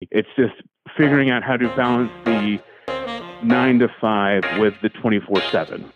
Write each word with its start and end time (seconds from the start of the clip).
It's 0.00 0.28
just 0.36 0.54
figuring 0.96 1.30
out 1.30 1.42
how 1.42 1.56
to 1.56 1.66
balance 1.74 2.12
the 2.24 2.60
nine 3.42 3.80
to 3.80 3.88
five 4.00 4.44
with 4.60 4.74
the 4.80 4.90
24 4.90 5.40
7. 5.50 5.92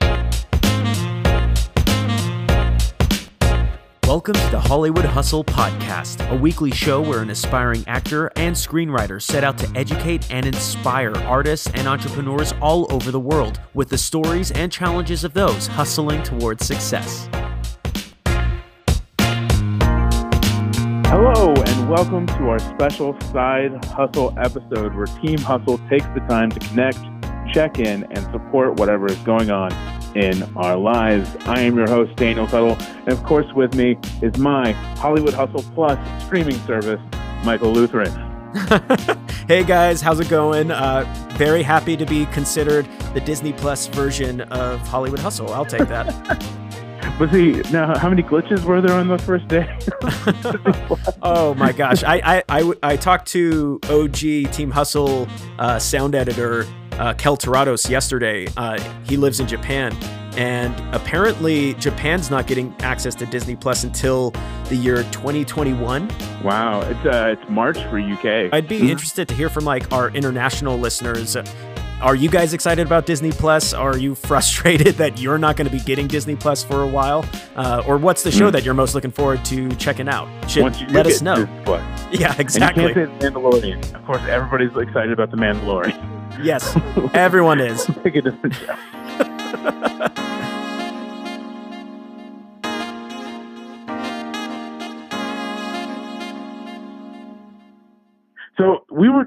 Welcome 4.05 4.35
to 4.35 4.51
the 4.51 4.61
Hollywood 4.61 5.05
Hustle 5.05 5.45
Podcast, 5.45 6.29
a 6.33 6.37
weekly 6.37 6.73
show 6.73 7.01
where 7.01 7.21
an 7.21 7.31
aspiring 7.31 7.85
actor 7.87 8.33
and 8.35 8.57
screenwriter 8.57 9.23
set 9.23 9.45
out 9.45 9.57
to 9.59 9.73
educate 9.77 10.29
and 10.33 10.47
inspire 10.47 11.15
artists 11.19 11.69
and 11.73 11.87
entrepreneurs 11.87 12.53
all 12.61 12.93
over 12.93 13.13
the 13.13 13.21
world 13.21 13.61
with 13.73 13.89
the 13.89 13.99
stories 13.99 14.51
and 14.51 14.73
challenges 14.73 15.23
of 15.23 15.33
those 15.33 15.69
hustling 15.69 16.25
towards 16.25 16.67
success. 16.67 17.29
Welcome 21.93 22.27
to 22.27 22.49
our 22.49 22.59
special 22.59 23.15
Side 23.21 23.85
Hustle 23.85 24.33
episode 24.39 24.95
where 24.95 25.05
Team 25.05 25.37
Hustle 25.37 25.77
takes 25.91 26.07
the 26.15 26.25
time 26.27 26.49
to 26.51 26.59
connect, 26.59 26.99
check 27.53 27.79
in, 27.79 28.05
and 28.05 28.25
support 28.33 28.81
whatever 28.81 29.09
is 29.09 29.19
going 29.19 29.51
on 29.51 29.71
in 30.17 30.43
our 30.57 30.79
lives. 30.79 31.29
I 31.45 31.61
am 31.61 31.77
your 31.77 31.87
host, 31.87 32.17
Daniel 32.17 32.47
Tuttle, 32.47 32.79
and 32.81 33.11
of 33.11 33.23
course, 33.25 33.45
with 33.53 33.75
me 33.75 33.99
is 34.23 34.39
my 34.39 34.73
Hollywood 34.73 35.35
Hustle 35.35 35.63
Plus 35.75 35.99
streaming 36.25 36.59
service, 36.61 37.01
Michael 37.45 37.73
Lutheran. 37.73 38.11
hey 39.47 39.63
guys, 39.63 40.01
how's 40.01 40.19
it 40.19 40.31
going? 40.31 40.71
Uh, 40.71 41.05
very 41.37 41.63
happy 41.63 41.95
to 41.99 42.07
be 42.07 42.25
considered 42.27 42.89
the 43.13 43.21
Disney 43.21 43.53
Plus 43.53 43.89
version 43.89 44.41
of 44.41 44.81
Hollywood 44.89 45.21
Hustle. 45.21 45.53
I'll 45.53 45.67
take 45.67 45.89
that. 45.89 46.43
But 47.23 47.31
see, 47.31 47.53
now 47.71 47.97
how 47.97 48.09
many 48.09 48.25
glitches 48.25 48.65
were 48.65 48.81
there 48.81 48.99
on 48.99 49.07
the 49.07 49.17
first 49.17 49.47
day? 49.47 49.79
oh 51.23 51.55
my 51.55 51.71
gosh. 51.71 52.03
I, 52.03 52.21
I, 52.25 52.43
I, 52.49 52.73
I, 52.83 52.97
talked 52.97 53.29
to 53.29 53.79
OG 53.89 54.51
Team 54.53 54.73
Hustle 54.73 55.29
uh, 55.61 55.79
sound 55.79 56.17
editor 56.17 56.67
uh, 56.95 57.15
Kel 57.15 57.37
Tarados 57.37 57.89
yesterday. 57.89 58.49
Uh, 58.57 58.81
he 59.05 59.17
lives 59.17 59.39
in 59.39 59.47
Japan. 59.47 59.97
And 60.37 60.75
apparently, 60.93 61.75
Japan's 61.75 62.29
not 62.29 62.49
getting 62.49 62.75
access 62.81 63.15
to 63.15 63.27
Disney 63.27 63.55
Plus 63.55 63.85
until 63.85 64.33
the 64.69 64.75
year 64.75 65.05
2021. 65.13 66.11
Wow, 66.43 66.81
it's 66.81 67.07
uh, 67.07 67.37
it's 67.39 67.51
March 67.51 67.79
for 67.85 68.01
UK. 68.01 68.53
I'd 68.53 68.67
be 68.67 68.79
mm-hmm. 68.79 68.89
interested 68.89 69.29
to 69.29 69.35
hear 69.35 69.49
from 69.49 69.65
like 69.65 69.93
our 69.93 70.09
international 70.11 70.77
listeners 70.77 71.37
are 72.03 72.17
you 72.17 72.29
guys 72.29 72.53
excited 72.53 72.85
about 72.85 73.07
Disney 73.07 73.31
Plus? 73.31 73.73
Are 73.73 73.97
you 73.97 74.15
frustrated 74.29 74.97
that 74.97 75.21
you're 75.21 75.39
not 75.39 75.57
going 75.57 75.71
to 75.71 75.73
be 75.73 75.83
getting 75.83 76.09
Disney 76.09 76.37
Plus 76.37 76.63
for 76.65 76.83
a 76.83 76.87
while? 76.87 77.25
Uh, 77.55 77.85
or 77.87 77.97
what's 77.97 78.23
the 78.23 78.31
show 78.31 78.49
mm. 78.49 78.53
that 78.53 78.65
you're 78.65 78.75
most 78.75 78.95
looking 78.95 79.13
forward 79.13 79.45
to 79.47 79.69
checking 79.77 80.09
out? 80.09 80.29
Should 80.51 80.91
let 80.91 81.07
us 81.07 81.23
know. 81.23 81.49
Yeah, 82.13 82.35
exactly. 82.39 82.85
And 82.85 82.95
you 82.95 83.07
can't 83.07 83.23
say 83.23 83.29
The 83.31 83.41
Mandalorian. 83.41 83.95
Of 83.95 84.05
course, 84.05 84.21
everybody's 84.29 84.77
excited 84.77 85.13
about 85.13 85.31
The 85.31 85.39
Mandalorian. 85.39 86.45
Yes, 86.45 86.77
everyone 87.15 87.59
is. 87.59 87.87
Pick 88.03 88.17
a 88.17 88.21
different 88.21 88.55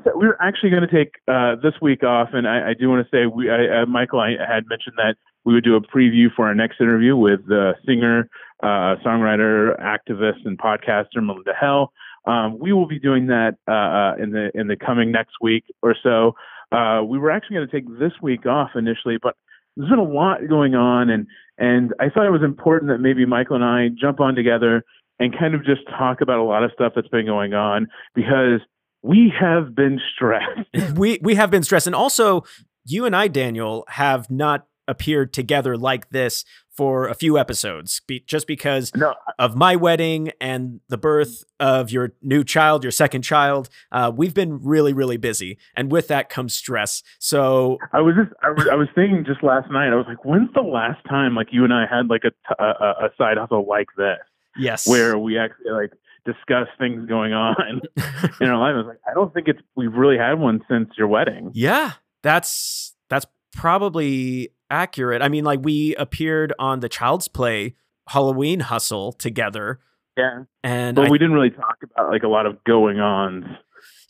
we 0.05 0.11
were 0.11 0.19
we 0.19 0.27
were 0.27 0.41
actually 0.41 0.69
going 0.69 0.87
to 0.87 0.93
take 0.93 1.13
uh, 1.27 1.55
this 1.61 1.73
week 1.81 2.03
off, 2.03 2.29
and 2.33 2.47
I, 2.47 2.69
I 2.69 2.73
do 2.73 2.89
want 2.89 3.05
to 3.05 3.09
say 3.15 3.25
we 3.25 3.49
I, 3.49 3.81
uh, 3.81 3.85
Michael 3.85 4.19
I 4.19 4.31
had 4.31 4.67
mentioned 4.67 4.95
that 4.97 5.15
we 5.43 5.53
would 5.53 5.63
do 5.63 5.75
a 5.75 5.81
preview 5.81 6.27
for 6.35 6.47
our 6.47 6.55
next 6.55 6.81
interview 6.81 7.15
with 7.15 7.47
the 7.47 7.73
singer, 7.85 8.29
uh, 8.63 8.95
songwriter, 9.05 9.79
activist, 9.79 10.45
and 10.45 10.57
podcaster 10.57 11.23
Melinda 11.23 11.53
Hell. 11.59 11.91
Um, 12.25 12.57
we 12.59 12.73
will 12.73 12.87
be 12.87 12.99
doing 12.99 13.27
that 13.27 13.57
uh, 13.67 13.71
uh 13.71 14.23
in 14.23 14.31
the 14.31 14.51
in 14.53 14.67
the 14.67 14.75
coming 14.75 15.11
next 15.11 15.35
week 15.41 15.65
or 15.81 15.95
so. 16.01 16.33
Uh, 16.71 17.03
we 17.03 17.19
were 17.19 17.31
actually 17.31 17.57
going 17.57 17.67
to 17.67 17.71
take 17.71 17.87
this 17.99 18.13
week 18.21 18.45
off 18.45 18.71
initially, 18.75 19.17
but 19.21 19.35
there's 19.77 19.89
been 19.89 19.99
a 19.99 20.03
lot 20.03 20.39
going 20.49 20.75
on, 20.75 21.09
and 21.09 21.27
and 21.57 21.93
I 21.99 22.09
thought 22.09 22.25
it 22.25 22.31
was 22.31 22.43
important 22.43 22.91
that 22.91 22.99
maybe 22.99 23.25
Michael 23.25 23.55
and 23.55 23.65
I 23.65 23.89
jump 23.89 24.19
on 24.19 24.35
together 24.35 24.83
and 25.19 25.37
kind 25.37 25.55
of 25.55 25.63
just 25.63 25.81
talk 25.97 26.19
about 26.19 26.39
a 26.39 26.43
lot 26.43 26.63
of 26.63 26.71
stuff 26.73 26.93
that's 26.95 27.07
been 27.07 27.25
going 27.25 27.53
on 27.53 27.87
because 28.13 28.59
we 29.05 29.31
have 29.39 29.75
been 29.75 30.01
stressed. 30.13 30.95
we 30.95 31.19
we 31.21 31.35
have 31.35 31.51
been 31.51 31.63
stressed, 31.63 31.87
and 31.87 31.95
also 31.95 32.43
you 32.85 33.05
and 33.05 33.15
I, 33.15 33.27
Daniel, 33.27 33.85
have 33.89 34.29
not 34.31 34.67
appeared 34.87 35.33
together 35.33 35.77
like 35.77 36.09
this 36.09 36.45
for 36.69 37.07
a 37.07 37.15
few 37.15 37.37
episodes, 37.37 38.01
be, 38.05 38.19
just 38.27 38.45
because 38.45 38.93
no. 38.95 39.15
of 39.39 39.55
my 39.55 39.75
wedding 39.75 40.31
and 40.41 40.81
the 40.89 40.97
birth 40.97 41.43
of 41.59 41.89
your 41.89 42.13
new 42.21 42.43
child, 42.43 42.83
your 42.83 42.91
second 42.91 43.21
child. 43.21 43.69
Uh, 43.91 44.11
we've 44.13 44.33
been 44.33 44.61
really, 44.61 44.91
really 44.91 45.17
busy, 45.17 45.57
and 45.75 45.91
with 45.91 46.07
that 46.07 46.29
comes 46.29 46.53
stress. 46.53 47.01
So 47.19 47.77
I 47.93 48.01
was 48.01 48.15
just, 48.15 48.33
I 48.43 48.49
was, 48.49 48.67
I 48.71 48.75
was 48.75 48.87
thinking 48.95 49.23
just 49.25 49.43
last 49.43 49.71
night. 49.71 49.91
I 49.91 49.95
was 49.95 50.05
like, 50.07 50.25
when's 50.25 50.51
the 50.53 50.61
last 50.61 50.99
time 51.07 51.35
like 51.35 51.47
you 51.51 51.63
and 51.63 51.73
I 51.73 51.85
had 51.89 52.07
like 52.09 52.23
a, 52.25 52.63
a, 52.63 53.05
a 53.05 53.09
side 53.17 53.37
hustle 53.37 53.65
like 53.67 53.87
this? 53.97 54.17
Yes, 54.57 54.87
where 54.87 55.17
we 55.17 55.37
actually 55.37 55.71
like 55.71 55.91
discuss 56.25 56.67
things 56.77 57.07
going 57.07 57.33
on 57.33 57.81
in 58.41 58.47
our 58.47 58.57
life. 58.57 58.73
I 58.73 58.77
was 58.77 58.85
like, 58.87 58.99
I 59.09 59.13
don't 59.13 59.33
think 59.33 59.47
it's 59.47 59.59
we've 59.75 59.93
really 59.93 60.17
had 60.17 60.39
one 60.39 60.61
since 60.69 60.89
your 60.97 61.07
wedding. 61.07 61.51
Yeah, 61.53 61.93
that's 62.23 62.95
that's 63.09 63.25
probably 63.53 64.49
accurate. 64.69 65.21
I 65.21 65.29
mean, 65.29 65.43
like 65.43 65.59
we 65.63 65.95
appeared 65.95 66.53
on 66.59 66.79
the 66.79 66.89
Child's 66.89 67.27
Play 67.27 67.75
Halloween 68.09 68.61
Hustle 68.61 69.13
together. 69.13 69.79
Yeah, 70.17 70.43
and 70.63 70.95
but 70.95 71.07
I, 71.07 71.09
we 71.09 71.17
didn't 71.17 71.33
really 71.33 71.51
talk 71.51 71.77
about 71.83 72.09
like 72.09 72.23
a 72.23 72.27
lot 72.27 72.45
of 72.45 72.63
going 72.63 72.99
ons 72.99 73.45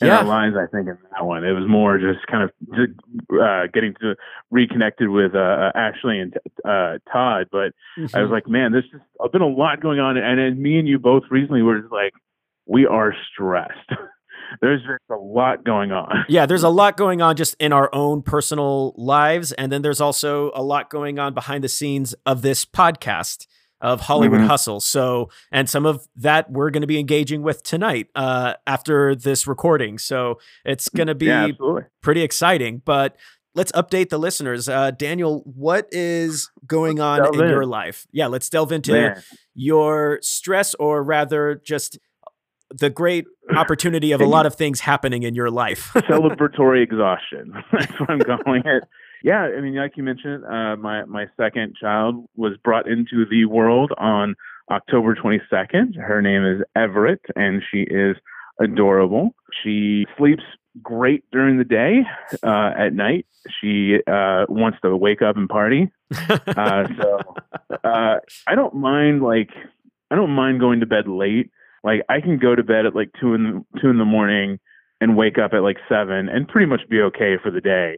in 0.02 0.08
yeah. 0.08 0.20
our 0.20 0.26
lines, 0.26 0.56
I 0.58 0.68
think, 0.68 0.88
in 0.88 0.98
that 1.12 1.26
one. 1.26 1.44
It 1.44 1.54
was 1.54 1.68
more 1.68 1.98
just 1.98 2.26
kind 2.28 2.44
of 2.44 2.52
just, 2.76 2.94
uh, 3.32 3.68
getting 3.74 3.94
to 4.02 4.16
reconnected 4.52 5.10
with 5.10 5.36
uh, 5.36 5.40
uh, 5.40 5.72
Ashley 5.76 6.20
and 6.20 6.34
uh, 6.66 7.00
Todd. 7.12 7.48
But 7.52 7.72
mm-hmm. 7.98 8.06
I 8.14 8.22
was 8.22 8.26
mm-hmm. 8.26 8.34
like, 8.34 8.48
man, 8.48 8.72
there's 8.72 8.90
just 8.92 9.32
been 9.32 9.42
a 9.42 9.48
lot 9.48 9.82
going 9.82 10.00
on. 10.00 10.18
And, 10.18 10.40
and 10.40 10.60
me 10.60 10.78
and 10.78 10.88
you 10.88 11.00
both 11.00 11.24
recently 11.32 11.62
were 11.62 11.80
just 11.80 11.92
like, 11.92 12.14
we 12.66 12.86
are 12.86 13.14
stressed. 13.32 13.90
there's 14.62 14.82
just 14.82 15.04
a 15.10 15.16
lot 15.16 15.64
going 15.64 15.92
on. 15.92 16.26
Yeah, 16.28 16.46
there's 16.46 16.64
a 16.64 16.70
lot 16.70 16.98
going 16.98 17.22
on 17.22 17.36
just 17.36 17.56
in 17.60 17.72
our 17.72 17.90
own 17.94 18.22
personal 18.22 18.94
lives. 18.98 19.52
And 19.54 19.72
then 19.72 19.82
there's 19.82 20.02
also 20.02 20.52
a 20.54 20.64
lot 20.64 20.90
going 20.90 21.20
on 21.20 21.34
behind 21.34 21.64
the 21.64 21.70
scenes 21.70 22.14
of 22.26 22.42
this 22.42 22.66
podcast 22.66 23.48
of 23.82 24.02
Hollywood 24.02 24.40
mm-hmm. 24.40 24.50
Hustle. 24.50 24.80
So, 24.80 25.30
and 25.52 25.70
some 25.70 25.86
of 25.86 26.08
that 26.16 26.52
we're 26.52 26.70
going 26.70 26.82
to 26.82 26.88
be 26.88 27.00
engaging 27.00 27.42
with 27.42 27.64
tonight 27.64 28.08
uh, 28.16 28.54
after 28.66 29.16
this 29.16 29.48
recording. 29.48 29.98
So 29.98 30.40
it's 30.64 30.90
going 30.90 31.08
to 31.08 31.16
be 31.16 31.28
yeah, 31.28 31.48
pretty 32.02 32.22
exciting. 32.22 32.82
But 32.84 33.18
let's 33.54 33.72
update 33.74 34.10
the 34.10 34.18
listeners. 34.18 34.70
Uh, 34.70 34.92
Daniel, 34.92 35.42
what 35.46 35.88
is 35.92 36.50
going 36.66 37.00
on 37.00 37.36
in, 37.36 37.42
in, 37.42 37.50
your 37.50 37.66
life? 37.66 38.08
Yeah, 38.12 38.28
let's 38.28 38.50
delve 38.50 38.72
into 38.72 38.94
Man. 38.94 39.24
your 39.54 40.20
stress, 40.22 40.74
or 40.76 41.04
rather, 41.04 41.62
just 41.66 42.00
the 42.70 42.90
great 42.90 43.26
opportunity 43.56 44.12
of 44.12 44.22
a 44.22 44.26
lot 44.26 44.46
of 44.46 44.56
things 44.56 44.80
happening 44.80 45.24
in 45.24 45.36
your 45.36 45.52
life. 45.52 45.92
Celebratory 45.96 46.82
exhaustion. 46.82 47.54
That's 47.72 48.00
what 48.00 48.10
I'm 48.10 48.20
calling 48.20 48.64
it 48.66 48.84
yeah, 49.24 49.50
I 49.58 49.62
mean, 49.62 49.76
like 49.76 49.98
you 49.98 50.04
mentioned, 50.04 50.44
uh, 50.46 50.76
my 50.76 51.06
my 51.06 51.26
second 51.38 51.76
child 51.80 52.26
was 52.36 52.54
brought 52.64 52.88
into 52.88 53.26
the 53.30 53.46
world 53.46 53.92
on 53.98 54.36
October 54.72 55.16
22nd. 55.16 55.96
Her 55.96 56.22
name 56.22 56.46
is 56.46 56.62
Everett, 56.76 57.22
and 57.36 57.62
she 57.72 57.82
is 57.82 58.16
adorable. 58.60 59.36
She 59.64 60.06
sleeps 60.18 60.44
great 60.82 61.24
during 61.32 61.58
the 61.58 61.64
day. 61.64 62.02
Uh, 62.44 62.72
at 62.78 62.94
night, 62.94 63.26
she 63.62 63.98
uh, 64.08 64.46
wants 64.50 64.80
to 64.84 64.96
wake 64.96 65.22
up 65.22 65.38
and 65.38 65.50
party. 65.50 65.92
Uh, 66.48 66.88
so 67.02 67.20
uh, 67.84 68.16
I 68.48 68.56
don't 68.56 68.76
mind 68.76 69.22
like 69.22 69.50
I 70.10 70.16
don't 70.16 70.30
mind 70.32 70.60
going 70.60 70.80
to 70.80 70.86
bed 70.86 71.08
late. 71.08 71.50
Like 71.84 72.02
I 72.08 72.22
can 72.22 72.38
go 72.40 72.56
to 72.56 72.64
bed 72.64 72.86
at 72.86 72.96
like 72.96 73.10
two 73.20 73.34
in 73.34 73.44
the, 73.44 73.80
two 73.82 73.90
in 73.90 73.98
the 73.98 74.06
morning 74.06 74.60
and 75.02 75.18
wake 75.18 75.38
up 75.38 75.52
at 75.54 75.64
like 75.64 75.78
seven 75.90 76.30
and 76.30 76.48
pretty 76.48 76.68
much 76.68 76.82
be 76.90 77.02
okay 77.02 77.36
for 77.42 77.52
the 77.52 77.62
day. 77.62 77.98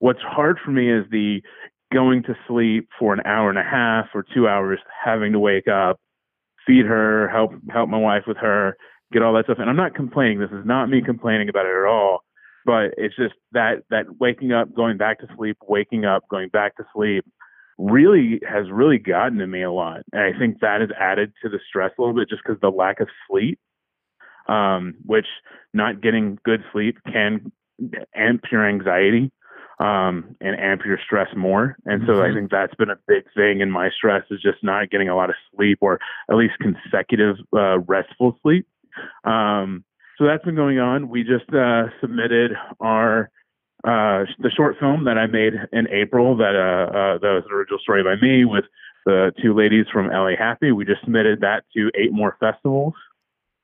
What's 0.00 0.20
hard 0.22 0.58
for 0.64 0.70
me 0.70 0.92
is 0.92 1.04
the 1.10 1.42
going 1.92 2.22
to 2.24 2.34
sleep 2.46 2.88
for 2.98 3.12
an 3.12 3.20
hour 3.24 3.48
and 3.48 3.58
a 3.58 3.62
half 3.62 4.06
or 4.14 4.24
two 4.34 4.46
hours, 4.46 4.78
having 5.04 5.32
to 5.32 5.38
wake 5.38 5.68
up, 5.68 5.98
feed 6.66 6.84
her, 6.86 7.28
help 7.28 7.52
help 7.70 7.88
my 7.88 7.98
wife 7.98 8.24
with 8.26 8.36
her, 8.36 8.76
get 9.12 9.22
all 9.22 9.34
that 9.34 9.44
stuff. 9.44 9.58
And 9.60 9.70
I'm 9.70 9.76
not 9.76 9.94
complaining. 9.94 10.38
This 10.38 10.50
is 10.50 10.66
not 10.66 10.88
me 10.88 11.02
complaining 11.04 11.48
about 11.48 11.66
it 11.66 11.76
at 11.76 11.88
all. 11.88 12.20
But 12.64 12.92
it's 12.98 13.16
just 13.16 13.34
that 13.52 13.82
that 13.90 14.18
waking 14.20 14.52
up, 14.52 14.74
going 14.74 14.98
back 14.98 15.20
to 15.20 15.26
sleep, 15.36 15.56
waking 15.66 16.04
up, 16.04 16.24
going 16.30 16.50
back 16.50 16.76
to 16.76 16.84
sleep, 16.94 17.24
really 17.78 18.40
has 18.48 18.66
really 18.70 18.98
gotten 18.98 19.38
to 19.38 19.46
me 19.46 19.62
a 19.62 19.72
lot. 19.72 20.00
And 20.12 20.22
I 20.22 20.38
think 20.38 20.60
that 20.60 20.80
has 20.80 20.90
added 20.98 21.32
to 21.42 21.48
the 21.48 21.58
stress 21.66 21.92
a 21.98 22.02
little 22.02 22.14
bit, 22.14 22.28
just 22.28 22.42
because 22.44 22.60
the 22.60 22.70
lack 22.70 23.00
of 23.00 23.08
sleep, 23.28 23.58
um, 24.48 24.94
which 25.04 25.26
not 25.72 26.02
getting 26.02 26.38
good 26.44 26.62
sleep 26.72 26.98
can 27.10 27.50
amp 28.14 28.42
your 28.52 28.68
anxiety 28.68 29.30
um, 29.80 30.36
and 30.40 30.58
amp 30.58 30.84
your 30.84 30.98
stress 31.04 31.28
more. 31.36 31.76
And 31.84 32.02
so 32.06 32.14
mm-hmm. 32.14 32.30
I 32.30 32.34
think 32.34 32.50
that's 32.50 32.74
been 32.74 32.90
a 32.90 32.98
big 33.06 33.24
thing 33.34 33.60
in 33.60 33.70
my 33.70 33.90
stress 33.96 34.24
is 34.30 34.40
just 34.42 34.62
not 34.62 34.90
getting 34.90 35.08
a 35.08 35.16
lot 35.16 35.30
of 35.30 35.36
sleep 35.54 35.78
or 35.80 36.00
at 36.30 36.36
least 36.36 36.54
consecutive 36.60 37.36
uh, 37.54 37.78
restful 37.80 38.38
sleep. 38.42 38.66
Um, 39.24 39.84
so 40.18 40.26
that's 40.26 40.44
been 40.44 40.56
going 40.56 40.80
on. 40.80 41.08
We 41.08 41.22
just 41.22 41.48
uh, 41.54 41.84
submitted 42.00 42.52
our 42.80 43.30
uh, 43.84 44.26
the 44.40 44.50
short 44.56 44.76
film 44.80 45.04
that 45.04 45.16
I 45.16 45.26
made 45.26 45.54
in 45.72 45.86
April. 45.88 46.36
That 46.36 46.56
uh, 46.56 46.90
uh, 46.90 47.18
that 47.18 47.32
was 47.34 47.44
an 47.48 47.54
original 47.54 47.78
story 47.78 48.02
by 48.02 48.16
me 48.20 48.44
with 48.44 48.64
the 49.06 49.32
two 49.40 49.54
ladies 49.54 49.86
from 49.92 50.08
LA 50.08 50.32
Happy. 50.36 50.72
We 50.72 50.84
just 50.84 51.02
submitted 51.02 51.40
that 51.42 51.62
to 51.76 51.90
eight 51.94 52.12
more 52.12 52.36
festivals. 52.40 52.94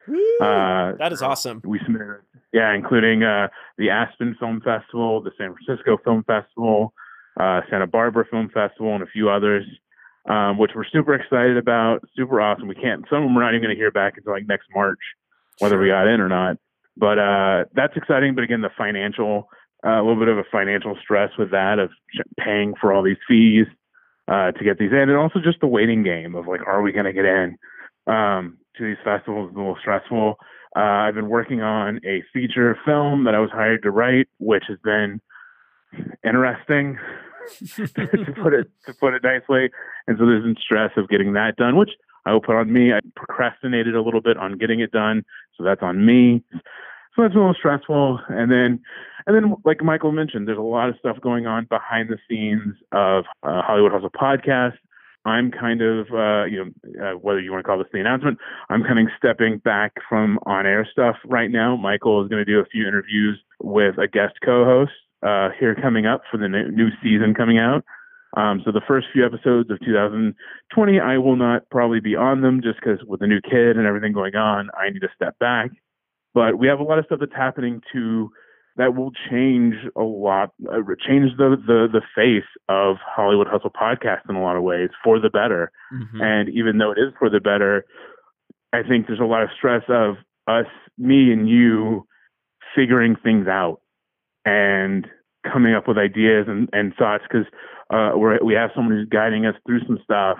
Uh, 0.09 0.93
that 0.99 1.13
is 1.13 1.23
awesome. 1.23 1.61
We 1.65 1.81
submitted, 1.85 2.21
yeah, 2.53 2.75
including 2.75 3.23
uh, 3.23 3.49
the 3.79 3.91
Aspen 3.91 4.37
Film 4.39 4.61
Festival, 4.61 5.23
the 5.23 5.31
San 5.39 5.55
Francisco 5.55 5.99
Film 6.05 6.25
Festival, 6.25 6.93
uh, 7.41 7.61
Santa 7.71 7.87
Barbara 7.87 8.25
Film 8.31 8.51
Festival, 8.53 8.95
and 8.95 9.03
a 9.03 9.07
few 9.07 9.31
others, 9.31 9.65
um, 10.29 10.59
which 10.59 10.73
we're 10.75 10.85
super 10.85 11.15
excited 11.15 11.57
about. 11.57 12.01
Super 12.17 12.41
awesome. 12.41 12.69
We 12.69 12.75
can't. 12.75 13.05
Some 13.09 13.19
of 13.19 13.25
them 13.25 13.35
we're 13.35 13.43
not 13.43 13.55
even 13.55 13.63
going 13.63 13.75
to 13.75 13.81
hear 13.81 13.91
back 13.91 14.15
until 14.17 14.33
like 14.33 14.47
next 14.47 14.67
March, 14.75 15.01
whether 15.59 15.79
we 15.79 15.89
got 15.89 16.07
in 16.07 16.21
or 16.21 16.29
not. 16.29 16.59
But 16.97 17.19
uh, 17.19 17.65
that's 17.75 17.97
exciting. 17.97 18.35
But 18.35 18.45
again, 18.45 18.61
the 18.61 18.71
financial, 18.77 19.49
uh, 19.85 20.01
a 20.01 20.03
little 20.03 20.19
bit 20.19 20.29
of 20.29 20.39
a 20.39 20.45
financial 20.51 20.97
stress 21.03 21.31
with 21.39 21.51
that 21.51 21.79
of 21.79 21.91
paying 22.39 22.75
for 22.81 22.93
all 22.93 23.03
these 23.03 23.17
fees 23.27 23.67
uh, 24.29 24.53
to 24.53 24.65
get 24.65 24.79
these 24.79 24.93
in, 24.93 25.11
and 25.11 25.17
also 25.17 25.41
just 25.43 25.61
the 25.61 25.67
waiting 25.67 26.03
game 26.03 26.35
of 26.35 26.47
like, 26.47 26.61
are 26.67 26.83
we 26.83 26.93
going 26.93 27.05
to 27.05 27.13
get 27.13 27.25
in? 27.25 27.57
Um, 28.07 28.59
to 28.77 28.85
these 28.85 29.03
festivals 29.05 29.51
is 29.51 29.57
a 29.57 29.59
little 29.59 29.77
stressful. 29.81 30.37
Uh, 30.77 30.81
I've 30.81 31.15
been 31.15 31.29
working 31.29 31.63
on 31.63 32.01
a 32.05 32.23
feature 32.33 32.77
film 32.85 33.25
that 33.25 33.35
I 33.35 33.39
was 33.39 33.51
hired 33.51 33.83
to 33.85 33.91
write, 33.91 34.27
which 34.39 34.65
has 34.69 34.79
been 34.83 35.21
interesting 36.25 36.99
to 37.77 38.35
put 38.43 38.53
it 38.53 38.71
to 38.87 38.95
put 38.95 39.15
it 39.15 39.23
nicely. 39.23 39.71
And 40.07 40.19
so 40.19 40.27
there's 40.27 40.43
been 40.43 40.57
stress 40.61 40.91
of 40.97 41.09
getting 41.09 41.35
that 41.35 41.57
done, 41.57 41.77
which 41.77 41.91
I 42.27 42.33
will 42.33 42.41
put 42.41 42.57
on 42.57 42.73
me. 42.73 42.93
I 42.93 43.01
procrastinated 43.15 43.95
a 43.95 44.03
little 44.03 44.21
bit 44.21 44.37
on 44.37 44.59
getting 44.59 44.81
it 44.81 44.91
done, 44.91 45.25
so 45.57 45.65
that's 45.65 45.83
on 45.83 46.05
me. 46.05 46.43
So 47.15 47.23
that's 47.23 47.35
a 47.35 47.39
little 47.39 47.55
stressful. 47.55 48.21
And 48.29 48.51
then, 48.51 48.81
and 49.27 49.37
then, 49.37 49.55
like 49.65 49.83
Michael 49.83 50.11
mentioned, 50.11 50.49
there's 50.49 50.59
a 50.59 50.63
lot 50.63 50.89
of 50.89 50.97
stuff 50.99 51.21
going 51.21 51.47
on 51.47 51.67
behind 51.67 52.09
the 52.09 52.19
scenes 52.29 52.75
of 52.93 53.25
uh, 53.43 53.63
Hollywood 53.63 53.93
Hustle 53.93 54.11
podcast. 54.11 54.75
I'm 55.25 55.51
kind 55.51 55.81
of, 55.81 56.07
uh, 56.13 56.45
you 56.45 56.65
know, 56.65 57.03
uh, 57.03 57.19
whether 57.19 57.41
you 57.41 57.51
want 57.51 57.65
to 57.65 57.67
call 57.67 57.79
this 57.79 57.87
the 57.93 58.01
announcement, 58.01 58.39
I'm 58.69 58.83
kind 58.83 58.99
of 58.99 59.07
stepping 59.17 59.59
back 59.59 59.93
from 60.09 60.39
on-air 60.45 60.87
stuff 60.91 61.17
right 61.27 61.51
now. 61.51 61.77
Michael 61.77 62.23
is 62.23 62.29
going 62.29 62.45
to 62.45 62.51
do 62.51 62.61
a 62.61 62.67
few 62.67 62.87
interviews 62.87 63.41
with 63.63 63.97
a 63.99 64.07
guest 64.07 64.35
co-host 64.45 64.93
uh, 65.23 65.49
here 65.59 65.75
coming 65.75 66.07
up 66.07 66.23
for 66.31 66.37
the 66.37 66.49
new 66.49 66.89
season 67.03 67.35
coming 67.35 67.59
out. 67.59 67.85
Um, 68.37 68.63
so 68.65 68.73
the 68.73 68.83
first 68.87 69.07
few 69.13 69.25
episodes 69.25 69.71
of 69.71 69.79
2020, 69.81 71.01
I 71.01 71.19
will 71.19 71.37
not 71.37 71.71
probably 71.71 72.01
be 72.01 72.17
on 72.17 72.43
them 72.43 72.61
just 72.63 72.81
because 72.81 72.99
with 73.07 73.21
the 73.21 73.27
new 73.27 73.41
kid 73.41 73.77
and 73.77 73.87
everything 73.87 74.13
going 74.13 74.35
on, 74.35 74.71
I 74.79 74.91
need 74.91 75.01
to 75.01 75.09
step 75.15 75.39
back. 75.39 75.71
But 76.35 76.59
we 76.59 76.67
have 76.67 76.81
a 76.81 76.83
lot 76.83 76.99
of 76.99 77.07
stuff 77.07 77.21
that's 77.21 77.35
happening 77.35 77.81
to 77.93 78.31
that 78.77 78.97
will 78.97 79.13
change 79.31 79.75
a 79.97 80.03
lot, 80.03 80.51
uh, 80.69 80.79
change 81.07 81.31
the, 81.39 81.57
the 81.67 81.89
the 81.93 82.03
face 82.15 82.49
of 82.69 82.97
Hollywood 83.05 83.47
Hustle 83.47 83.71
podcast 83.71 84.29
in 84.29 84.37
a 84.37 84.43
lot 84.43 84.57
of 84.57 84.63
ways 84.63 84.91
for 85.03 85.21
the 85.21 85.31
better. 85.31 85.71
Mm-hmm. 85.93 86.21
And 86.21 86.49
even 86.49 86.79
though 86.79 86.91
it 86.91 86.99
is 86.99 87.13
for 87.19 87.31
the 87.31 87.41
better, 87.41 87.85
I 88.73 88.83
think 88.83 89.07
there's 89.07 89.21
a 89.21 89.25
lot 89.25 89.43
of 89.43 89.51
stress 89.57 89.83
of 89.89 90.17
us, 90.49 90.67
me 90.99 91.33
and 91.33 91.49
you, 91.49 92.07
figuring 92.75 93.17
things 93.23 93.47
out 93.47 93.81
and 94.45 95.07
coming 95.51 95.75
up 95.75 95.87
with 95.87 95.99
ideas 95.99 96.47
and, 96.49 96.69
and 96.73 96.95
thoughts 96.97 97.25
because 97.31 97.47
uh, 97.91 98.17
we 98.19 98.39
we 98.45 98.55
have 98.55 98.71
someone 98.75 98.97
who's 98.97 99.09
guiding 99.09 99.47
us 99.47 99.55
through 99.67 99.81
some 99.87 99.99
stuff 100.03 100.39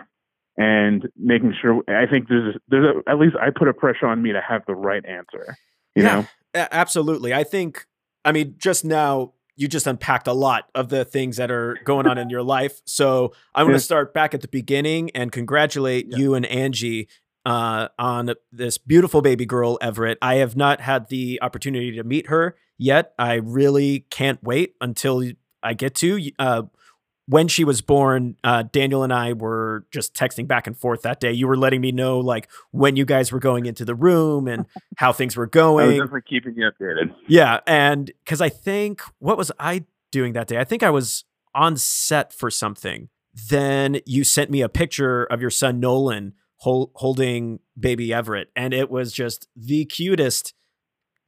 and 0.57 1.09
making 1.17 1.55
sure. 1.61 1.83
I 1.89 2.07
think 2.11 2.29
there's 2.29 2.57
there's 2.69 2.97
a, 2.97 3.11
at 3.11 3.19
least 3.19 3.37
I 3.41 3.51
put 3.57 3.69
a 3.69 3.75
pressure 3.75 4.07
on 4.07 4.23
me 4.23 4.33
to 4.33 4.41
have 4.41 4.63
the 4.67 4.75
right 4.75 5.05
answer. 5.05 5.57
You 5.95 6.03
yeah, 6.03 6.25
know, 6.55 6.67
absolutely. 6.73 7.33
I 7.33 7.45
think 7.45 7.87
I 8.25 8.33
mean, 8.33 8.55
just 8.59 8.85
now 8.85 9.33
you 9.57 9.69
just 9.69 9.87
unpacked 9.87 10.27
a 10.27 10.33
lot 10.33 10.69
of 10.75 10.89
the 10.89 11.05
things 11.05 11.37
that 11.37 11.51
are 11.51 11.79
going 11.85 12.07
on 12.07 12.19
in 12.19 12.29
your 12.29 12.43
life. 12.43 12.81
So 12.85 13.33
I 13.55 13.63
want 13.63 13.75
to 13.75 13.81
start 13.81 14.13
back 14.13 14.35
at 14.35 14.41
the 14.41 14.49
beginning 14.49 15.11
and 15.15 15.31
congratulate 15.31 16.09
yeah. 16.09 16.17
you 16.17 16.35
and 16.35 16.45
Angie 16.47 17.09
uh, 17.47 17.89
on 17.99 18.35
this 18.51 18.79
beautiful 18.79 19.23
baby 19.23 19.47
girl, 19.47 19.79
Everett. 19.81 20.19
I 20.21 20.37
have 20.37 20.57
not 20.57 20.81
had 20.81 21.09
the 21.09 21.39
opportunity 21.41 21.93
to 21.93 22.03
meet 22.03 22.29
her 22.29 22.57
yet. 22.79 23.13
I 23.19 23.35
really 23.35 24.07
can't 24.11 24.43
wait 24.43 24.75
until 24.81 25.23
I 25.63 25.75
get 25.75 25.95
to. 25.97 26.31
Uh, 26.39 26.63
when 27.27 27.49
she 27.49 27.65
was 27.65 27.81
born, 27.81 28.37
uh, 28.45 28.65
Daniel 28.71 29.03
and 29.03 29.13
I 29.13 29.33
were 29.33 29.87
just 29.91 30.15
texting 30.15 30.47
back 30.47 30.67
and 30.67 30.77
forth 30.77 31.03
that 31.03 31.21
day. 31.21 31.33
You 31.33 31.47
were 31.47 31.57
letting 31.57 31.81
me 31.81 31.91
know 31.91 32.19
like 32.19 32.51
when 32.71 32.97
you 32.97 33.05
guys 33.05 33.33
were 33.33 33.39
going 33.39 33.67
into 33.67 33.85
the 33.85 33.95
room 33.95 34.47
and 34.47 34.67
how 34.97 35.13
things 35.13 35.37
were 35.37 35.47
going. 35.47 35.85
I 35.85 35.89
was 35.89 35.99
definitely 35.99 36.23
keeping 36.29 36.55
you 36.57 36.71
updated. 36.71 37.15
Yeah, 37.27 37.61
and 37.67 38.07
because 38.25 38.41
I 38.41 38.49
think 38.49 39.03
what 39.19 39.39
was 39.39 39.51
I 39.59 39.85
doing 40.13 40.35
that 40.35 40.49
day? 40.49 40.59
I 40.59 40.65
think 40.65 40.83
I 40.83 40.91
was 40.91 41.25
on 41.55 41.77
set 41.77 42.33
for 42.33 42.51
something. 42.51 43.09
Then 43.49 44.01
you 44.07 44.23
sent 44.23 44.51
me 44.51 44.61
a 44.61 44.69
picture 44.69 45.25
of 45.25 45.41
your 45.41 45.51
son 45.51 45.81
Nolan 45.81 46.35
hol- 46.59 46.93
holding 46.95 47.61
baby 47.79 48.13
Everett, 48.13 48.51
and 48.55 48.75
it 48.75 48.91
was 48.91 49.13
just 49.13 49.49
the 49.57 49.87
cutest 49.87 50.55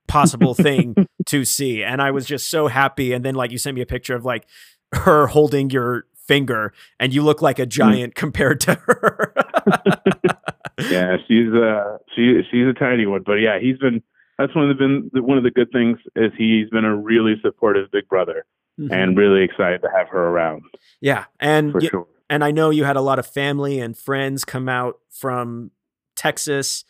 possible 0.06 0.54
thing 0.54 0.94
to 1.26 1.44
see. 1.44 1.82
And 1.82 2.00
I 2.00 2.10
was 2.10 2.26
just 2.26 2.50
so 2.50 2.68
happy. 2.68 3.12
And 3.12 3.24
then 3.24 3.34
like 3.34 3.50
you 3.50 3.58
sent 3.58 3.74
me 3.74 3.80
a 3.80 3.86
picture 3.86 4.14
of 4.14 4.24
like 4.24 4.46
her 4.92 5.26
holding 5.26 5.70
your 5.70 6.06
finger 6.14 6.72
and 6.98 7.14
you 7.14 7.22
look 7.22 7.40
like 7.40 7.58
a 7.58 7.64
hmm. 7.64 7.70
giant 7.70 8.14
mm. 8.14 8.16
compared 8.16 8.60
to 8.60 8.74
her. 8.74 9.32
yeah, 10.90 11.16
she's 11.28 11.52
uh 11.52 11.98
she 12.14 12.40
she's 12.50 12.66
a 12.66 12.74
tiny 12.78 13.06
one, 13.06 13.22
but 13.24 13.34
yeah, 13.34 13.58
he's 13.60 13.78
been 13.78 14.02
that's 14.38 14.54
one 14.54 14.70
of 14.70 14.76
the 14.76 14.84
been 15.12 15.24
one 15.24 15.38
of 15.38 15.44
the 15.44 15.50
good 15.50 15.70
things 15.72 15.98
is 16.14 16.32
he's 16.36 16.68
been 16.70 16.84
a 16.84 16.96
really 16.96 17.34
supportive 17.42 17.90
big 17.90 18.08
brother 18.08 18.44
mm-hmm. 18.78 18.92
and 18.92 19.16
really 19.16 19.42
excited 19.42 19.82
to 19.82 19.88
have 19.94 20.08
her 20.08 20.28
around. 20.28 20.62
Yeah, 21.00 21.24
and 21.40 21.74
y- 21.74 21.88
sure. 21.88 22.06
and 22.28 22.44
I 22.44 22.50
know 22.50 22.70
you 22.70 22.84
had 22.84 22.96
a 22.96 23.00
lot 23.00 23.18
of 23.18 23.26
family 23.26 23.80
and 23.80 23.96
friends 23.96 24.44
come 24.44 24.68
out 24.68 25.00
from 25.10 25.70
Texas 26.16 26.84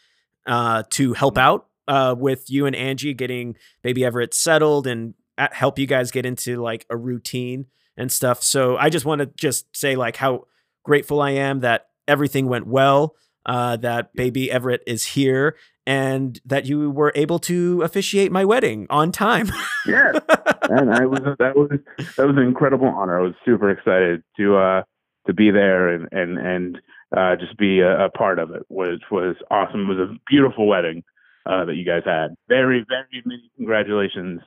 uh, 0.46 0.82
to 0.90 1.12
help 1.12 1.38
out 1.38 1.66
uh, 1.88 2.14
with 2.18 2.50
you 2.50 2.66
and 2.66 2.74
Angie 2.74 3.14
getting 3.14 3.56
baby 3.82 4.04
Everett 4.04 4.34
settled 4.34 4.86
and 4.86 5.14
help 5.52 5.78
you 5.78 5.86
guys 5.86 6.10
get 6.10 6.24
into 6.24 6.60
like 6.62 6.86
a 6.90 6.96
routine 6.96 7.66
and 7.96 8.10
stuff. 8.10 8.42
So 8.42 8.76
I 8.76 8.90
just 8.90 9.04
want 9.04 9.20
to 9.20 9.26
just 9.26 9.74
say 9.76 9.96
like 9.96 10.16
how 10.16 10.46
grateful 10.84 11.20
I 11.20 11.30
am 11.30 11.60
that 11.60 11.88
everything 12.06 12.46
went 12.46 12.66
well, 12.66 13.16
uh, 13.44 13.76
that 13.78 14.14
baby 14.14 14.50
Everett 14.50 14.82
is 14.86 15.04
here, 15.04 15.56
and 15.86 16.40
that 16.44 16.66
you 16.66 16.90
were 16.90 17.12
able 17.14 17.38
to 17.40 17.82
officiate 17.82 18.32
my 18.32 18.44
wedding 18.44 18.86
on 18.90 19.12
time. 19.12 19.48
yeah, 19.86 20.12
and 20.62 20.92
I 20.92 21.06
was 21.06 21.20
that 21.38 21.56
was 21.56 21.70
that 22.16 22.26
was 22.26 22.36
an 22.36 22.42
incredible 22.42 22.88
honor. 22.88 23.18
I 23.18 23.22
was 23.22 23.34
super 23.44 23.70
excited 23.70 24.22
to 24.36 24.56
uh, 24.56 24.82
to 25.26 25.32
be 25.32 25.50
there 25.50 25.88
and 25.88 26.08
and 26.12 26.38
and 26.38 26.78
uh, 27.16 27.36
just 27.36 27.56
be 27.56 27.80
a, 27.80 28.06
a, 28.06 28.10
part 28.10 28.38
of 28.38 28.50
it. 28.50 28.64
Was 28.68 29.00
was 29.10 29.36
awesome. 29.50 29.82
It 29.82 29.94
was 29.94 30.10
a 30.10 30.16
beautiful 30.28 30.66
wedding 30.66 31.04
uh, 31.46 31.64
that 31.64 31.76
you 31.76 31.84
guys 31.84 32.02
had. 32.04 32.34
Very 32.48 32.84
very 32.88 33.22
many 33.24 33.50
congratulations 33.56 34.40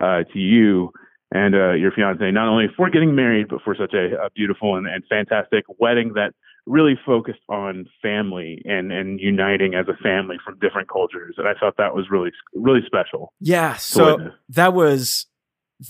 uh, 0.00 0.22
to 0.32 0.38
you 0.38 0.92
and 1.34 1.54
uh, 1.54 1.72
your 1.72 1.90
fiance, 1.90 2.30
not 2.30 2.48
only 2.48 2.66
for 2.76 2.88
getting 2.88 3.14
married, 3.14 3.48
but 3.48 3.60
for 3.62 3.74
such 3.74 3.92
a, 3.92 4.14
a 4.24 4.30
beautiful 4.30 4.76
and, 4.76 4.86
and, 4.86 5.02
fantastic 5.10 5.64
wedding 5.78 6.12
that 6.14 6.32
really 6.64 6.94
focused 7.04 7.40
on 7.48 7.86
family 8.00 8.62
and, 8.64 8.92
and 8.92 9.20
uniting 9.20 9.74
as 9.74 9.86
a 9.88 9.96
family 10.00 10.36
from 10.44 10.56
different 10.60 10.88
cultures. 10.88 11.34
And 11.36 11.48
I 11.48 11.52
thought 11.58 11.74
that 11.76 11.92
was 11.92 12.06
really, 12.08 12.30
really 12.54 12.80
special. 12.86 13.32
Yeah. 13.40 13.74
So 13.74 14.16
witness. 14.16 14.34
that 14.50 14.74
was 14.74 15.26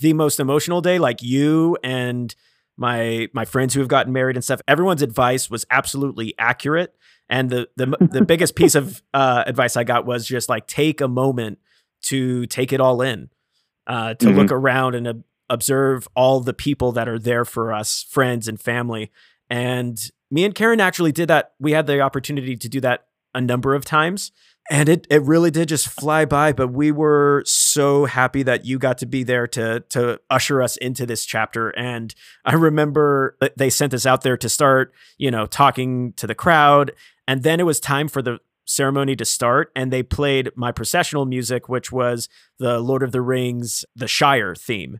the 0.01 0.13
most 0.13 0.39
emotional 0.39 0.81
day. 0.81 0.97
Like 0.97 1.21
you 1.21 1.77
and 1.83 2.35
my 2.75 3.29
my 3.31 3.45
friends 3.45 3.73
who 3.75 3.79
have 3.79 3.87
gotten 3.87 4.11
married 4.11 4.35
and 4.35 4.43
stuff, 4.43 4.61
everyone's 4.67 5.03
advice 5.03 5.49
was 5.49 5.63
absolutely 5.69 6.33
accurate. 6.39 6.95
And 7.29 7.51
the 7.51 7.69
the 7.77 7.95
the 7.99 8.25
biggest 8.25 8.55
piece 8.57 8.73
of 8.73 9.03
uh, 9.13 9.43
advice 9.45 9.77
I 9.77 9.83
got 9.83 10.07
was 10.07 10.27
just 10.27 10.49
like 10.49 10.65
take 10.65 11.01
a 11.01 11.07
moment 11.07 11.59
to 12.05 12.47
take 12.47 12.73
it 12.73 12.81
all 12.81 13.01
in, 13.01 13.29
uh, 13.87 14.15
to 14.15 14.25
mm-hmm. 14.25 14.37
look 14.37 14.51
around 14.51 14.95
and 14.95 15.07
uh, 15.07 15.13
observe 15.49 16.07
all 16.15 16.39
the 16.39 16.53
people 16.53 16.91
that 16.93 17.07
are 17.07 17.19
there 17.19 17.45
for 17.45 17.73
us, 17.73 18.03
friends 18.09 18.47
and 18.47 18.59
family. 18.59 19.11
And 19.49 19.99
me 20.31 20.43
and 20.45 20.55
Karen 20.55 20.81
actually 20.81 21.11
did 21.11 21.27
that. 21.29 21.53
We 21.59 21.71
had 21.71 21.87
the 21.87 21.99
opportunity 22.01 22.55
to 22.55 22.69
do 22.69 22.81
that 22.81 23.07
a 23.33 23.41
number 23.41 23.75
of 23.75 23.85
times. 23.85 24.31
And 24.71 24.89
it 24.89 25.05
it 25.11 25.21
really 25.21 25.51
did 25.51 25.69
just 25.69 25.87
fly 25.87 26.25
by, 26.25 26.51
but 26.51 26.69
we 26.69 26.91
were 26.91 27.43
so 27.45 28.05
happy 28.05 28.41
that 28.41 28.65
you 28.65 28.79
got 28.79 28.97
to 28.97 29.05
be 29.05 29.23
there 29.23 29.45
to 29.49 29.81
to 29.89 30.19
usher 30.31 30.59
us 30.59 30.75
into 30.77 31.05
this 31.05 31.23
chapter. 31.23 31.69
And 31.69 32.15
I 32.45 32.55
remember 32.55 33.37
they 33.55 33.69
sent 33.69 33.93
us 33.93 34.07
out 34.07 34.21
there 34.21 34.37
to 34.37 34.49
start, 34.49 34.91
you 35.19 35.29
know, 35.29 35.45
talking 35.45 36.13
to 36.13 36.25
the 36.25 36.33
crowd, 36.33 36.93
and 37.27 37.43
then 37.43 37.59
it 37.59 37.67
was 37.67 37.79
time 37.79 38.07
for 38.07 38.23
the 38.23 38.39
ceremony 38.65 39.15
to 39.15 39.25
start 39.25 39.71
and 39.75 39.93
they 39.93 40.01
played 40.01 40.49
my 40.55 40.71
processional 40.71 41.25
music 41.25 41.69
which 41.69 41.91
was 41.91 42.27
the 42.57 42.79
Lord 42.79 43.03
of 43.03 43.11
the 43.11 43.21
Rings 43.21 43.85
the 43.95 44.07
Shire 44.07 44.55
theme. 44.55 44.99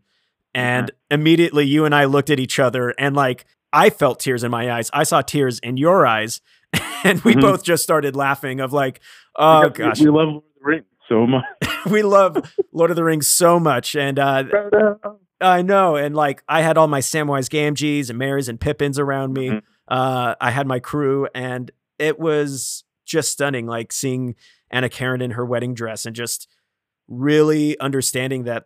And 0.55 0.89
immediately 1.12 1.65
you 1.65 1.85
and 1.85 1.93
I 1.93 2.05
looked 2.05 2.29
at 2.29 2.39
each 2.39 2.59
other 2.59 2.95
and 2.97 3.15
like 3.15 3.45
I 3.74 3.89
felt 3.89 4.21
tears 4.21 4.43
in 4.43 4.51
my 4.51 4.71
eyes. 4.71 4.89
I 4.93 5.03
saw 5.03 5.21
tears 5.21 5.59
in 5.59 5.77
your 5.77 6.07
eyes. 6.07 6.41
And 7.03 7.21
we 7.21 7.33
mm-hmm. 7.33 7.41
both 7.41 7.63
just 7.63 7.83
started 7.83 8.15
laughing 8.15 8.59
of 8.59 8.74
like, 8.74 9.00
oh 9.35 9.69
because 9.69 10.00
gosh. 10.00 10.01
We 10.01 10.09
love 10.09 10.27
Lord 10.27 10.43
of 10.43 10.43
the 10.55 10.63
Rings. 10.65 10.85
so 11.07 11.27
much. 11.27 11.45
we 11.91 12.01
love 12.01 12.53
Lord 12.71 12.89
of 12.89 12.95
the 12.95 13.03
Rings 13.03 13.27
so 13.27 13.59
much, 13.59 13.95
and 13.95 14.17
uh, 14.17 14.43
I 15.39 15.62
know. 15.62 15.95
And 15.95 16.15
like, 16.15 16.43
I 16.50 16.62
had 16.62 16.79
all 16.79 16.88
my 16.88 17.00
Samwise 17.00 17.47
Gamgees 17.47 18.09
and 18.09 18.17
Merrys 18.17 18.50
and 18.50 18.59
Pippins 18.59 18.97
around 18.97 19.33
me. 19.33 19.50
Mm-hmm. 19.50 19.57
Uh, 19.88 20.33
I 20.41 20.50
had 20.50 20.65
my 20.65 20.79
crew, 20.79 21.27
and 21.35 21.69
it 22.00 22.19
was 22.19 22.83
just 23.05 23.31
stunning. 23.31 23.67
Like 23.67 23.93
seeing 23.93 24.33
Anna 24.71 24.89
Karen 24.89 25.21
in 25.21 25.31
her 25.31 25.45
wedding 25.45 25.75
dress, 25.75 26.07
and 26.07 26.15
just 26.15 26.47
really 27.07 27.79
understanding 27.79 28.45
that 28.45 28.65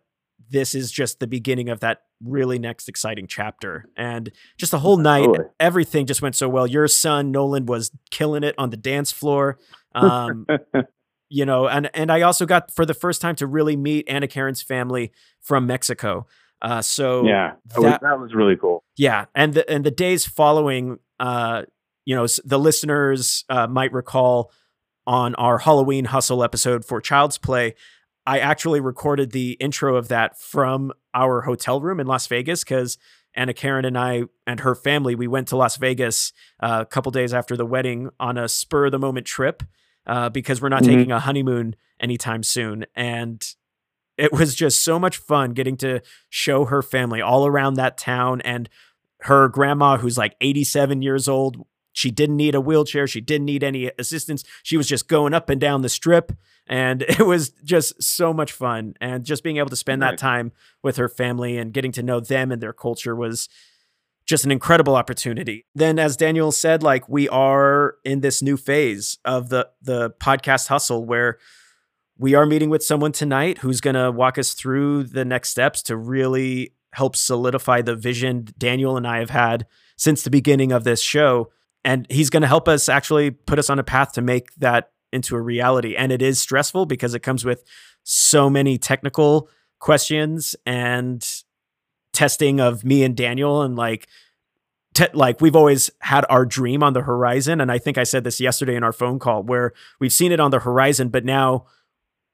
this 0.49 0.75
is 0.75 0.91
just 0.91 1.19
the 1.19 1.27
beginning 1.27 1.69
of 1.69 1.79
that 1.81 2.03
really 2.23 2.59
next 2.59 2.89
exciting 2.89 3.27
chapter. 3.27 3.85
And 3.95 4.31
just 4.57 4.71
the 4.71 4.79
whole 4.79 4.97
night, 4.97 5.25
totally. 5.25 5.47
everything 5.59 6.05
just 6.05 6.21
went 6.21 6.35
so 6.35 6.49
well. 6.49 6.67
Your 6.67 6.87
son 6.87 7.31
Nolan 7.31 7.65
was 7.65 7.91
killing 8.11 8.43
it 8.43 8.55
on 8.57 8.69
the 8.69 8.77
dance 8.77 9.11
floor. 9.11 9.57
Um, 9.93 10.45
you 11.29 11.45
know, 11.45 11.67
and 11.67 11.89
and 11.93 12.11
I 12.11 12.21
also 12.21 12.45
got 12.45 12.73
for 12.73 12.85
the 12.85 12.93
first 12.93 13.21
time 13.21 13.35
to 13.35 13.47
really 13.47 13.75
meet 13.75 14.09
Anna 14.09 14.27
Karen's 14.27 14.61
family 14.61 15.11
from 15.41 15.67
Mexico. 15.67 16.25
Uh, 16.61 16.81
so 16.81 17.25
yeah, 17.25 17.53
that, 17.67 17.79
was, 17.79 17.99
that 18.01 18.19
was 18.19 18.33
really 18.33 18.57
cool. 18.57 18.83
Yeah, 18.97 19.25
and 19.35 19.53
the 19.53 19.69
and 19.69 19.85
the 19.85 19.91
days 19.91 20.25
following, 20.25 20.99
uh, 21.19 21.63
you 22.05 22.15
know, 22.15 22.27
the 22.43 22.59
listeners 22.59 23.45
uh, 23.49 23.67
might 23.67 23.93
recall 23.93 24.51
on 25.07 25.35
our 25.35 25.59
Halloween 25.59 26.05
Hustle 26.05 26.43
episode 26.43 26.83
for 26.83 26.99
Child's 26.99 27.37
Play, 27.37 27.75
I 28.29 28.37
actually 28.37 28.79
recorded 28.79 29.31
the 29.31 29.53
intro 29.53 29.95
of 29.95 30.09
that 30.09 30.39
from 30.39 30.93
our 31.15 31.41
hotel 31.41 31.81
room 31.81 31.99
in 31.99 32.05
Las 32.05 32.27
Vegas 32.27 32.63
because 32.63 32.99
Anna 33.33 33.55
Karen 33.55 33.85
and 33.85 33.97
I 33.97 34.25
and 34.45 34.59
her 34.59 34.75
family 34.75 35.15
we 35.15 35.25
went 35.25 35.47
to 35.47 35.57
Las 35.57 35.77
Vegas 35.77 36.31
uh, 36.59 36.83
a 36.83 36.85
couple 36.85 37.11
days 37.11 37.33
after 37.33 37.57
the 37.57 37.65
wedding 37.65 38.11
on 38.19 38.37
a 38.37 38.47
spur 38.47 38.85
of 38.85 38.91
the 38.91 38.99
moment 38.99 39.25
trip 39.25 39.63
uh, 40.05 40.29
because 40.29 40.61
we're 40.61 40.69
not 40.69 40.83
mm-hmm. 40.83 40.91
taking 40.91 41.11
a 41.11 41.19
honeymoon 41.19 41.75
anytime 41.99 42.43
soon, 42.43 42.85
and 42.93 43.55
it 44.15 44.31
was 44.31 44.53
just 44.53 44.83
so 44.83 44.99
much 44.99 45.17
fun 45.17 45.53
getting 45.53 45.75
to 45.77 45.99
show 46.29 46.65
her 46.65 46.83
family 46.83 47.23
all 47.23 47.47
around 47.47 47.73
that 47.75 47.97
town 47.97 48.41
and 48.41 48.69
her 49.21 49.47
grandma 49.47 49.97
who's 49.97 50.19
like 50.19 50.35
87 50.39 51.01
years 51.01 51.27
old 51.27 51.65
she 51.99 52.11
didn't 52.11 52.37
need 52.37 52.55
a 52.55 52.61
wheelchair 52.61 53.07
she 53.07 53.21
didn't 53.21 53.45
need 53.45 53.63
any 53.63 53.91
assistance 53.99 54.43
she 54.63 54.77
was 54.77 54.87
just 54.87 55.07
going 55.07 55.33
up 55.33 55.49
and 55.49 55.59
down 55.59 55.81
the 55.81 55.89
strip 55.89 56.31
and 56.67 57.01
it 57.07 57.25
was 57.25 57.49
just 57.63 58.01
so 58.01 58.33
much 58.33 58.51
fun 58.51 58.93
and 59.01 59.25
just 59.25 59.43
being 59.43 59.57
able 59.57 59.69
to 59.69 59.75
spend 59.75 60.01
right. 60.01 60.11
that 60.11 60.17
time 60.17 60.51
with 60.83 60.97
her 60.97 61.09
family 61.09 61.57
and 61.57 61.73
getting 61.73 61.91
to 61.91 62.03
know 62.03 62.19
them 62.19 62.51
and 62.51 62.61
their 62.61 62.73
culture 62.73 63.15
was 63.15 63.49
just 64.25 64.45
an 64.45 64.51
incredible 64.51 64.95
opportunity. 64.95 65.65
Then 65.73 65.97
as 65.97 66.15
Daniel 66.15 66.51
said 66.51 66.83
like 66.83 67.09
we 67.09 67.27
are 67.29 67.95
in 68.05 68.21
this 68.21 68.41
new 68.41 68.57
phase 68.57 69.17
of 69.25 69.49
the 69.49 69.69
the 69.81 70.11
podcast 70.11 70.67
hustle 70.67 71.03
where 71.03 71.39
we 72.17 72.35
are 72.35 72.45
meeting 72.45 72.69
with 72.69 72.83
someone 72.83 73.13
tonight 73.13 73.59
who's 73.59 73.81
going 73.81 73.95
to 73.95 74.11
walk 74.11 74.37
us 74.37 74.53
through 74.53 75.05
the 75.05 75.23
next 75.23 75.49
steps 75.49 75.81
to 75.83 75.95
really 75.95 76.73
help 76.93 77.15
solidify 77.15 77.81
the 77.81 77.95
vision 77.95 78.45
Daniel 78.57 78.97
and 78.97 79.07
I 79.07 79.19
have 79.19 79.29
had 79.29 79.65
since 79.95 80.23
the 80.23 80.29
beginning 80.29 80.71
of 80.71 80.83
this 80.83 81.01
show. 81.01 81.49
And 81.89 82.05
he's 82.07 82.29
going 82.29 82.41
to 82.41 82.47
help 82.47 82.67
us 82.67 82.87
actually 82.87 83.31
put 83.31 83.57
us 83.57 83.67
on 83.67 83.79
a 83.79 83.83
path 83.83 84.11
to 84.13 84.21
make 84.21 84.53
that 84.57 84.91
into 85.11 85.35
a 85.35 85.41
reality. 85.41 85.95
And 85.95 86.11
it 86.11 86.21
is 86.21 86.39
stressful 86.39 86.85
because 86.85 87.15
it 87.15 87.21
comes 87.21 87.43
with 87.43 87.63
so 88.03 88.47
many 88.47 88.77
technical 88.77 89.49
questions 89.79 90.55
and 90.67 91.27
testing 92.13 92.59
of 92.59 92.85
me 92.85 93.03
and 93.03 93.17
Daniel 93.17 93.63
and 93.63 93.75
like 93.75 94.07
te- 94.93 95.07
like 95.15 95.41
we've 95.41 95.55
always 95.55 95.89
had 96.01 96.27
our 96.29 96.45
dream 96.45 96.83
on 96.83 96.93
the 96.93 97.01
horizon 97.01 97.59
and 97.59 97.71
I 97.71 97.79
think 97.79 97.97
I 97.97 98.03
said 98.03 98.23
this 98.23 98.39
yesterday 98.39 98.75
in 98.75 98.83
our 98.83 98.91
phone 98.91 99.19
call 99.19 99.41
where 99.43 99.73
we've 99.99 100.11
seen 100.11 100.31
it 100.31 100.39
on 100.39 100.51
the 100.51 100.59
horizon 100.59 101.09
but 101.09 101.23
now 101.23 101.65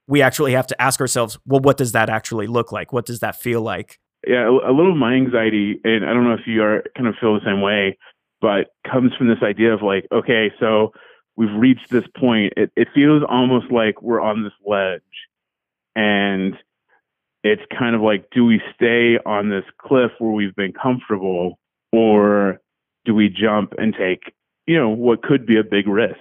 we 0.07 0.21
actually 0.21 0.53
have 0.53 0.67
to 0.67 0.81
ask 0.81 1.00
ourselves, 1.01 1.38
well, 1.45 1.62
what 1.62 1.77
does 1.77 1.91
that 1.93 2.09
actually 2.09 2.47
look 2.47 2.71
like? 2.71 2.93
What 2.93 3.05
does 3.05 3.19
that 3.19 3.39
feel 3.39 3.62
like? 3.62 4.00
Yeah, 4.27 4.47
a 4.47 4.74
little 4.74 4.91
of 4.91 4.97
my 4.97 5.13
anxiety, 5.13 5.79
and 5.83 6.03
I 6.03 6.13
don't 6.13 6.24
know 6.24 6.33
if 6.33 6.47
you 6.47 6.63
are 6.63 6.83
kind 6.95 7.07
of 7.07 7.15
feel 7.19 7.35
the 7.35 7.45
same 7.45 7.62
way, 7.62 7.97
but 8.41 8.67
comes 8.89 9.13
from 9.15 9.27
this 9.27 9.43
idea 9.43 9.73
of 9.73 9.81
like, 9.81 10.07
okay, 10.11 10.51
so 10.59 10.93
we've 11.35 11.53
reached 11.55 11.89
this 11.89 12.05
point. 12.17 12.53
It, 12.57 12.71
it 12.75 12.87
feels 12.93 13.23
almost 13.27 13.71
like 13.71 14.01
we're 14.01 14.21
on 14.21 14.43
this 14.43 14.53
ledge, 14.65 15.01
and 15.95 16.55
it's 17.43 17.61
kind 17.77 17.95
of 17.95 18.01
like, 18.01 18.29
do 18.31 18.45
we 18.45 18.61
stay 18.73 19.17
on 19.25 19.49
this 19.49 19.65
cliff 19.77 20.11
where 20.19 20.31
we've 20.31 20.55
been 20.55 20.73
comfortable, 20.73 21.59
or 21.91 22.59
do 23.05 23.13
we 23.13 23.29
jump 23.29 23.73
and 23.77 23.93
take, 23.97 24.33
you 24.65 24.77
know, 24.77 24.89
what 24.89 25.21
could 25.21 25.45
be 25.45 25.57
a 25.57 25.63
big 25.63 25.87
risk, 25.87 26.17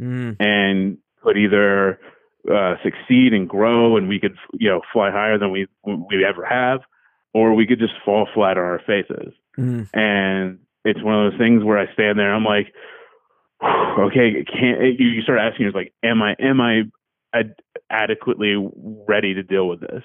mm. 0.00 0.36
and 0.40 0.98
could 1.22 1.36
either 1.36 2.00
uh, 2.50 2.74
succeed 2.82 3.32
and 3.32 3.48
grow, 3.48 3.96
and 3.96 4.08
we 4.08 4.18
could 4.18 4.36
you 4.52 4.68
know 4.68 4.80
fly 4.92 5.10
higher 5.10 5.38
than 5.38 5.50
we 5.50 5.66
we 5.84 6.24
ever 6.26 6.44
have, 6.44 6.80
or 7.32 7.54
we 7.54 7.66
could 7.66 7.78
just 7.78 7.94
fall 8.04 8.28
flat 8.34 8.58
on 8.58 8.64
our 8.64 8.80
faces. 8.86 9.32
Mm. 9.58 9.88
And 9.94 10.58
it's 10.84 11.02
one 11.02 11.14
of 11.14 11.32
those 11.32 11.38
things 11.38 11.64
where 11.64 11.78
I 11.78 11.92
stand 11.92 12.18
there, 12.18 12.34
I'm 12.34 12.44
like, 12.44 12.72
okay, 13.62 14.44
can't 14.44 14.98
you 14.98 15.22
start 15.22 15.38
asking 15.38 15.66
yourself 15.66 15.84
like, 15.84 15.94
am 16.02 16.22
I 16.22 16.34
am 16.38 16.60
I 16.60 16.82
ad- 17.34 17.54
adequately 17.90 18.56
ready 19.08 19.34
to 19.34 19.42
deal 19.42 19.68
with 19.68 19.80
this, 19.80 20.02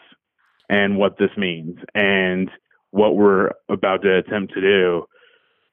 and 0.69 0.97
what 0.97 1.17
this 1.17 1.31
means, 1.37 1.77
and 1.95 2.49
what 2.91 3.15
we're 3.15 3.51
about 3.69 4.01
to 4.03 4.17
attempt 4.17 4.53
to 4.53 4.61
do. 4.61 5.05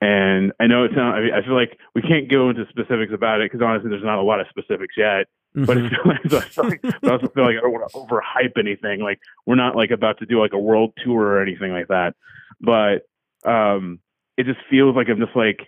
And 0.01 0.53
I 0.61 0.67
know 0.67 0.85
it's 0.85 0.95
not, 0.95 1.15
I, 1.15 1.21
mean, 1.21 1.33
I 1.33 1.43
feel 1.43 1.55
like 1.55 1.79
we 1.95 2.03
can't 2.03 2.31
go 2.31 2.51
into 2.51 2.67
specifics 2.69 3.13
about 3.15 3.41
it 3.41 3.51
because 3.51 3.65
honestly, 3.65 3.89
there's 3.89 4.05
not 4.05 4.19
a 4.19 4.23
lot 4.23 4.41
of 4.41 4.47
specifics 4.51 4.95
yet. 4.97 5.27
Mm-hmm. 5.57 5.65
But, 5.65 5.79
it's, 5.79 6.57
like, 6.59 6.81
I 6.85 7.11
also 7.11 7.29
feel 7.29 7.45
like 7.45 7.57
I 7.57 7.61
don't 7.61 7.73
want 7.73 7.91
to 7.91 7.99
overhype 7.99 8.59
anything. 8.59 9.01
Like 9.01 9.21
we're 9.47 9.55
not 9.55 9.77
like 9.77 9.93
about 9.93 10.19
to 10.19 10.27
do 10.27 10.41
like 10.41 10.53
a 10.53 10.59
world 10.59 10.93
tour 11.03 11.23
or 11.23 11.43
anything 11.43 11.73
like 11.73 11.89
that. 11.89 12.15
But 12.61 13.07
um, 13.49 14.01
it 14.37 14.47
just 14.47 14.61
feels 14.71 14.97
like 14.97 15.09
I'm 15.09 15.19
just 15.19 15.37
like, 15.37 15.61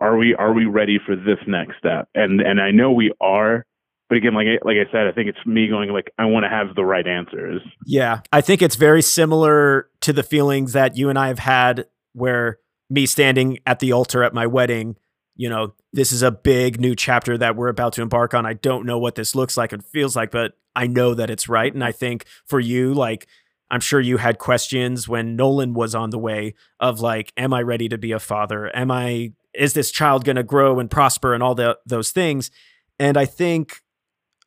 are 0.00 0.16
we 0.16 0.34
are 0.34 0.52
we 0.52 0.66
ready 0.66 0.98
for 1.04 1.16
this 1.16 1.38
next 1.46 1.78
step? 1.78 2.08
And 2.14 2.40
and 2.40 2.60
I 2.60 2.70
know 2.70 2.92
we 2.92 3.12
are. 3.20 3.66
But 4.08 4.18
again, 4.18 4.34
like 4.34 4.46
I, 4.46 4.66
like 4.66 4.76
I 4.76 4.90
said, 4.90 5.06
I 5.06 5.12
think 5.12 5.28
it's 5.28 5.46
me 5.46 5.68
going 5.68 5.90
like 5.90 6.10
I 6.18 6.24
want 6.24 6.44
to 6.44 6.48
have 6.48 6.74
the 6.74 6.84
right 6.84 7.06
answers. 7.06 7.62
Yeah, 7.86 8.20
I 8.32 8.40
think 8.40 8.60
it's 8.62 8.76
very 8.76 9.02
similar 9.02 9.88
to 10.00 10.12
the 10.12 10.22
feelings 10.22 10.72
that 10.72 10.96
you 10.96 11.08
and 11.10 11.18
I 11.18 11.28
have 11.28 11.38
had 11.38 11.86
where 12.12 12.58
me 12.88 13.06
standing 13.06 13.58
at 13.66 13.78
the 13.78 13.92
altar 13.92 14.24
at 14.24 14.34
my 14.34 14.46
wedding 14.46 14.96
you 15.40 15.48
know, 15.48 15.72
this 15.90 16.12
is 16.12 16.20
a 16.20 16.30
big 16.30 16.78
new 16.78 16.94
chapter 16.94 17.38
that 17.38 17.56
we're 17.56 17.68
about 17.68 17.94
to 17.94 18.02
embark 18.02 18.34
on. 18.34 18.44
I 18.44 18.52
don't 18.52 18.84
know 18.84 18.98
what 18.98 19.14
this 19.14 19.34
looks 19.34 19.56
like 19.56 19.72
and 19.72 19.82
feels 19.82 20.14
like, 20.14 20.30
but 20.30 20.52
I 20.76 20.86
know 20.86 21.14
that 21.14 21.30
it's 21.30 21.48
right. 21.48 21.72
And 21.72 21.82
I 21.82 21.92
think 21.92 22.26
for 22.44 22.60
you, 22.60 22.92
like, 22.92 23.26
I'm 23.70 23.80
sure 23.80 24.00
you 24.00 24.16
had 24.16 24.38
questions 24.38 25.08
when 25.08 25.36
Nolan 25.36 25.74
was 25.74 25.94
on 25.94 26.10
the 26.10 26.18
way 26.18 26.54
of 26.78 27.00
like, 27.00 27.32
am 27.36 27.52
I 27.52 27.62
ready 27.62 27.88
to 27.88 27.98
be 27.98 28.12
a 28.12 28.18
father? 28.18 28.74
Am 28.76 28.90
I, 28.90 29.32
is 29.54 29.74
this 29.74 29.90
child 29.90 30.24
going 30.24 30.36
to 30.36 30.42
grow 30.42 30.80
and 30.80 30.90
prosper 30.90 31.34
and 31.34 31.42
all 31.42 31.54
the, 31.54 31.78
those 31.86 32.10
things? 32.10 32.50
And 32.98 33.16
I 33.16 33.24
think 33.24 33.80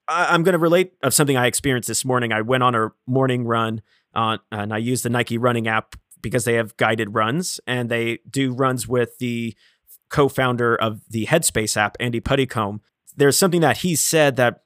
I, 0.08 0.36
am 0.36 0.44
going 0.44 0.54
to 0.54 0.60
relate 0.60 0.94
of 1.02 1.14
something 1.14 1.38
I 1.38 1.48
experienced 1.48 1.88
this 1.88 2.04
morning. 2.04 2.32
I 2.32 2.42
went 2.42 2.64
on 2.64 2.76
a 2.76 2.90
morning 3.08 3.46
run 3.46 3.82
uh, 4.14 4.38
and 4.52 4.74
I 4.74 4.78
used 4.78 5.06
the 5.06 5.10
Nike 5.10 5.38
running 5.38 5.68
app 5.68 5.96
because 6.22 6.46
they 6.46 6.56
have 6.56 6.78
guided 6.78 7.14
runs 7.14 7.60
and 7.66 7.90
they 7.90 8.20
do 8.30 8.54
runs 8.54 8.88
with 8.88 9.18
the 9.20 9.56
co-founder 10.14 10.76
of 10.76 11.02
the 11.10 11.26
Headspace 11.26 11.76
app, 11.76 11.98
Andy 12.00 12.20
Puddicombe, 12.20 12.82
there's 13.18 13.38
something 13.38 13.62
that 13.62 13.78
he 13.78 13.96
said 13.96 14.36
that 14.36 14.64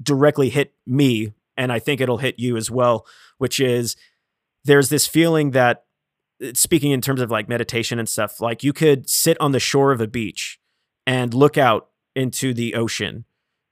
directly 0.00 0.50
hit 0.50 0.72
me, 0.86 1.32
and 1.56 1.72
I 1.72 1.78
think 1.78 2.00
it'll 2.00 2.18
hit 2.18 2.38
you 2.38 2.56
as 2.56 2.70
well, 2.70 3.06
which 3.38 3.60
is 3.60 3.96
there's 4.64 4.88
this 4.88 5.06
feeling 5.06 5.52
that 5.52 5.84
uh, 6.42 6.52
speaking 6.54 6.92
in 6.92 7.00
terms 7.00 7.20
of 7.20 7.30
like 7.30 7.48
meditation 7.48 7.98
and 7.98 8.08
stuff, 8.08 8.40
like 8.40 8.62
you 8.62 8.72
could 8.72 9.08
sit 9.08 9.40
on 9.40 9.52
the 9.52 9.60
shore 9.60 9.92
of 9.92 10.00
a 10.00 10.08
beach 10.08 10.58
and 11.06 11.34
look 11.34 11.58
out 11.58 11.88
into 12.16 12.54
the 12.54 12.74
ocean 12.74 13.24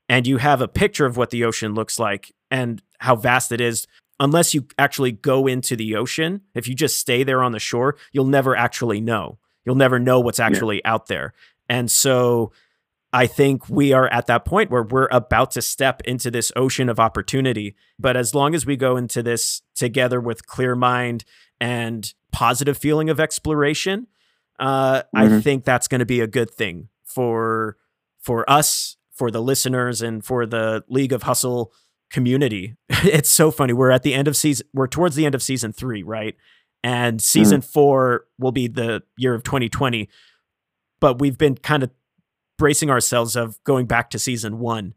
and 0.09 0.27
you 0.27 0.37
have 0.37 0.61
a 0.61 0.67
picture 0.67 1.05
of 1.05 1.17
what 1.17 1.29
the 1.29 1.43
ocean 1.43 1.73
looks 1.73 1.97
like 1.97 2.33
and 2.51 2.81
how 2.99 3.15
vast 3.15 3.51
it 3.51 3.61
is 3.61 3.87
unless 4.19 4.53
you 4.53 4.67
actually 4.77 5.11
go 5.11 5.47
into 5.47 5.75
the 5.75 5.95
ocean 5.95 6.41
if 6.53 6.67
you 6.67 6.75
just 6.75 6.99
stay 6.99 7.23
there 7.23 7.41
on 7.41 7.53
the 7.53 7.59
shore 7.59 7.95
you'll 8.11 8.25
never 8.25 8.55
actually 8.55 9.01
know 9.01 9.39
You'll 9.65 9.75
never 9.75 9.99
know 9.99 10.19
what's 10.19 10.39
actually 10.39 10.77
yeah. 10.77 10.91
out 10.91 11.07
there. 11.07 11.33
And 11.69 11.89
so 11.89 12.51
I 13.13 13.27
think 13.27 13.69
we 13.69 13.93
are 13.93 14.07
at 14.07 14.27
that 14.27 14.43
point 14.43 14.71
where 14.71 14.83
we're 14.83 15.07
about 15.11 15.51
to 15.51 15.61
step 15.61 16.01
into 16.01 16.31
this 16.31 16.51
ocean 16.55 16.89
of 16.89 16.99
opportunity. 16.99 17.75
But 17.99 18.17
as 18.17 18.33
long 18.33 18.55
as 18.55 18.65
we 18.65 18.75
go 18.75 18.97
into 18.97 19.21
this 19.21 19.61
together 19.75 20.19
with 20.19 20.47
clear 20.47 20.75
mind 20.75 21.23
and 21.61 22.11
positive 22.31 22.77
feeling 22.77 23.09
of 23.09 23.19
exploration, 23.19 24.07
uh, 24.59 25.03
mm-hmm. 25.03 25.17
I 25.17 25.41
think 25.41 25.63
that's 25.63 25.87
going 25.87 25.99
to 25.99 26.05
be 26.05 26.21
a 26.21 26.27
good 26.27 26.51
thing 26.51 26.89
for 27.05 27.77
for 28.19 28.49
us, 28.49 28.97
for 29.11 29.29
the 29.29 29.41
listeners, 29.41 30.01
and 30.01 30.25
for 30.25 30.45
the 30.45 30.83
League 30.89 31.13
of 31.13 31.23
Hustle 31.23 31.71
community. 32.09 32.75
it's 32.89 33.29
so 33.29 33.51
funny. 33.51 33.73
We're 33.73 33.91
at 33.91 34.03
the 34.03 34.13
end 34.13 34.27
of 34.27 34.35
season. 34.35 34.67
We're 34.73 34.87
towards 34.87 35.15
the 35.15 35.25
end 35.25 35.35
of 35.35 35.43
season 35.43 35.71
three, 35.71 36.03
right? 36.03 36.35
and 36.83 37.21
season 37.21 37.61
mm. 37.61 37.65
four 37.65 38.25
will 38.37 38.51
be 38.51 38.67
the 38.67 39.01
year 39.17 39.33
of 39.33 39.43
2020 39.43 40.09
but 40.99 41.19
we've 41.19 41.37
been 41.37 41.55
kind 41.55 41.83
of 41.83 41.89
bracing 42.63 42.89
ourselves 42.89 43.35
of 43.35 43.61
going 43.65 43.85
back 43.85 44.09
to 44.09 44.17
season 44.17 44.57
one 44.57 44.93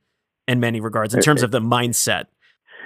in 0.46 0.60
many 0.60 0.80
regards 0.80 1.12
in 1.12 1.20
terms 1.20 1.42
of 1.42 1.50
the 1.50 1.58
mindset. 1.58 2.26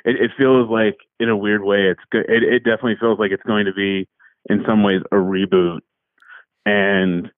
It, 0.07 0.17
it 0.17 0.31
feels 0.39 0.71
like, 0.71 0.97
in 1.19 1.29
a 1.29 1.37
weird 1.37 1.63
way, 1.63 1.83
it's 1.91 2.01
good. 2.11 2.25
It, 2.31 2.43
it 2.43 2.61
definitely 2.61 2.97
feels 2.99 3.19
like 3.19 3.31
it's 3.31 3.43
going 3.43 3.67
to 3.67 3.75
be, 3.75 4.09
in 4.49 4.65
some 4.67 4.83
ways, 4.83 5.03
a 5.13 5.17
reboot, 5.17 5.81
and 6.65 7.31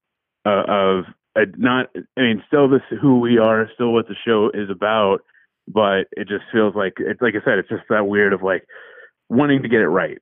uh, 0.47 0.63
of 0.69 1.05
uh, 1.35 1.47
not. 1.57 1.87
I 2.17 2.21
mean, 2.21 2.45
still 2.47 2.69
this 2.69 2.83
who 3.01 3.19
we 3.19 3.39
are, 3.39 3.69
still 3.75 3.93
what 3.93 4.07
the 4.07 4.15
show 4.25 4.53
is 4.55 4.71
about, 4.71 5.23
but 5.67 6.07
it 6.13 6.29
just 6.29 6.45
feels 6.53 6.77
like 6.77 6.93
it's 6.99 7.21
like 7.21 7.35
I 7.35 7.45
said, 7.45 7.59
it's 7.59 7.69
just 7.69 7.83
that 7.91 8.07
weird 8.07 8.33
of 8.33 8.45
like 8.45 8.65
wanting 9.31 9.63
to 9.63 9.69
get 9.69 9.81
it 9.81 9.89
right, 9.89 10.19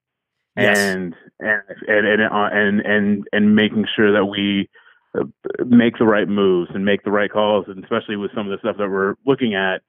Yes. 0.56 0.78
and 0.78 1.14
and 1.38 1.62
and 1.86 2.06
and 2.06 2.22
uh, 2.22 2.48
and 2.50 2.80
and, 2.80 3.24
and 3.30 3.54
making 3.54 3.84
sure 3.94 4.10
that 4.10 4.24
we 4.24 4.70
Uh, 5.18 5.24
make 5.66 5.98
the 5.98 6.04
right 6.04 6.28
moves 6.28 6.70
and 6.72 6.84
make 6.84 7.02
the 7.02 7.10
right 7.10 7.32
calls, 7.32 7.64
and 7.68 7.82
especially 7.82 8.16
with 8.16 8.30
some 8.32 8.48
of 8.48 8.52
the 8.52 8.58
stuff 8.60 8.76
that 8.78 8.88
we're 8.88 9.14
looking 9.26 9.54
at, 9.54 9.82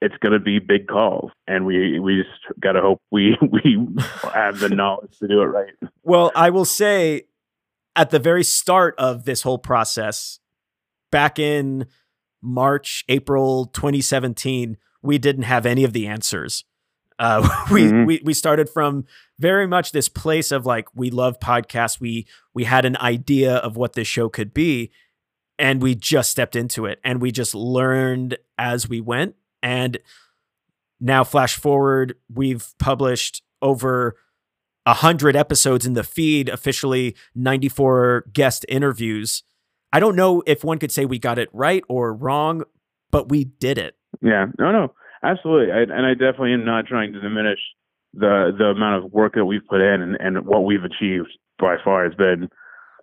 it's 0.00 0.16
going 0.20 0.32
to 0.32 0.40
be 0.40 0.58
big 0.58 0.88
calls, 0.88 1.30
and 1.46 1.64
we 1.64 2.00
we 2.00 2.22
just 2.22 2.60
got 2.60 2.72
to 2.72 2.80
hope 2.80 3.00
we 3.12 3.36
we 3.52 3.86
have 4.34 4.58
the 4.58 4.68
knowledge 4.68 5.16
to 5.18 5.28
do 5.28 5.42
it 5.42 5.46
right. 5.46 5.72
Well, 6.02 6.32
I 6.34 6.50
will 6.50 6.64
say 6.64 7.24
at 7.94 8.10
the 8.10 8.18
very 8.18 8.42
start 8.42 8.94
of 8.98 9.24
this 9.24 9.42
whole 9.42 9.58
process, 9.58 10.40
back 11.12 11.38
in 11.38 11.86
March, 12.42 13.04
April 13.08 13.66
2017, 13.66 14.76
we 15.02 15.18
didn't 15.18 15.44
have 15.44 15.66
any 15.66 15.84
of 15.84 15.92
the 15.92 16.06
answers. 16.06 16.64
Uh, 17.18 17.48
we, 17.72 17.82
Mhm. 17.84 18.06
we 18.06 18.20
we 18.24 18.34
started 18.34 18.68
from 18.68 19.04
very 19.38 19.66
much 19.66 19.92
this 19.92 20.08
place 20.08 20.50
of 20.52 20.66
like 20.66 20.86
we 20.94 21.10
love 21.10 21.38
podcasts. 21.40 22.00
We 22.00 22.26
we 22.54 22.64
had 22.64 22.84
an 22.84 22.96
idea 22.98 23.56
of 23.56 23.76
what 23.76 23.92
this 23.94 24.08
show 24.08 24.28
could 24.28 24.52
be, 24.54 24.90
and 25.58 25.80
we 25.82 25.94
just 25.94 26.30
stepped 26.30 26.56
into 26.56 26.86
it, 26.86 27.00
and 27.04 27.20
we 27.20 27.30
just 27.30 27.54
learned 27.54 28.36
as 28.58 28.88
we 28.88 29.00
went. 29.00 29.34
And 29.62 29.98
now, 31.00 31.24
flash 31.24 31.56
forward, 31.56 32.14
we've 32.32 32.72
published 32.78 33.42
over 33.62 34.16
a 34.86 34.94
hundred 34.94 35.34
episodes 35.36 35.86
in 35.86 35.94
the 35.94 36.04
feed, 36.04 36.48
officially 36.48 37.16
94 37.34 38.26
guest 38.32 38.66
interviews. 38.68 39.42
I 39.92 40.00
don't 40.00 40.14
know 40.16 40.42
if 40.46 40.62
one 40.64 40.78
could 40.78 40.92
say 40.92 41.04
we 41.04 41.18
got 41.18 41.38
it 41.38 41.48
right 41.52 41.82
or 41.88 42.12
wrong, 42.12 42.64
but 43.10 43.28
we 43.30 43.44
did 43.44 43.78
it. 43.78 43.96
Yeah, 44.20 44.46
no, 44.58 44.72
no, 44.72 44.92
absolutely, 45.24 45.72
I, 45.72 45.82
and 45.82 46.06
I 46.06 46.12
definitely 46.12 46.52
am 46.52 46.64
not 46.64 46.86
trying 46.86 47.12
to 47.14 47.20
diminish 47.20 47.58
the 48.12 48.52
the 48.56 48.66
amount 48.66 49.04
of 49.04 49.12
work 49.12 49.34
that 49.34 49.44
we've 49.44 49.66
put 49.68 49.80
in 49.80 50.02
and, 50.02 50.16
and 50.20 50.46
what 50.46 50.64
we've 50.64 50.84
achieved 50.84 51.36
by 51.58 51.76
far 51.82 52.04
has 52.04 52.14
been 52.14 52.48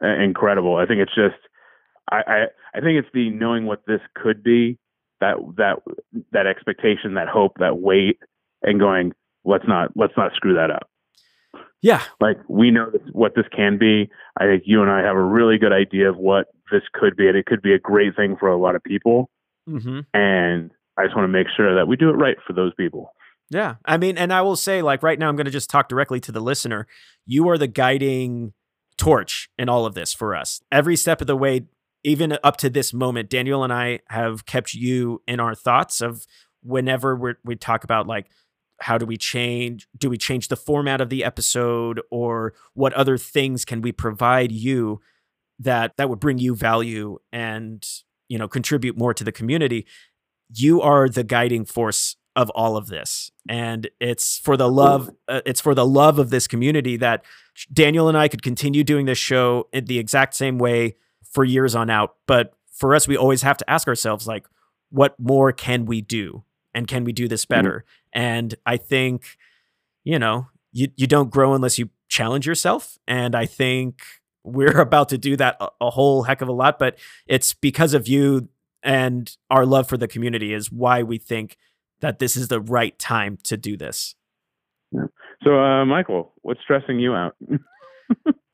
incredible. 0.01 0.78
I 0.78 0.86
think 0.86 1.01
it's 1.01 1.16
just, 1.16 1.36
I, 2.12 2.22
I 2.28 2.46
I 2.75 2.80
think 2.82 2.98
it's 3.00 3.10
the 3.13 3.30
knowing 3.30 3.66
what 3.66 3.82
this 3.88 4.01
could 4.16 4.44
be, 4.44 4.78
that 5.20 5.36
that 5.58 5.80
that 6.32 6.48
expectation, 6.48 7.16
that 7.16 7.28
hope, 7.28 7.54
that 7.60 7.80
weight, 7.80 8.20
and 8.62 8.80
going, 8.80 9.13
let's 9.44 9.68
not 9.68 9.92
let's 9.96 10.13
not 10.18 10.34
screw 10.36 10.56
that 10.56 10.72
up. 10.72 10.88
Yeah. 11.82 12.01
Like 12.20 12.38
we 12.48 12.72
know 12.72 12.92
this, 12.92 13.01
what 13.12 13.34
this 13.36 13.46
can 13.56 13.78
be. 13.78 14.10
I 14.40 14.46
think 14.46 14.63
you 14.66 14.82
and 14.82 14.92
I 14.92 15.01
have 15.01 15.16
a 15.16 15.24
really 15.24 15.58
good 15.58 15.74
idea 15.74 16.10
of 16.10 16.18
what 16.18 16.48
this 16.72 16.84
could 16.94 17.16
be, 17.16 17.28
and 17.28 17.36
it 17.36 17.46
could 17.46 17.62
be 17.62 17.74
a 17.74 17.80
great 17.80 18.16
thing 18.16 18.38
for 18.40 18.50
a 18.50 18.58
lot 18.58 18.75
of 18.75 18.84
people. 18.84 19.30
Mm-hmm. 19.68 20.00
And 20.13 20.72
I 21.01 21.05
just 21.05 21.15
want 21.15 21.25
to 21.25 21.31
make 21.31 21.48
sure 21.55 21.75
that 21.75 21.88
we 21.88 21.96
do 21.96 22.10
it 22.10 22.13
right 22.13 22.38
for 22.46 22.53
those 22.53 22.74
people. 22.75 23.13
Yeah. 23.50 23.75
I 23.84 23.98
mean, 23.98 24.17
and 24.17 24.31
I 24.31 24.41
will 24.41 24.55
say, 24.55 24.81
like, 24.81 25.03
right 25.03 25.20
now, 25.20 25.27
I'm 25.27 25.36
going 25.36 25.46
to 25.46 25.51
just 25.51 25.70
talk 25.70 25.89
directly 25.89 26.20
to 26.22 26.31
the 26.31 26.39
listener. 26.39 26.88
You 27.25 27.50
are 27.50 27.58
the 27.58 27.67
guiding 27.67 28.53
torch 28.98 29.50
in 29.58 29.67
all 29.67 29.86
of 29.86 29.93
this 29.93 30.13
for 30.13 30.36
us. 30.36 30.62
Every 30.72 30.96
step 30.96 31.20
of 31.20 31.27
the 31.27 31.36
way, 31.36 31.65
even 32.03 32.38
up 32.43 32.55
to 32.58 32.70
this 32.70 32.93
moment, 32.93 33.29
Daniel 33.29 33.63
and 33.63 33.74
I 33.74 34.00
have 34.08 34.46
kept 34.46 34.74
you 34.74 35.22
in 35.27 35.39
our 35.39 35.53
thoughts 35.53 36.00
of 36.01 36.25
whenever 36.63 37.15
we're, 37.15 37.36
we 37.43 37.55
talk 37.55 37.84
about, 37.84 38.08
like, 38.08 38.27
how 38.79 38.98
do 38.98 39.05
we 39.05 39.17
change? 39.17 39.88
Do 39.98 40.10
we 40.10 40.17
change 40.17 40.48
the 40.48 40.55
format 40.55 41.01
of 41.01 41.10
the 41.10 41.24
episode 41.24 42.01
or 42.10 42.53
what 42.74 42.93
other 42.93 43.17
things 43.17 43.65
can 43.65 43.81
we 43.81 43.91
provide 43.91 44.51
you 44.51 45.01
that 45.59 45.98
that 45.98 46.09
would 46.09 46.20
bring 46.20 46.40
you 46.40 46.55
value 46.55 47.20
and, 47.31 47.85
you 48.27 48.37
know, 48.37 48.48
contribute 48.48 48.98
more 48.98 49.14
to 49.14 49.24
the 49.24 49.31
community? 49.31 49.85
You 50.53 50.81
are 50.81 51.07
the 51.07 51.24
guiding 51.24 51.66
force 51.66 52.16
of 52.35 52.50
all 52.51 52.77
of 52.77 52.87
this. 52.87 53.31
And 53.50 53.90
it's 54.00 54.37
for 54.37 54.55
the 54.55 54.70
love 54.70 55.09
uh, 55.27 55.42
it's 55.46 55.59
for 55.59 55.75
the 55.75 55.85
love 55.85 56.20
of 56.20 56.29
this 56.29 56.48
community 56.48 56.98
that 56.98 57.25
Daniel 57.72 58.07
and 58.07 58.18
I 58.18 58.27
could 58.27 58.42
continue 58.42 58.83
doing 58.83 59.05
this 59.05 59.18
show 59.18 59.68
in 59.74 59.85
the 59.85 60.00
exact 60.00 60.33
same 60.35 60.57
way 60.57 60.96
for 61.24 61.44
years 61.44 61.75
on 61.75 61.90
out. 61.90 62.16
But 62.27 62.53
for 62.72 62.96
us 62.96 63.07
we 63.07 63.18
always 63.18 63.42
have 63.42 63.57
to 63.57 63.70
ask 63.70 63.87
ourselves 63.87 64.27
like 64.27 64.48
what 64.90 65.20
more 65.20 65.51
can 65.51 65.85
we 65.85 66.01
do? 66.01 66.44
And 66.74 66.87
can 66.87 67.03
we 67.03 67.11
do 67.11 67.27
this 67.27 67.46
better? 67.46 67.83
And 68.14 68.55
I 68.66 68.77
think 68.77 69.37
you 70.03 70.18
know 70.18 70.48
you 70.72 70.87
you 70.96 71.07
don't 71.07 71.29
grow 71.29 71.53
unless 71.53 71.77
you 71.77 71.90
challenge 72.07 72.48
yourself. 72.48 72.98
And 73.07 73.35
I 73.35 73.46
think 73.46 74.01
we're 74.44 74.79
about 74.87 75.09
to 75.09 75.18
do 75.18 75.35
that 75.35 75.57
a, 75.59 75.70
a 75.81 75.90
whole 75.90 76.24
heck 76.24 76.42
of 76.42 76.48
a 76.48 76.53
lot. 76.53 76.79
But 76.79 76.98
it's 77.27 77.53
because 77.53 77.94
of 77.94 78.07
you 78.07 78.48
and 78.83 79.35
our 79.50 79.65
love 79.65 79.87
for 79.87 79.98
the 79.98 80.07
community 80.07 80.53
is 80.53 80.72
why 80.72 81.03
we 81.03 81.17
think 81.17 81.57
that 82.01 82.20
this 82.20 82.35
is 82.35 82.48
the 82.48 82.61
right 82.61 82.98
time 82.98 83.37
to 83.44 83.57
do 83.57 83.77
this. 83.77 84.15
Yeah. 84.91 85.05
So, 85.44 85.59
uh, 85.59 85.85
Michael, 85.85 86.33
what's 86.41 86.61
stressing 86.61 87.00
you 87.00 87.13
out? 87.13 87.35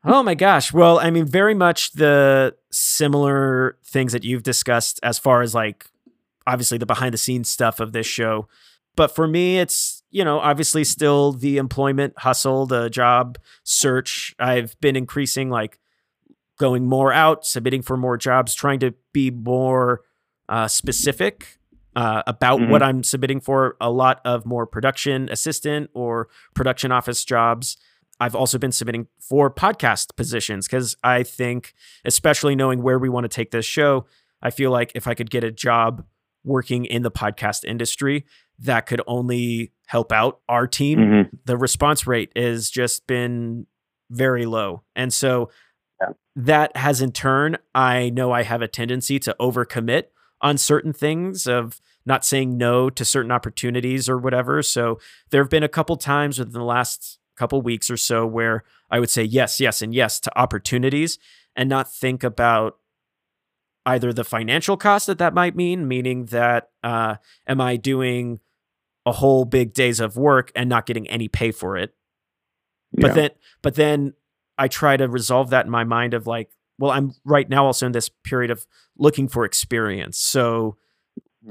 Oh 0.09 0.23
my 0.23 0.35
gosh. 0.35 0.71
Well, 0.71 0.99
I 0.99 1.11
mean, 1.11 1.25
very 1.25 1.53
much 1.53 1.91
the 1.91 2.55
similar 2.71 3.77
things 3.83 4.13
that 4.13 4.23
you've 4.23 4.43
discussed 4.43 5.01
as 5.03 5.19
far 5.19 5.41
as 5.41 5.53
like 5.53 5.85
obviously 6.47 6.77
the 6.77 6.85
behind 6.85 7.13
the 7.13 7.17
scenes 7.17 7.49
stuff 7.49 7.81
of 7.81 7.91
this 7.91 8.07
show. 8.07 8.47
But 8.95 9.13
for 9.13 9.27
me, 9.27 9.59
it's, 9.59 10.03
you 10.09 10.23
know, 10.23 10.39
obviously 10.39 10.85
still 10.85 11.33
the 11.33 11.57
employment 11.57 12.13
hustle, 12.19 12.65
the 12.65 12.89
job 12.89 13.37
search. 13.63 14.33
I've 14.39 14.79
been 14.79 14.95
increasing, 14.95 15.49
like 15.49 15.77
going 16.57 16.87
more 16.87 17.11
out, 17.11 17.45
submitting 17.45 17.81
for 17.81 17.97
more 17.97 18.15
jobs, 18.15 18.55
trying 18.55 18.79
to 18.79 18.93
be 19.11 19.29
more 19.29 20.03
uh, 20.49 20.67
specific 20.67 21.57
uh, 21.95 22.21
about 22.27 22.59
Mhm. 22.59 22.69
what 22.69 22.83
I'm 22.83 23.03
submitting 23.03 23.39
for. 23.39 23.75
A 23.81 23.89
lot 23.89 24.21
of 24.23 24.45
more 24.45 24.67
production 24.67 25.29
assistant 25.31 25.89
or 25.95 26.27
production 26.53 26.91
office 26.91 27.25
jobs. 27.25 27.75
I've 28.19 28.35
also 28.35 28.59
been 28.59 28.71
submitting 28.71 29.07
for 29.19 29.49
podcast 29.51 30.15
positions 30.15 30.67
because 30.67 30.95
I 31.03 31.23
think, 31.23 31.73
especially 32.05 32.55
knowing 32.55 32.83
where 32.83 32.99
we 32.99 33.09
want 33.09 33.23
to 33.23 33.29
take 33.29 33.49
this 33.49 33.65
show, 33.65 34.05
I 34.43 34.51
feel 34.51 34.69
like 34.69 34.91
if 34.93 35.07
I 35.07 35.15
could 35.15 35.31
get 35.31 35.43
a 35.43 35.51
job 35.51 36.03
working 36.43 36.85
in 36.85 37.01
the 37.01 37.09
podcast 37.11 37.63
industry, 37.65 38.25
that 38.59 38.81
could 38.85 39.01
only 39.07 39.71
help 39.87 40.11
out 40.11 40.39
our 40.47 40.67
team. 40.67 40.99
Mhm. 40.99 41.29
The 41.45 41.57
response 41.57 42.05
rate 42.05 42.31
has 42.35 42.69
just 42.69 43.07
been 43.07 43.65
very 44.11 44.45
low. 44.45 44.83
And 44.95 45.11
so 45.11 45.49
Yeah. 46.01 46.09
that 46.35 46.77
has 46.77 47.01
in 47.01 47.11
turn, 47.11 47.57
I 47.73 48.09
know 48.11 48.31
I 48.31 48.43
have 48.43 48.61
a 48.61 48.67
tendency 48.67 49.17
to 49.19 49.35
overcommit 49.39 50.05
on 50.41 50.57
certain 50.57 50.93
things 50.93 51.47
of 51.47 51.81
not 52.05 52.23
saying 52.23 52.57
no 52.57 52.89
to 52.89 53.03
certain 53.03 53.31
opportunities 53.31 54.07
or 54.07 54.17
whatever. 54.17 54.63
So 54.63 54.99
there 55.29 55.41
have 55.41 55.49
been 55.49 55.63
a 55.63 55.69
couple 55.69 55.97
times 55.97 56.39
within 56.39 56.53
the 56.53 56.63
last 56.63 57.19
couple 57.35 57.61
weeks 57.61 57.89
or 57.89 57.97
so 57.97 58.25
where 58.25 58.63
I 58.89 58.99
would 58.99 59.09
say 59.09 59.23
yes, 59.23 59.59
yes, 59.59 59.81
and 59.81 59.93
yes 59.93 60.19
to 60.21 60.39
opportunities 60.39 61.19
and 61.55 61.69
not 61.69 61.91
think 61.91 62.23
about 62.23 62.77
either 63.85 64.13
the 64.13 64.23
financial 64.23 64.77
cost 64.77 65.07
that 65.07 65.17
that 65.17 65.33
might 65.33 65.55
mean, 65.55 65.87
meaning 65.87 66.25
that 66.25 66.69
uh, 66.83 67.15
am 67.45 67.61
I 67.61 67.77
doing 67.77 68.39
a 69.05 69.11
whole 69.11 69.45
big 69.45 69.73
days 69.73 69.99
of 69.99 70.17
work 70.17 70.51
and 70.55 70.69
not 70.69 70.85
getting 70.85 71.09
any 71.09 71.27
pay 71.27 71.51
for 71.51 71.77
it? 71.77 71.93
But 72.93 73.15
then, 73.15 73.29
but 73.61 73.75
then 73.75 74.13
I 74.57 74.67
try 74.67 74.97
to 74.97 75.07
resolve 75.07 75.49
that 75.51 75.65
in 75.65 75.71
my 75.71 75.83
mind 75.83 76.13
of 76.13 76.25
like, 76.25 76.49
well, 76.79 76.91
I'm 76.91 77.13
right 77.25 77.49
now 77.49 77.65
also 77.65 77.85
in 77.85 77.91
this 77.91 78.09
period 78.09 78.51
of 78.51 78.65
looking 78.97 79.27
for 79.27 79.45
experience. 79.45 80.17
So, 80.17 80.77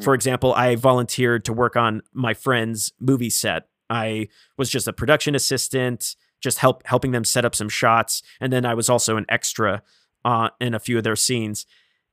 for 0.01 0.15
example, 0.15 0.53
I 0.53 0.77
volunteered 0.77 1.45
to 1.47 1.53
work 1.53 1.77
on 1.77 2.03
my 2.13 2.35
friend's 2.35 2.93
movie 3.01 3.31
set. 3.31 3.69
I 3.89 4.29
was 4.59 4.69
just 4.69 4.89
a 4.89 4.93
production 4.93 5.35
assistant, 5.35 6.17
just 6.41 6.59
help 6.59 6.87
helping 6.87 7.13
them 7.13 7.25
set 7.25 7.45
up 7.45 7.55
some 7.55 7.69
shots, 7.69 8.23
and 8.41 8.53
then 8.53 8.67
I 8.67 8.75
was 8.75 8.91
also 8.91 9.17
an 9.17 9.27
extra 9.29 9.83
uh, 10.25 10.51
in 10.61 10.75
a 10.75 10.79
few 10.79 10.99
of 10.99 11.05
their 11.05 11.17
scenes. 11.17 11.67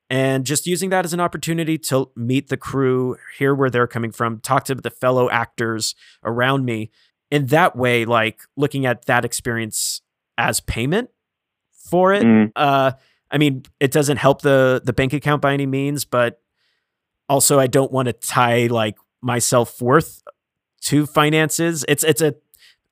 And 0.09 0.45
just 0.45 0.67
using 0.67 0.89
that 0.91 1.05
as 1.05 1.13
an 1.13 1.19
opportunity 1.19 1.77
to 1.79 2.11
meet 2.15 2.49
the 2.49 2.57
crew, 2.57 3.17
hear 3.37 3.55
where 3.55 3.69
they're 3.69 3.87
coming 3.87 4.11
from, 4.11 4.39
talk 4.39 4.65
to 4.65 4.75
the 4.75 4.91
fellow 4.91 5.29
actors 5.29 5.95
around 6.23 6.65
me. 6.65 6.91
In 7.31 7.47
that 7.47 7.75
way, 7.75 8.05
like 8.05 8.41
looking 8.55 8.85
at 8.85 9.05
that 9.05 9.25
experience 9.25 10.01
as 10.37 10.59
payment 10.59 11.09
for 11.89 12.13
it. 12.13 12.23
Mm. 12.23 12.51
Uh, 12.55 12.91
I 13.31 13.37
mean, 13.37 13.63
it 13.79 13.91
doesn't 13.91 14.17
help 14.17 14.41
the 14.41 14.81
the 14.83 14.93
bank 14.93 15.13
account 15.13 15.41
by 15.41 15.53
any 15.53 15.65
means, 15.65 16.05
but 16.05 16.41
also 17.27 17.59
I 17.59 17.67
don't 17.67 17.91
want 17.91 18.07
to 18.07 18.13
tie 18.13 18.67
like 18.67 18.95
my 19.21 19.39
self 19.39 19.81
worth 19.81 20.21
to 20.81 21.05
finances. 21.05 21.83
It's 21.87 22.03
it's 22.03 22.21
a, 22.21 22.35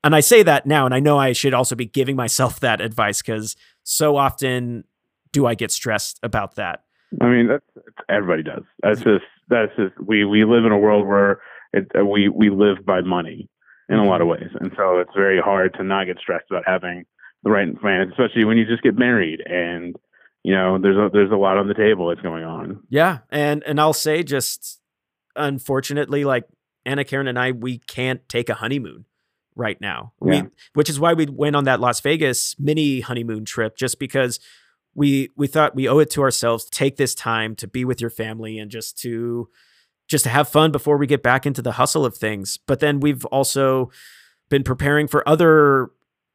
and 0.03 0.15
I 0.15 0.19
say 0.19 0.43
that 0.43 0.65
now, 0.65 0.85
and 0.85 0.95
I 0.95 0.99
know 0.99 1.17
I 1.17 1.33
should 1.33 1.53
also 1.53 1.75
be 1.75 1.85
giving 1.85 2.15
myself 2.15 2.59
that 2.61 2.81
advice 2.81 3.21
because 3.21 3.55
so 3.83 4.17
often 4.17 4.85
do 5.31 5.45
I 5.45 5.55
get 5.55 5.71
stressed 5.71 6.19
about 6.23 6.55
that. 6.55 6.83
I 7.21 7.25
mean, 7.25 7.47
that's, 7.47 7.65
that's 7.75 7.87
everybody 8.09 8.43
does. 8.43 8.63
That's 8.81 9.01
just 9.01 9.25
that's 9.49 9.75
just 9.75 9.93
we 9.99 10.25
we 10.25 10.45
live 10.45 10.65
in 10.65 10.71
a 10.71 10.77
world 10.77 11.07
where 11.07 11.41
it, 11.73 11.91
uh, 11.97 12.05
we 12.05 12.29
we 12.29 12.49
live 12.49 12.85
by 12.85 13.01
money 13.01 13.49
in 13.89 13.97
a 13.97 14.05
lot 14.05 14.21
of 14.21 14.27
ways, 14.27 14.49
and 14.59 14.71
so 14.77 14.99
it's 14.99 15.13
very 15.15 15.39
hard 15.39 15.73
to 15.75 15.83
not 15.83 16.05
get 16.05 16.17
stressed 16.17 16.45
about 16.49 16.63
having 16.65 17.05
the 17.43 17.51
right 17.51 17.67
finance, 17.81 18.11
especially 18.11 18.45
when 18.45 18.57
you 18.57 18.65
just 18.65 18.83
get 18.83 18.97
married 18.97 19.41
and 19.45 19.95
you 20.43 20.53
know 20.53 20.77
there's 20.79 20.97
a 20.97 21.09
there's 21.11 21.31
a 21.31 21.35
lot 21.35 21.57
on 21.57 21.67
the 21.67 21.73
table 21.73 22.07
that's 22.07 22.21
going 22.21 22.43
on. 22.43 22.81
Yeah, 22.89 23.19
and 23.29 23.63
and 23.63 23.79
I'll 23.79 23.93
say 23.93 24.23
just 24.23 24.79
unfortunately, 25.35 26.25
like 26.25 26.45
Anna 26.85 27.03
Karen 27.03 27.27
and 27.27 27.37
I, 27.37 27.51
we 27.51 27.79
can't 27.79 28.27
take 28.27 28.49
a 28.49 28.55
honeymoon 28.55 29.05
right 29.55 29.79
now. 29.79 30.13
Yeah. 30.23 30.43
We, 30.43 30.49
which 30.73 30.89
is 30.89 30.99
why 30.99 31.13
we 31.13 31.25
went 31.25 31.55
on 31.55 31.65
that 31.65 31.79
Las 31.79 31.99
Vegas 32.01 32.55
mini 32.59 33.01
honeymoon 33.01 33.45
trip, 33.45 33.77
just 33.77 33.99
because 33.99 34.39
we 34.93 35.29
we 35.35 35.47
thought 35.47 35.75
we 35.75 35.87
owe 35.87 35.99
it 35.99 36.09
to 36.11 36.21
ourselves 36.21 36.65
to 36.65 36.71
take 36.71 36.97
this 36.97 37.15
time 37.15 37.55
to 37.55 37.67
be 37.67 37.85
with 37.85 38.01
your 38.01 38.09
family 38.09 38.57
and 38.57 38.71
just 38.71 38.97
to 38.99 39.49
just 40.07 40.25
to 40.25 40.29
have 40.29 40.49
fun 40.49 40.71
before 40.71 40.97
we 40.97 41.07
get 41.07 41.23
back 41.23 41.45
into 41.45 41.61
the 41.61 41.73
hustle 41.73 42.05
of 42.05 42.17
things. 42.17 42.59
But 42.67 42.79
then 42.79 42.99
we've 42.99 43.25
also 43.25 43.91
been 44.49 44.63
preparing 44.63 45.07
for 45.07 45.27
other 45.27 45.91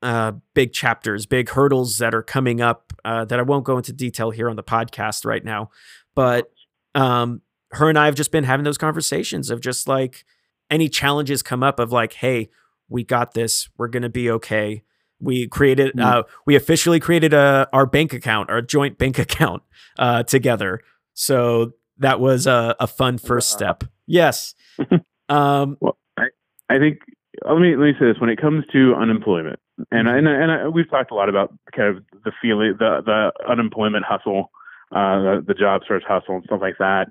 uh, 0.07 0.33
big 0.55 0.73
chapters, 0.73 1.27
big 1.27 1.49
hurdles 1.49 1.99
that 1.99 2.15
are 2.15 2.23
coming 2.23 2.61
up 2.61 2.93
uh, 3.05 3.25
that 3.25 3.41
I 3.41 3.43
won't 3.43 3.65
go 3.65 3.77
into 3.77 3.93
detail 3.93 4.31
here 4.31 4.49
on 4.49 4.55
the 4.55 4.63
podcast 4.63 5.25
right 5.25 5.45
now. 5.45 5.71
But 6.15 6.53
um, 6.95 7.43
her 7.73 7.89
and 7.89 7.99
I 7.99 8.07
have 8.07 8.15
just 8.15 8.31
been 8.31 8.45
having 8.45 8.63
those 8.63 8.79
conversations 8.79 9.51
of 9.51 9.61
just 9.61 9.89
like 9.89 10.25
any 10.71 10.89
challenges 10.89 11.43
come 11.43 11.65
up 11.65 11.81
of 11.81 11.91
like, 11.91 12.13
hey, 12.13 12.51
we 12.89 13.03
got 13.03 13.35
this. 13.35 13.69
We're 13.77 13.89
gonna 13.89 14.09
be 14.09 14.31
okay. 14.31 14.85
We 15.19 15.49
created, 15.49 15.95
mm. 15.97 16.05
uh, 16.05 16.23
we 16.47 16.55
officially 16.55 17.01
created 17.01 17.35
a 17.35 17.69
our 17.73 17.85
bank 17.85 18.13
account, 18.13 18.49
our 18.49 18.63
joint 18.63 18.99
bank 18.99 19.19
account 19.27 19.65
uh, 19.99 20.23
together. 20.23 20.83
So 21.15 21.73
that 21.99 22.21
was 22.21 22.47
a, 22.47 22.77
a 22.79 22.87
fun 22.87 23.19
first 23.19 23.51
step. 23.51 23.83
Yes. 24.07 24.55
um, 25.29 25.79
well, 25.81 25.99
I, 26.17 26.27
I 26.71 26.79
think 26.79 26.99
let 27.45 27.59
me 27.59 27.75
let 27.75 27.87
me 27.87 27.93
say 27.99 28.07
this: 28.07 28.21
when 28.21 28.31
it 28.31 28.41
comes 28.41 28.65
to 28.73 28.95
unemployment, 28.95 29.59
and 29.91 30.09
and 30.09 30.27
and 30.27 30.51
I, 30.51 30.69
we've 30.69 30.91
talked 30.91 31.11
a 31.11 31.15
lot 31.15 31.29
about 31.29 31.53
kind 31.75 31.97
of 31.97 32.05
the 32.25 32.33
feeling, 32.41 32.77
the 32.79 33.03
the 33.05 33.33
unemployment 33.49 34.05
hustle, 34.05 34.51
uh, 34.93 35.21
the, 35.21 35.45
the 35.49 35.55
job 35.55 35.83
search 35.87 36.03
hustle, 36.07 36.37
and 36.37 36.45
stuff 36.45 36.61
like 36.61 36.79
that. 36.79 37.07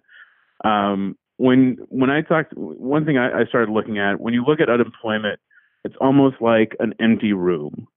Um, 0.63 1.17
when 1.37 1.77
when 1.89 2.09
I 2.09 2.21
talked, 2.21 2.53
one 2.55 3.05
thing 3.05 3.17
I, 3.17 3.41
I 3.41 3.45
started 3.45 3.71
looking 3.71 3.99
at 3.99 4.19
when 4.19 4.33
you 4.33 4.43
look 4.43 4.59
at 4.59 4.69
unemployment, 4.69 5.39
it's 5.83 5.95
almost 6.01 6.37
like 6.41 6.75
an 6.79 6.93
empty 6.99 7.33
room 7.33 7.87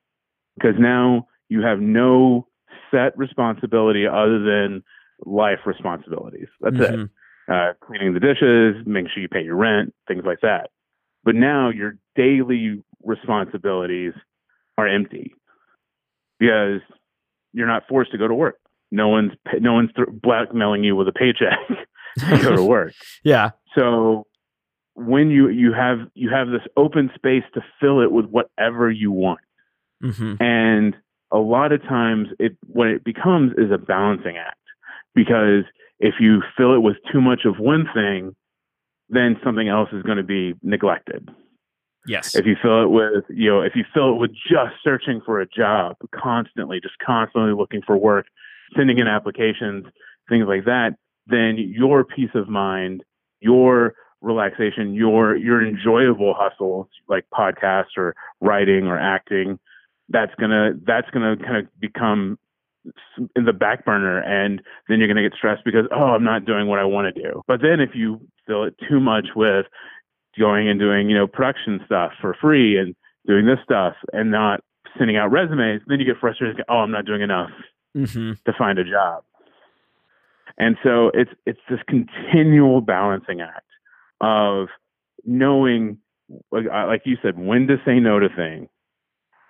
because 0.57 0.75
now 0.79 1.29
you 1.49 1.63
have 1.63 1.81
no 1.81 2.47
set 2.91 3.17
responsibility 3.17 4.07
other 4.07 4.39
than 4.41 4.83
life 5.25 5.61
responsibilities. 5.67 6.49
That's 6.61 6.77
mm-hmm. 6.77 7.03
it. 7.03 7.11
Uh, 7.51 7.73
cleaning 7.81 8.13
the 8.13 8.21
dishes, 8.21 8.77
making 8.87 9.11
sure 9.15 9.23
you 9.23 9.29
pay 9.29 9.43
your 9.43 9.57
rent, 9.57 9.95
things 10.07 10.23
like 10.27 10.41
that. 10.43 10.69
But 11.25 11.35
now 11.35 11.71
your 11.71 11.97
daily 12.15 12.83
responsibilities 13.03 14.13
are 14.79 14.87
empty 14.87 15.35
because 16.39 16.81
you're 17.53 17.67
not 17.67 17.83
forced 17.89 18.13
to 18.13 18.19
go 18.19 18.29
to 18.29 18.35
work. 18.35 18.59
No 18.91 19.09
one's 19.09 19.33
no 19.61 19.75
one's 19.75 19.91
blackmailing 20.23 20.85
you 20.85 20.97
with 20.97 21.09
a 21.09 21.13
paycheck 21.13 21.59
to 22.19 22.43
go 22.43 22.57
to 22.57 22.63
work. 22.65 22.95
yeah. 23.23 23.51
So 23.77 24.27
when 24.95 25.31
you 25.31 25.49
you 25.49 25.75
have 25.75 25.99
you 26.15 26.31
have 26.31 26.49
this 26.49 26.63
open 26.77 27.11
space 27.15 27.45
to 27.55 27.61
fill 27.81 28.01
it 28.01 28.11
with 28.11 28.27
whatever 28.27 28.91
you 28.91 29.13
want, 29.13 29.41
mm-hmm. 30.03 30.35
and 30.41 30.97
a 31.31 31.39
lot 31.39 31.73
of 31.73 31.83
times 31.83 32.29
it 32.39 32.57
what 32.67 32.87
it 32.87 33.05
becomes 33.05 33.53
is 33.59 33.71
a 33.71 33.79
balancing 33.79 34.39
act 34.39 34.57
because 35.15 35.65
if 35.99 36.15
you 36.21 36.43
fill 36.57 36.75
it 36.75 36.79
with 36.79 36.97
too 37.13 37.21
much 37.21 37.41
of 37.45 37.59
one 37.59 37.87
thing, 37.93 38.35
then 39.11 39.37
something 39.45 39.69
else 39.69 39.89
is 39.93 40.03
going 40.03 40.17
to 40.17 40.23
be 40.23 40.55
neglected. 40.63 41.29
Yes. 42.09 42.35
If 42.35 42.47
you 42.47 42.57
fill 42.61 42.83
it 42.83 42.89
with, 42.89 43.25
you 43.29 43.51
know, 43.51 43.61
if 43.61 43.77
you 43.77 43.85
fill 43.93 44.15
it 44.15 44.19
with 44.19 44.31
just 44.33 44.75
searching 44.83 45.21
for 45.25 45.41
a 45.41 45.47
job 45.47 45.97
constantly, 46.15 46.81
just 46.81 46.99
constantly 47.05 47.53
looking 47.53 47.83
for 47.87 47.97
work, 47.97 48.27
sending 48.75 48.99
in 48.99 49.07
applications, 49.07 49.85
things 50.29 50.47
like 50.49 50.65
that, 50.65 50.97
then 51.27 51.57
your 51.59 52.05
peace 52.05 52.31
of 52.35 52.49
mind, 52.49 53.05
your 53.41 53.95
relaxation, 54.23 54.95
your 54.95 55.37
your 55.37 55.65
enjoyable 55.65 56.35
hustle 56.37 56.89
like 57.09 57.25
podcasts 57.33 57.97
or 57.97 58.15
writing 58.41 58.87
or 58.87 58.99
acting, 58.99 59.59
that's 60.09 60.35
gonna 60.41 60.73
that's 60.87 61.09
gonna 61.11 61.37
kind 61.37 61.59
of 61.59 61.81
become 61.81 62.39
in 63.37 63.45
the 63.45 63.53
back 63.53 63.85
burner 63.85 64.19
and 64.21 64.63
then 64.89 64.99
you're 64.99 65.09
going 65.09 65.17
to 65.17 65.23
get 65.23 65.37
stressed 65.37 65.63
because 65.65 65.85
oh 65.91 66.15
i'm 66.15 66.25
not 66.25 66.47
doing 66.47 66.69
what 66.69 66.79
i 66.79 66.85
want 66.85 67.13
to 67.13 67.23
do 67.23 67.43
but 67.47 67.61
then 67.61 67.81
if 67.81 67.91
you 67.95 68.21
fill 68.47 68.65
it 68.65 68.75
too 68.89 69.01
much 69.01 69.27
with 69.37 69.67
going 70.39 70.69
and 70.69 70.81
doing 70.81 71.09
you 71.09 71.17
know 71.17 71.27
production 71.27 71.81
stuff 71.87 72.13
for 72.21 72.35
free 72.41 72.79
and 72.79 72.95
doing 73.27 73.47
this 73.47 73.59
stuff 73.65 73.95
and 74.13 74.31
not 74.31 74.61
sending 74.97 75.17
out 75.17 75.31
resumes 75.31 75.83
then 75.87 76.01
you 76.01 76.07
get 76.07 76.19
frustrated 76.19 76.61
oh 76.69 76.79
i'm 76.79 76.91
not 76.91 77.05
doing 77.05 77.23
enough 77.23 77.51
mm-hmm. 77.97 78.33
to 78.45 78.53
find 78.59 78.79
a 78.79 78.85
job 78.85 79.23
and 80.59 80.77
so 80.83 81.11
it's 81.15 81.31
it's 81.47 81.61
this 81.71 81.79
continual 81.87 82.81
balancing 82.81 83.41
act 83.41 83.65
of 84.21 84.69
knowing, 85.25 85.99
like, 86.51 86.65
like 86.67 87.03
you 87.05 87.17
said, 87.23 87.39
when 87.39 87.69
to 87.69 87.77
say 87.87 88.01
no 88.01 88.19
to 88.19 88.29
things, 88.29 88.69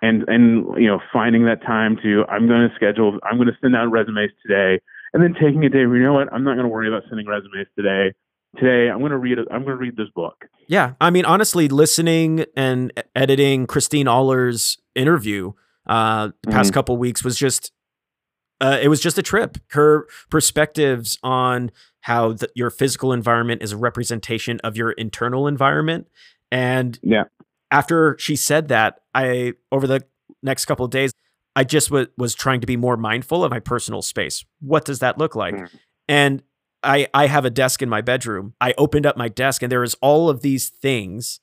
and 0.01 0.23
and 0.27 0.65
you 0.77 0.87
know 0.87 0.99
finding 1.11 1.45
that 1.45 1.63
time 1.63 1.97
to 2.03 2.25
I'm 2.29 2.47
going 2.47 2.69
to 2.69 2.75
schedule, 2.75 3.17
I'm 3.23 3.37
going 3.37 3.47
to 3.47 3.57
send 3.59 3.75
out 3.75 3.91
resumes 3.91 4.31
today, 4.45 4.79
and 5.13 5.23
then 5.23 5.33
taking 5.33 5.65
a 5.65 5.69
day. 5.69 5.79
You 5.79 6.03
know 6.03 6.13
what? 6.13 6.31
I'm 6.31 6.43
not 6.43 6.53
going 6.53 6.65
to 6.65 6.69
worry 6.69 6.87
about 6.87 7.03
sending 7.09 7.27
resumes 7.27 7.67
today. 7.75 8.13
Today, 8.57 8.89
I'm 8.89 8.99
going 8.99 9.11
to 9.11 9.17
read. 9.17 9.37
I'm 9.37 9.63
going 9.63 9.65
to 9.65 9.75
read 9.75 9.95
this 9.95 10.09
book. 10.15 10.45
Yeah, 10.67 10.93
I 10.99 11.09
mean, 11.11 11.25
honestly, 11.25 11.67
listening 11.67 12.45
and 12.55 12.91
editing 13.15 13.67
Christine 13.67 14.07
Aller's 14.07 14.77
interview 14.95 15.53
uh, 15.89 16.29
the 16.43 16.51
past 16.51 16.67
mm-hmm. 16.67 16.73
couple 16.75 16.97
weeks 16.97 17.23
was 17.23 17.37
just 17.37 17.71
uh, 18.61 18.79
it 18.81 18.87
was 18.87 19.01
just 19.01 19.17
a 19.17 19.23
trip. 19.23 19.57
Her 19.69 20.07
perspectives 20.29 21.17
on 21.23 21.71
how 22.01 22.33
the, 22.33 22.49
your 22.55 22.69
physical 22.69 23.11
environment 23.11 23.61
is 23.63 23.71
a 23.71 23.77
representation 23.77 24.59
of 24.63 24.77
your 24.77 24.91
internal 24.91 25.47
environment, 25.47 26.07
and 26.51 26.99
yeah, 27.01 27.23
after 27.71 28.17
she 28.19 28.35
said 28.35 28.67
that, 28.67 29.01
I 29.13 29.53
over 29.71 29.87
the 29.87 30.03
next 30.43 30.65
couple 30.65 30.85
of 30.85 30.91
days, 30.91 31.11
I 31.55 31.63
just 31.63 31.89
w- 31.89 32.07
was 32.17 32.35
trying 32.35 32.61
to 32.61 32.67
be 32.67 32.77
more 32.77 32.97
mindful 32.97 33.43
of 33.43 33.51
my 33.51 33.59
personal 33.59 34.01
space. 34.01 34.45
What 34.59 34.85
does 34.85 34.99
that 34.99 35.17
look 35.17 35.35
like? 35.35 35.55
Mm. 35.55 35.69
And 36.07 36.43
I 36.83 37.07
I 37.13 37.27
have 37.27 37.45
a 37.45 37.49
desk 37.49 37.81
in 37.81 37.89
my 37.89 38.01
bedroom. 38.01 38.53
I 38.61 38.73
opened 38.77 39.05
up 39.05 39.17
my 39.17 39.27
desk, 39.27 39.61
and 39.61 39.71
there 39.71 39.83
is 39.83 39.95
all 40.01 40.29
of 40.29 40.41
these 40.41 40.69
things, 40.69 41.39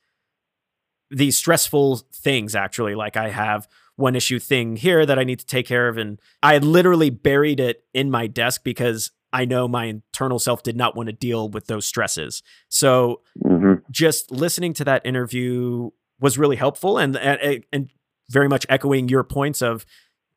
these 1.11 1.37
stressful 1.37 2.03
things. 2.13 2.55
Actually, 2.55 2.95
like 2.95 3.17
I 3.17 3.29
have 3.31 3.69
one 3.97 4.15
issue 4.15 4.39
thing 4.39 4.77
here 4.77 5.05
that 5.05 5.19
I 5.19 5.25
need 5.25 5.39
to 5.41 5.47
take 5.47 5.67
care 5.67 5.89
of. 5.89 5.97
And 5.97 6.21
I 6.43 6.59
literally 6.59 7.11
buried 7.11 7.61
it 7.61 7.85
in 7.93 8.11
my 8.11 8.27
desk 8.27 8.63
because 8.63 9.11
I 9.33 9.45
know 9.45 9.67
my 9.67 9.87
internal 9.87 10.39
self 10.39 10.63
did 10.63 10.77
not 10.77 10.95
want 10.95 11.09
to 11.09 11.13
deal 11.13 11.49
with 11.49 11.67
those 11.67 11.87
stresses. 11.87 12.43
So 12.69 13.23
mm-hmm. 13.43 13.75
just 13.91 14.31
listening 14.31 14.75
to 14.75 14.85
that 14.85 15.05
interview 15.05 15.91
was 16.21 16.39
really 16.39 16.57
helpful 16.57 16.99
and, 16.99 17.17
and, 17.17 17.65
and 17.73 17.91
very 18.31 18.49
much 18.49 18.67
echoing 18.69 19.09
your 19.09 19.25
points 19.25 19.63
of 19.63 19.85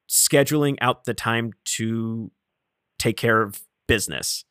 scheduling 0.09 0.77
out 0.81 1.03
the 1.03 1.13
time 1.13 1.53
to 1.63 2.31
take 2.97 3.17
care 3.17 3.41
of 3.41 3.61
business. 3.87 4.45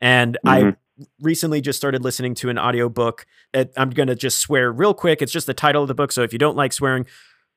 And 0.00 0.38
mm-hmm. 0.44 0.68
I 0.68 0.76
recently 1.20 1.60
just 1.60 1.76
started 1.76 2.02
listening 2.02 2.34
to 2.36 2.48
an 2.48 2.58
audiobook. 2.58 3.26
I'm 3.54 3.90
going 3.90 4.08
to 4.08 4.14
just 4.14 4.38
swear 4.38 4.72
real 4.72 4.94
quick. 4.94 5.22
It's 5.22 5.32
just 5.32 5.46
the 5.46 5.54
title 5.54 5.82
of 5.82 5.88
the 5.88 5.94
book. 5.94 6.12
So 6.12 6.22
if 6.22 6.32
you 6.32 6.38
don't 6.38 6.56
like 6.56 6.72
swearing, 6.72 7.06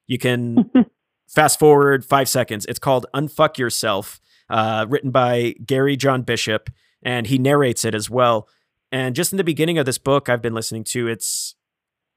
you 0.08 0.18
can 0.18 0.72
fast 1.28 1.60
forward 1.60 2.06
five 2.06 2.30
seconds. 2.30 2.66
It's 2.68 2.80
called 2.80 3.06
Unfuck 3.14 3.58
Yourself, 3.58 4.20
uh, 4.50 4.86
written 4.90 5.12
by 5.12 5.56
Gary 5.66 5.96
John 5.96 6.22
Bishop, 6.22 6.70
and 7.02 7.28
he 7.28 7.38
narrates 7.38 7.86
it 7.86 7.96
as 7.96 8.10
well. 8.10 8.48
And 8.92 9.16
just 9.16 9.32
in 9.32 9.38
the 9.38 9.44
beginning 9.44 9.78
of 9.78 9.86
this 9.86 9.98
book, 9.98 10.28
I've 10.28 10.42
been 10.42 10.54
listening 10.54 10.84
to, 10.86 11.08
it's 11.08 11.56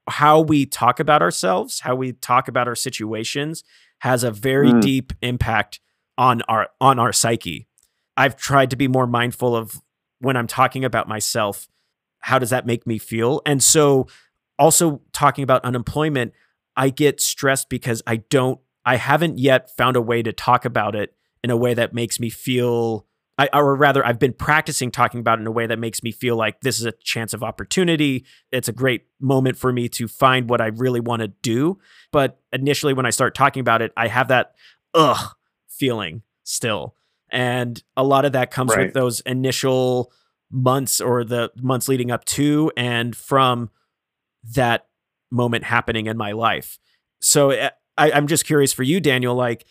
how 0.07 0.41
we 0.41 0.65
talk 0.65 0.99
about 0.99 1.21
ourselves, 1.21 1.79
how 1.79 1.95
we 1.95 2.13
talk 2.13 2.47
about 2.47 2.67
our 2.67 2.75
situations 2.75 3.63
has 3.99 4.23
a 4.23 4.31
very 4.31 4.71
mm. 4.71 4.81
deep 4.81 5.13
impact 5.21 5.79
on 6.17 6.41
our 6.43 6.69
on 6.79 6.99
our 6.99 7.11
psyche. 7.11 7.67
I've 8.17 8.35
tried 8.35 8.69
to 8.69 8.75
be 8.75 8.87
more 8.87 9.07
mindful 9.07 9.55
of 9.55 9.81
when 10.19 10.37
I'm 10.37 10.47
talking 10.47 10.85
about 10.85 11.07
myself, 11.07 11.67
how 12.19 12.39
does 12.39 12.49
that 12.49 12.65
make 12.65 12.87
me 12.87 12.97
feel? 12.97 13.41
And 13.45 13.63
so 13.63 14.07
also 14.57 15.01
talking 15.13 15.43
about 15.43 15.63
unemployment, 15.63 16.33
I 16.75 16.89
get 16.89 17.21
stressed 17.21 17.69
because 17.69 18.01
I 18.07 18.17
don't, 18.17 18.59
I 18.85 18.97
haven't 18.97 19.39
yet 19.39 19.75
found 19.75 19.95
a 19.95 20.01
way 20.01 20.21
to 20.23 20.33
talk 20.33 20.65
about 20.65 20.95
it 20.95 21.13
in 21.43 21.49
a 21.49 21.57
way 21.57 21.73
that 21.73 21.93
makes 21.93 22.19
me 22.19 22.29
feel, 22.29 23.05
I, 23.37 23.49
or 23.53 23.75
rather, 23.75 24.05
I've 24.05 24.19
been 24.19 24.33
practicing 24.33 24.91
talking 24.91 25.19
about 25.19 25.39
it 25.39 25.41
in 25.41 25.47
a 25.47 25.51
way 25.51 25.67
that 25.67 25.79
makes 25.79 26.01
me 26.01 26.11
feel 26.11 26.35
like 26.35 26.61
this 26.61 26.79
is 26.79 26.85
a 26.85 26.93
chance 27.03 27.33
of 27.33 27.43
opportunity. 27.43 28.25
It's 28.51 28.67
a 28.67 28.73
great 28.73 29.05
moment 29.19 29.57
for 29.57 29.71
me 29.71 29.89
to 29.89 30.07
find 30.07 30.49
what 30.49 30.61
I 30.61 30.67
really 30.67 30.99
want 30.99 31.21
to 31.21 31.27
do. 31.27 31.79
But 32.11 32.39
initially, 32.53 32.93
when 32.93 33.05
I 33.05 33.09
start 33.09 33.35
talking 33.35 33.61
about 33.61 33.81
it, 33.81 33.91
I 33.97 34.07
have 34.07 34.29
that 34.29 34.55
ugh 34.93 35.35
feeling 35.67 36.23
still. 36.43 36.95
And 37.35 37.83
a 37.97 38.03
lot 38.03 38.23
of 38.23 38.31
that 38.31 38.49
comes 38.49 38.73
right. 38.73 38.85
with 38.85 38.93
those 38.93 39.19
initial 39.19 40.13
months 40.49 41.01
or 41.01 41.25
the 41.25 41.51
months 41.57 41.89
leading 41.89 42.09
up 42.09 42.23
to 42.23 42.71
and 42.77 43.13
from 43.13 43.69
that 44.55 44.87
moment 45.31 45.65
happening 45.65 46.05
in 46.05 46.15
my 46.15 46.31
life. 46.31 46.79
So 47.19 47.49
eh, 47.49 47.71
I, 47.97 48.11
I'm 48.13 48.27
just 48.27 48.45
curious 48.45 48.71
for 48.71 48.83
you, 48.83 49.01
Daniel, 49.01 49.35
like 49.35 49.65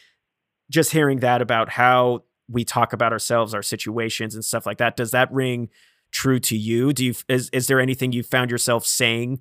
just 0.70 0.90
hearing 0.92 1.20
that 1.20 1.40
about 1.40 1.70
how 1.70 2.24
we 2.50 2.66
talk 2.66 2.92
about 2.92 3.12
ourselves, 3.12 3.55
our 3.55 3.62
situations, 3.62 4.35
and 4.35 4.44
stuff 4.44 4.66
like 4.66 4.77
that. 4.77 4.94
Does 4.94 5.12
that 5.12 5.33
ring 5.33 5.70
true 6.12 6.40
to 6.40 6.57
you? 6.59 6.92
Do 6.92 7.03
you 7.07 7.14
is 7.31 7.48
is 7.50 7.66
there 7.66 7.81
anything 7.81 8.12
you 8.12 8.22
found 8.22 8.50
yourself 8.50 8.85
saying 8.85 9.40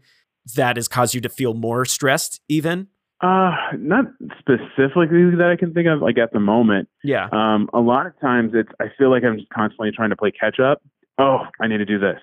that 0.56 0.78
has 0.78 0.88
caused 0.88 1.14
you 1.14 1.20
to 1.20 1.30
feel 1.30 1.54
more 1.54 1.84
stressed, 1.84 2.40
even? 2.48 2.88
Uh, 3.24 3.52
not 3.78 4.06
specifically 4.38 5.32
that 5.38 5.50
I 5.50 5.56
can 5.58 5.74
think 5.74 5.88
of, 5.88 6.02
like 6.02 6.18
at 6.18 6.34
the 6.34 6.42
moment. 6.42 6.90
Yeah. 7.04 7.30
Um, 7.32 7.70
a 7.74 7.80
lot 7.80 8.06
of 8.06 8.20
times 8.20 8.52
it's 8.54 8.70
I 8.82 8.88
feel 8.98 9.10
like 9.10 9.24
I'm 9.24 9.38
just 9.38 9.50
constantly 9.50 9.92
trying 9.92 10.10
to 10.10 10.18
play 10.18 10.32
catch 10.32 10.60
up. 10.60 10.82
Oh, 11.18 11.40
I 11.62 11.68
need 11.68 11.78
to 11.78 11.86
do 11.86 12.00
this. 12.00 12.20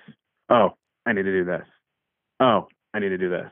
Oh, 0.49 0.75
I 1.07 1.13
need 1.13 1.23
to 1.23 1.31
do 1.31 1.43
this. 1.43 1.63
Oh, 2.39 2.67
I 2.93 2.99
need 2.99 3.09
to 3.09 3.17
do 3.17 3.29
this. 3.31 3.49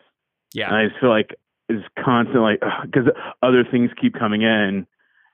Yeah. 0.53 0.67
And 0.67 0.75
I 0.75 0.87
just 0.89 0.99
feel 0.99 1.09
like 1.09 1.35
it's 1.69 1.83
constantly 2.03 2.57
because 2.83 3.07
other 3.41 3.63
things 3.63 3.89
keep 3.99 4.13
coming 4.13 4.43
in, 4.43 4.85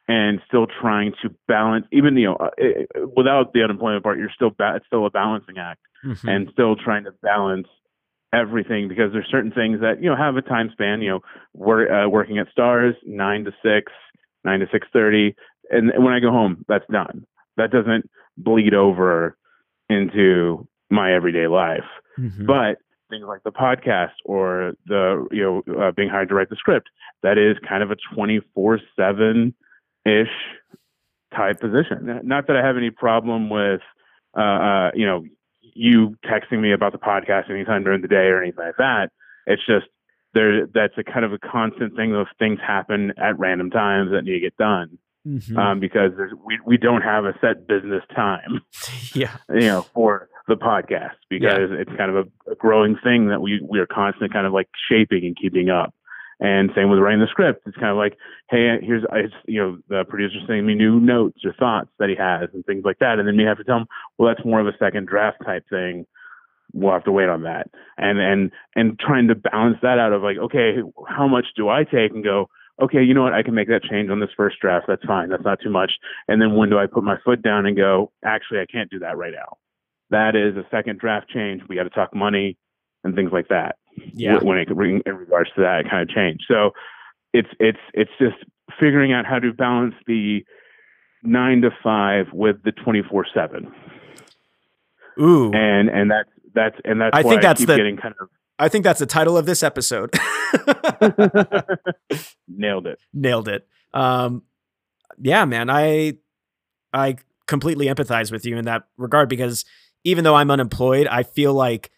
and 0.07 0.39
still 0.47 0.67
trying 0.67 1.13
to 1.21 1.35
balance. 1.49 1.85
Even 1.91 2.15
you 2.15 2.27
know, 2.27 2.35
uh, 2.35 2.49
it, 2.57 2.89
without 3.17 3.51
the 3.53 3.61
unemployment 3.63 4.03
part, 4.03 4.19
you're 4.19 4.31
still 4.33 4.51
ba- 4.51 4.73
it's 4.77 4.85
still 4.85 5.05
a 5.05 5.09
balancing 5.09 5.57
act, 5.57 5.81
Mhm. 6.05 6.29
and 6.33 6.49
still 6.53 6.77
trying 6.77 7.03
to 7.05 7.11
balance 7.23 7.67
everything 8.35 8.87
because 8.87 9.11
there's 9.13 9.27
certain 9.29 9.51
things 9.51 9.79
that 9.81 10.01
you 10.01 10.09
know 10.09 10.15
have 10.15 10.35
a 10.35 10.41
time 10.41 10.69
span. 10.71 11.01
You 11.01 11.09
know, 11.11 11.19
we're 11.53 11.91
uh, 11.91 12.09
working 12.09 12.37
at 12.37 12.47
Stars 12.51 12.95
nine 13.05 13.45
to 13.45 13.51
six, 13.63 13.91
nine 14.43 14.59
to 14.59 14.67
six 14.71 14.87
thirty, 14.91 15.35
and 15.69 15.91
when 16.03 16.13
I 16.13 16.19
go 16.19 16.31
home, 16.31 16.65
that's 16.67 16.85
done. 16.91 17.25
That 17.57 17.71
doesn't 17.71 18.09
bleed 18.37 18.73
over 18.73 19.37
into 19.89 20.67
my 20.89 21.13
everyday 21.13 21.47
life. 21.47 21.85
Mhm. 22.19 22.45
But 22.45 22.79
things 23.09 23.25
like 23.27 23.43
the 23.43 23.51
podcast 23.51 24.15
or 24.25 24.73
the 24.85 25.27
you 25.31 25.43
know 25.43 25.81
uh, 25.81 25.91
being 25.91 26.09
hired 26.09 26.29
to 26.29 26.35
write 26.35 26.49
the 26.49 26.55
script, 26.55 26.89
that 27.23 27.37
is 27.37 27.57
kind 27.67 27.83
of 27.83 27.91
a 27.91 27.95
twenty 28.13 28.41
four 28.53 28.79
seven 28.95 29.53
ish 30.05 30.27
type 31.35 31.59
position. 31.59 32.21
Not 32.23 32.47
that 32.47 32.55
I 32.55 32.65
have 32.65 32.77
any 32.77 32.91
problem 32.91 33.49
with 33.49 33.81
uh, 34.37 34.41
uh, 34.41 34.91
you 34.93 35.05
know 35.05 35.23
you 35.73 36.15
texting 36.25 36.61
me 36.61 36.71
about 36.73 36.91
the 36.91 36.97
podcast 36.99 37.49
anytime 37.49 37.83
during 37.83 38.01
the 38.01 38.07
day 38.07 38.27
or 38.27 38.41
anything 38.41 38.63
like 38.65 38.77
that. 38.77 39.09
It's 39.47 39.65
just 39.65 39.85
there. 40.33 40.67
That's 40.67 40.93
a 40.97 41.03
kind 41.03 41.25
of 41.25 41.33
a 41.33 41.39
constant 41.39 41.95
thing 41.95 42.13
of 42.15 42.27
things 42.39 42.59
happen 42.65 43.13
at 43.17 43.37
random 43.39 43.69
times 43.71 44.11
that 44.11 44.23
need 44.23 44.33
to 44.33 44.39
get 44.39 44.57
done 44.57 44.97
Mhm. 45.27 45.57
um, 45.57 45.79
because 45.79 46.11
there's, 46.17 46.33
we 46.45 46.59
we 46.65 46.77
don't 46.77 47.01
have 47.01 47.25
a 47.25 47.33
set 47.41 47.67
business 47.67 48.03
time 48.15 48.61
yeah. 49.13 49.37
you 49.49 49.61
know, 49.61 49.81
for 49.93 50.29
the 50.47 50.55
podcast 50.55 51.15
because 51.29 51.71
it's 51.71 51.89
kind 51.97 52.15
of 52.15 52.27
a, 52.47 52.51
a 52.51 52.55
growing 52.55 52.95
thing 53.03 53.27
that 53.29 53.41
we 53.41 53.59
we 53.67 53.79
are 53.79 53.87
constantly 53.87 54.29
kind 54.29 54.45
of 54.45 54.53
like 54.53 54.67
shaping 54.89 55.25
and 55.25 55.35
keeping 55.35 55.69
up. 55.69 55.93
And 56.39 56.69
same 56.75 56.89
with 56.89 56.99
writing 56.99 57.21
the 57.21 57.27
script. 57.29 57.63
It's 57.65 57.77
kind 57.77 57.91
of 57.91 57.97
like, 57.97 58.17
hey, 58.49 58.77
here's 58.81 59.03
you 59.45 59.61
know 59.61 59.77
the 59.87 60.03
producer 60.07 60.37
sending 60.45 60.65
me 60.65 60.75
new 60.75 60.99
notes 60.99 61.39
or 61.45 61.53
thoughts 61.53 61.89
that 61.99 62.09
he 62.09 62.15
has 62.15 62.49
and 62.53 62.65
things 62.65 62.83
like 62.83 62.99
that, 62.99 63.19
and 63.19 63.27
then 63.27 63.37
we 63.37 63.43
have 63.43 63.57
to 63.57 63.63
tell 63.63 63.77
him, 63.77 63.87
well, 64.17 64.27
that's 64.27 64.45
more 64.45 64.59
of 64.59 64.67
a 64.67 64.77
second 64.77 65.07
draft 65.07 65.37
type 65.45 65.63
thing. 65.69 66.05
We'll 66.73 66.91
have 66.91 67.05
to 67.05 67.11
wait 67.11 67.29
on 67.29 67.43
that, 67.43 67.67
and 67.97 68.19
and 68.19 68.51
and 68.75 68.99
trying 68.99 69.29
to 69.29 69.35
balance 69.35 69.77
that 69.81 69.97
out 69.97 70.11
of 70.11 70.23
like, 70.23 70.37
okay, 70.37 70.75
how 71.07 71.27
much 71.27 71.45
do 71.55 71.69
I 71.69 71.85
take 71.85 72.11
and 72.11 72.23
go, 72.23 72.49
okay, 72.81 73.01
you 73.01 73.13
know 73.13 73.23
what, 73.23 73.33
I 73.33 73.43
can 73.43 73.55
make 73.55 73.69
that 73.69 73.83
change 73.83 74.09
on 74.09 74.19
this 74.19 74.29
first 74.35 74.59
draft. 74.59 74.85
That's 74.87 75.05
fine. 75.05 75.29
That's 75.29 75.43
not 75.43 75.59
too 75.63 75.69
much. 75.69 75.93
And 76.27 76.41
then 76.41 76.55
when 76.55 76.69
do 76.69 76.77
I 76.77 76.87
put 76.87 77.03
my 77.03 77.15
foot 77.23 77.41
down 77.41 77.65
and 77.65 77.77
go, 77.77 78.11
actually, 78.23 78.59
I 78.59 78.65
can't 78.65 78.89
do 78.89 78.99
that 78.99 79.17
right 79.17 79.33
now. 79.33 79.57
That 80.09 80.35
is 80.35 80.57
a 80.57 80.67
second 80.69 80.99
draft 80.99 81.29
change. 81.29 81.61
We 81.67 81.75
got 81.75 81.83
to 81.83 81.89
talk 81.89 82.13
money 82.13 82.57
and 83.03 83.15
things 83.15 83.31
like 83.31 83.47
that. 83.49 83.77
Yeah. 84.13 84.37
When 84.41 84.57
it 84.57 84.69
in 84.69 85.15
regards 85.15 85.49
to 85.55 85.61
that 85.61 85.83
kind 85.89 86.01
of 86.01 86.15
change. 86.15 86.41
So 86.47 86.71
it's 87.33 87.49
it's 87.59 87.79
it's 87.93 88.11
just 88.19 88.37
figuring 88.79 89.13
out 89.13 89.25
how 89.25 89.39
to 89.39 89.53
balance 89.53 89.95
the 90.07 90.43
nine 91.23 91.61
to 91.61 91.71
five 91.83 92.27
with 92.33 92.57
the 92.63 92.71
twenty 92.71 93.01
four 93.09 93.25
seven. 93.33 93.71
Ooh. 95.19 95.51
And 95.53 95.89
and 95.89 96.11
that's 96.11 96.29
that's 96.53 96.75
and 96.85 97.01
that's 97.01 97.17
I 97.17 97.21
why 97.21 97.29
think 97.29 97.41
that's 97.41 97.59
keep 97.59 97.67
the- 97.67 97.77
getting 97.77 97.97
kind 97.97 98.15
of 98.19 98.29
I 98.57 98.69
think 98.69 98.85
that's 98.85 98.99
the 98.99 99.05
title 99.05 99.37
of 99.37 99.45
this 99.45 99.63
episode. 99.63 100.13
nailed 102.47 102.87
it. 102.87 102.99
Nailed 103.13 103.49
it. 103.49 103.67
Um, 103.93 104.43
yeah, 105.19 105.43
man, 105.45 105.69
I 105.69 106.13
I 106.93 107.17
completely 107.47 107.87
empathize 107.87 108.31
with 108.31 108.45
you 108.45 108.57
in 108.57 108.65
that 108.65 108.83
regard 108.97 109.27
because 109.29 109.65
even 110.05 110.23
though 110.23 110.35
I'm 110.35 110.49
unemployed, 110.51 111.07
I 111.07 111.23
feel 111.23 111.53
like 111.53 111.91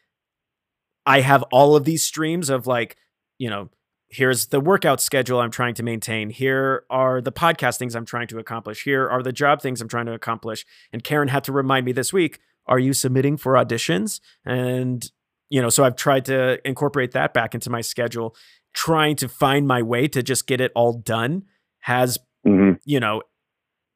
I 1.08 1.22
have 1.22 1.42
all 1.52 1.76
of 1.76 1.86
these 1.86 2.04
streams 2.04 2.50
of 2.50 2.68
like, 2.68 2.98
you 3.40 3.50
know, 3.50 3.70
here's 4.10 4.48
the 4.48 4.60
workout 4.60 5.02
schedule 5.02 5.40
I'm 5.40 5.52
trying 5.52 5.74
to 5.76 5.84
maintain. 5.84 6.30
Here 6.30 6.84
are 6.90 7.22
the 7.22 7.32
podcast 7.32 7.78
things 7.78 7.96
I'm 7.96 8.06
trying 8.06 8.28
to 8.28 8.40
accomplish. 8.40 8.84
Here 8.84 9.10
are 9.10 9.24
the 9.24 9.32
job 9.32 9.62
things 9.62 9.82
I'm 9.82 9.88
trying 9.88 10.06
to 10.06 10.14
accomplish. 10.14 10.66
And 10.94 11.04
Karen 11.04 11.30
had 11.30 11.44
to 11.46 11.52
remind 11.52 11.86
me 11.86 11.94
this 11.94 12.14
week, 12.14 12.40
are 12.68 12.78
you 12.78 12.94
submitting 12.94 13.38
for 13.38 13.54
auditions? 13.54 14.20
And 14.46 15.10
you 15.50 15.62
know, 15.62 15.70
so 15.70 15.86
I've 15.86 15.96
tried 15.96 16.26
to 16.26 16.60
incorporate 16.68 17.14
that 17.14 17.34
back 17.34 17.56
into 17.56 17.70
my 17.70 17.80
schedule, 17.80 18.36
trying 18.74 19.16
to 19.16 19.30
find 19.30 19.66
my 19.66 19.82
way 19.82 20.10
to 20.10 20.22
just 20.22 20.46
get 20.46 20.60
it 20.60 20.74
all 20.76 20.94
done 20.94 21.46
has, 21.80 22.20
hmm 22.44 22.74
you 22.84 23.00
know, 23.00 23.22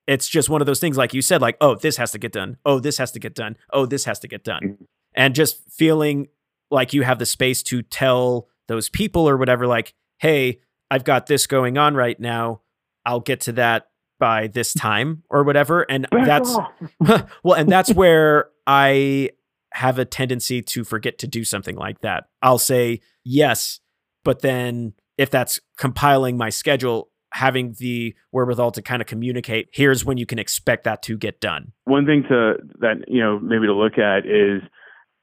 it's 0.07 0.27
just 0.29 0.49
one 0.49 0.61
of 0.61 0.65
those 0.65 0.79
things 0.79 0.97
like 0.97 1.13
you 1.13 1.21
said 1.21 1.41
like, 1.41 1.57
oh, 1.61 1.75
this 1.75 1.97
has 1.97 2.11
to 2.11 2.17
get 2.17 2.31
done. 2.31 2.57
Oh, 2.65 2.79
this 2.79 2.97
has 2.97 3.11
to 3.11 3.19
get 3.19 3.35
done. 3.35 3.57
Oh, 3.73 3.85
this 3.85 4.05
has 4.05 4.17
to 4.19 4.27
get 4.27 4.43
done. 4.45 4.61
Mhm. 4.63 4.85
And 5.13 5.35
just 5.35 5.61
feeling 5.69 6.27
like 6.71 6.93
you 6.93 7.03
have 7.03 7.19
the 7.19 7.25
space 7.25 7.61
to 7.63 7.81
tell 7.81 8.47
those 8.67 8.89
people 8.89 9.27
or 9.27 9.37
whatever 9.37 9.67
like, 9.67 9.93
"Hey, 10.17 10.59
I've 10.89 11.03
got 11.03 11.27
this 11.27 11.45
going 11.45 11.77
on 11.77 11.95
right 11.95 12.19
now. 12.19 12.61
I'll 13.05 13.19
get 13.19 13.41
to 13.41 13.51
that 13.53 13.89
by 14.19 14.47
this 14.47 14.73
time 14.73 15.23
or 15.29 15.43
whatever." 15.43 15.81
And 15.83 16.07
that's 16.11 16.57
well, 17.43 17.55
and 17.55 17.69
that's 17.69 17.93
where 17.93 18.49
I 18.65 19.31
have 19.73 19.99
a 19.99 20.05
tendency 20.05 20.61
to 20.61 20.83
forget 20.83 21.17
to 21.19 21.27
do 21.27 21.43
something 21.43 21.75
like 21.75 22.01
that. 22.01 22.25
I'll 22.41 22.57
say 22.57 23.01
yes, 23.23 23.79
but 24.23 24.41
then 24.41 24.93
if 25.17 25.29
that's 25.29 25.59
compiling 25.77 26.37
my 26.37 26.49
schedule, 26.49 27.09
having 27.33 27.75
the 27.79 28.15
wherewithal 28.31 28.71
to 28.71 28.81
kind 28.81 29.01
of 29.01 29.07
communicate, 29.07 29.69
here's 29.71 30.03
when 30.03 30.17
you 30.17 30.25
can 30.25 30.39
expect 30.39 30.83
that 30.83 31.01
to 31.03 31.17
get 31.17 31.39
done. 31.39 31.71
one 31.85 32.05
thing 32.05 32.23
to 32.29 32.55
that 32.79 33.05
you 33.07 33.21
know 33.21 33.39
maybe 33.39 33.65
to 33.65 33.73
look 33.73 33.97
at 33.97 34.25
is 34.25 34.61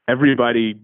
everybody 0.07 0.79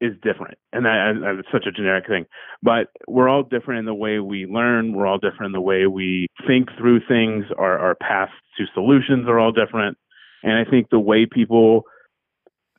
is 0.00 0.14
different. 0.22 0.58
And 0.72 0.84
that 0.84 1.12
and 1.14 1.44
such 1.52 1.66
a 1.66 1.72
generic 1.72 2.06
thing. 2.06 2.26
But 2.62 2.88
we're 3.06 3.28
all 3.28 3.42
different 3.42 3.80
in 3.80 3.84
the 3.86 3.94
way 3.94 4.18
we 4.18 4.46
learn. 4.46 4.94
We're 4.94 5.06
all 5.06 5.18
different 5.18 5.46
in 5.46 5.52
the 5.52 5.60
way 5.60 5.86
we 5.86 6.26
think 6.46 6.68
through 6.78 7.00
things. 7.06 7.44
Our 7.58 7.78
our 7.78 7.94
paths 7.94 8.32
to 8.58 8.64
solutions 8.74 9.28
are 9.28 9.38
all 9.38 9.52
different. 9.52 9.96
And 10.42 10.54
i 10.54 10.68
think 10.68 10.88
the 10.90 10.98
way 10.98 11.26
people 11.30 11.84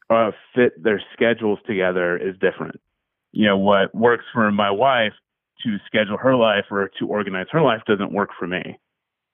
uh, 0.09 0.31
fit 0.55 0.73
their 0.81 1.01
schedules 1.13 1.59
together 1.67 2.17
is 2.17 2.35
different. 2.39 2.79
You 3.31 3.47
know 3.47 3.57
what 3.57 3.93
works 3.95 4.25
for 4.33 4.51
my 4.51 4.71
wife 4.71 5.13
to 5.63 5.77
schedule 5.85 6.17
her 6.17 6.35
life 6.35 6.65
or 6.71 6.89
to 6.99 7.07
organize 7.07 7.45
her 7.51 7.61
life 7.61 7.81
doesn't 7.87 8.11
work 8.11 8.29
for 8.37 8.47
me. 8.47 8.79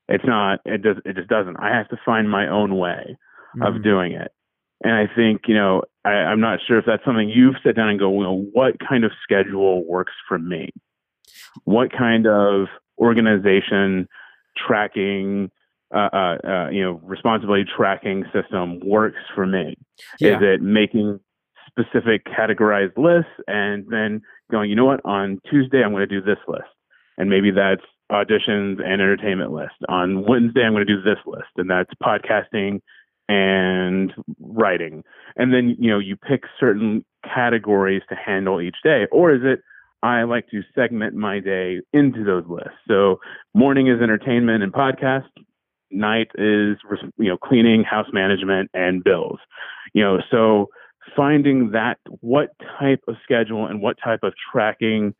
It's 0.10 0.26
not 0.26 0.60
it 0.65 0.82
does 0.82 0.97
it 1.06 1.15
just 1.15 1.30
doesn't. 1.30 1.58
I 1.58 1.76
have 1.76 1.88
to 1.89 1.97
find 2.06 2.30
my 2.30 2.47
own 2.47 2.78
way 2.78 3.17
of 3.62 3.76
Mhm. 3.76 3.84
doing 3.84 4.12
it. 4.12 4.32
And 4.84 4.93
I 4.93 5.08
think, 5.08 5.47
you 5.47 5.56
know, 5.56 5.82
I, 6.08 6.12
I'm 6.32 6.39
not 6.39 6.60
sure 6.65 6.80
if 6.80 6.86
that's 6.86 7.04
something 7.04 7.30
you've 7.30 7.56
sat 7.63 7.76
down 7.76 7.89
and 7.89 8.00
go, 8.00 8.10
well, 8.10 8.46
what 8.54 8.76
kind 8.80 9.04
of 9.04 9.12
schedule 9.24 9.86
works 9.86 10.13
for 10.28 10.39
me? 10.39 10.70
What 11.65 11.91
kind 11.91 12.26
of 12.28 12.67
organization 12.98 14.08
tracking, 14.56 15.52
uh, 15.93 16.10
uh, 16.13 16.38
uh, 16.48 16.70
you 16.70 16.82
know, 16.82 17.02
responsibility 17.04 17.65
tracking 17.76 18.24
system 18.34 18.80
works 18.86 19.20
for 19.36 19.46
me? 19.46 19.76
Yeah. 20.20 20.38
Is 20.38 20.41
it 20.41 20.62
making 20.62 21.20
specific 21.67 22.26
categorized 22.26 22.98
lists 22.98 23.32
and 23.48 23.86
then 23.89 24.22
going, 24.50 24.70
you 24.70 24.76
know 24.76 24.86
what, 24.86 25.02
on 25.04 25.39
Tuesday 25.50 25.84
I'm 25.84 25.91
going 25.91 26.08
to 26.08 26.22
do 26.22 26.22
this 26.22 26.39
list. 26.48 26.63
And 27.17 27.30
maybe 27.30 27.52
that's 27.52 27.82
auditions 28.12 28.80
and 28.82 29.02
entertainment 29.02 29.52
list. 29.52 29.76
On 29.89 30.26
Wednesday 30.26 30.62
I'm 30.63 30.74
going 30.74 30.88
to 30.88 30.96
do 30.96 31.02
this 31.02 31.20
list 31.26 31.50
and 31.58 31.70
that's 31.70 31.91
podcasting 32.02 32.80
and 33.29 34.13
writing. 34.39 35.03
And 35.35 35.53
then, 35.53 35.75
you 35.79 35.89
know, 35.89 35.99
you 35.99 36.15
pick 36.15 36.43
certain 36.59 37.05
categories 37.23 38.01
to 38.09 38.15
handle 38.15 38.61
each 38.61 38.77
day. 38.83 39.05
Or 39.11 39.33
is 39.33 39.41
it 39.43 39.61
I 40.03 40.23
like 40.23 40.47
to 40.49 40.61
segment 40.75 41.15
my 41.15 41.39
day 41.39 41.81
into 41.91 42.23
those 42.23 42.43
lists. 42.47 42.77
So 42.87 43.19
morning 43.53 43.87
is 43.87 44.01
entertainment 44.01 44.63
and 44.63 44.71
podcast, 44.71 45.25
night 45.91 46.27
is 46.35 46.77
you 47.17 47.29
know 47.29 47.37
cleaning, 47.37 47.83
house 47.83 48.07
management 48.13 48.69
and 48.73 49.03
bills. 49.03 49.39
You 49.93 50.03
know, 50.03 50.19
so 50.29 50.67
finding 51.15 51.71
that 51.71 51.97
what 52.21 52.49
type 52.79 53.01
of 53.07 53.15
schedule 53.23 53.65
and 53.65 53.81
what 53.81 53.97
type 54.03 54.19
of 54.23 54.33
tracking 54.51 55.15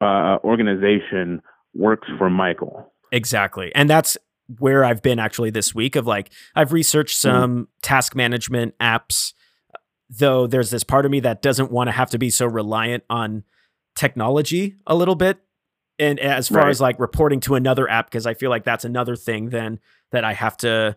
uh, 0.00 0.38
organization 0.42 1.42
works 1.74 2.08
for 2.18 2.30
Michael. 2.30 2.92
Exactly. 3.12 3.74
And 3.74 3.90
that's 3.90 4.16
where 4.58 4.84
I've 4.84 5.02
been 5.02 5.18
actually 5.18 5.50
this 5.50 5.74
week 5.74 5.96
of 5.96 6.06
like 6.06 6.30
I've 6.54 6.72
researched 6.72 7.18
mm-hmm. 7.18 7.40
some 7.40 7.68
task 7.82 8.14
management 8.14 8.76
apps 8.78 9.32
though 10.10 10.46
there's 10.46 10.70
this 10.70 10.84
part 10.84 11.06
of 11.06 11.10
me 11.10 11.20
that 11.20 11.42
doesn't 11.42 11.72
want 11.72 11.88
to 11.88 11.92
have 11.92 12.10
to 12.10 12.18
be 12.18 12.30
so 12.30 12.46
reliant 12.46 13.02
on 13.08 13.42
technology 13.96 14.76
a 14.86 14.94
little 14.94 15.14
bit. 15.14 15.38
And 15.98 16.20
as 16.20 16.48
far 16.48 16.62
Right. 16.62 16.70
as 16.70 16.80
like 16.80 17.00
reporting 17.00 17.40
to 17.40 17.54
another 17.54 17.88
app 17.88 18.06
because 18.06 18.26
i 18.26 18.34
feel 18.34 18.50
like 18.50 18.64
that's 18.64 18.84
another 18.84 19.16
thing 19.16 19.50
then 19.50 19.78
that 20.10 20.24
i 20.24 20.32
have 20.32 20.56
to 20.58 20.96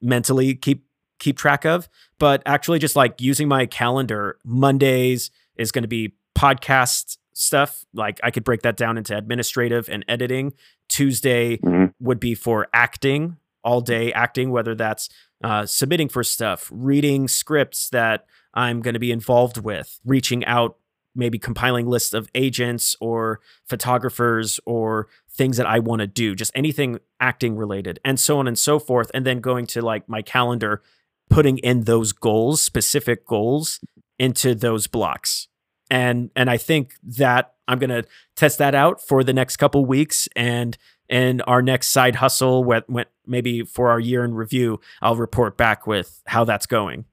mentally 0.00 0.54
keep 0.54 0.84
keep 1.18 1.36
track 1.36 1.64
of. 1.64 1.88
But 2.18 2.42
actually 2.46 2.78
just 2.78 2.96
like 2.96 3.20
using 3.20 3.48
my 3.48 3.66
calendar 3.66 4.38
mondays 4.44 5.30
is 5.56 5.72
going 5.72 5.82
to 5.82 5.88
be 5.88 6.14
podcast 6.36 7.18
stuff 7.38 7.84
like 7.94 8.18
i 8.24 8.30
could 8.30 8.42
break 8.44 8.62
that 8.62 8.76
down 8.76 8.98
into 8.98 9.16
administrative 9.16 9.88
and 9.88 10.04
editing 10.08 10.52
tuesday 10.88 11.56
Mhm. 11.58 11.92
would 12.00 12.18
be 12.20 12.34
for 12.34 12.66
acting 12.72 13.36
all 13.62 13.80
day 13.80 14.12
acting 14.12 14.50
whether 14.50 14.74
that's 14.74 15.08
uh, 15.44 15.64
submitting 15.66 16.08
for 16.08 16.24
stuff 16.24 16.68
reading 16.72 17.28
scripts 17.28 17.88
that 17.90 18.26
i'm 18.54 18.80
going 18.82 18.94
to 18.94 19.00
be 19.00 19.12
involved 19.12 19.58
with 19.58 20.00
reaching 20.04 20.44
out 20.46 20.76
maybe 21.14 21.38
compiling 21.38 21.86
lists 21.86 22.12
of 22.14 22.28
agents 22.34 22.94
or 23.00 23.40
photographers 23.68 24.60
or 24.66 25.08
things 25.30 25.56
that 25.56 25.66
I 25.66 25.78
want 25.80 25.98
to 26.00 26.06
do, 26.06 26.34
just 26.36 26.52
anything 26.54 26.98
acting 27.18 27.56
related, 27.56 27.98
and 28.04 28.20
so 28.20 28.38
on 28.38 28.46
and 28.46 28.56
so 28.58 28.78
forth. 28.78 29.10
And 29.14 29.26
then 29.26 29.40
going 29.40 29.66
to 29.68 29.82
like 29.82 30.08
my 30.08 30.22
calendar, 30.22 30.80
putting 31.28 31.58
in 31.58 31.84
those 31.84 32.12
goals, 32.12 32.60
specific 32.60 33.26
goals 33.26 33.80
into 34.18 34.54
those 34.54 34.86
blocks. 34.86 35.47
And 35.90 36.30
and 36.36 36.50
I 36.50 36.56
think 36.56 36.94
that 37.02 37.54
I'm 37.66 37.78
gonna 37.78 38.04
test 38.36 38.58
that 38.58 38.74
out 38.74 39.00
for 39.00 39.22
the 39.24 39.32
next 39.32 39.56
couple 39.56 39.84
weeks 39.84 40.28
and 40.36 40.76
in 41.08 41.40
our 41.42 41.62
next 41.62 41.86
side 41.88 42.16
hustle, 42.16 42.62
when, 42.64 42.82
when 42.86 43.06
maybe 43.26 43.62
for 43.62 43.88
our 43.88 43.98
year 43.98 44.24
in 44.24 44.34
review, 44.34 44.78
I'll 45.00 45.16
report 45.16 45.56
back 45.56 45.86
with 45.86 46.20
how 46.26 46.44
that's 46.44 46.66
going. 46.66 47.06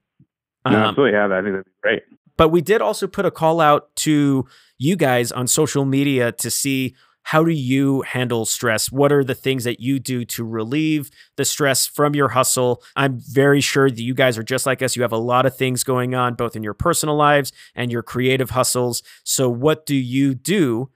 No, 0.68 0.72
Um, 0.76 0.82
absolutely. 0.82 1.12
Yeah, 1.12 1.24
I 1.26 1.40
think 1.40 1.44
that'd 1.52 1.64
be 1.64 1.70
great. 1.82 2.02
but 2.36 2.50
we 2.50 2.60
did 2.60 2.82
also 2.82 3.06
put 3.06 3.24
a 3.24 3.30
call 3.30 3.58
out 3.58 3.94
to 3.96 4.44
you 4.76 4.96
guys 4.96 5.32
on 5.32 5.46
social 5.46 5.86
media 5.86 6.30
to 6.32 6.50
see 6.50 6.94
how 7.26 7.42
do 7.42 7.50
you 7.50 8.02
handle 8.02 8.46
stress? 8.46 8.92
What 8.92 9.10
are 9.10 9.24
the 9.24 9.34
things 9.34 9.64
that 9.64 9.80
you 9.80 9.98
do 9.98 10.24
to 10.26 10.44
relieve 10.44 11.10
the 11.34 11.44
stress 11.44 11.84
from 11.84 12.14
your 12.14 12.28
hustle? 12.28 12.84
I'm 12.94 13.18
very 13.18 13.60
sure 13.60 13.90
that 13.90 14.00
you 14.00 14.14
guys 14.14 14.38
are 14.38 14.44
just 14.44 14.64
like 14.64 14.80
us. 14.80 14.94
You 14.94 15.02
have 15.02 15.10
a 15.10 15.16
lot 15.16 15.44
of 15.44 15.56
things 15.56 15.82
going 15.82 16.14
on 16.14 16.34
both 16.34 16.54
in 16.54 16.62
your 16.62 16.72
personal 16.72 17.16
lives 17.16 17.50
and 17.74 17.90
your 17.90 18.04
creative 18.04 18.50
hustles. 18.50 19.02
So 19.24 19.48
what 19.48 19.86
do 19.86 19.96
you 19.96 20.36
do 20.36 20.90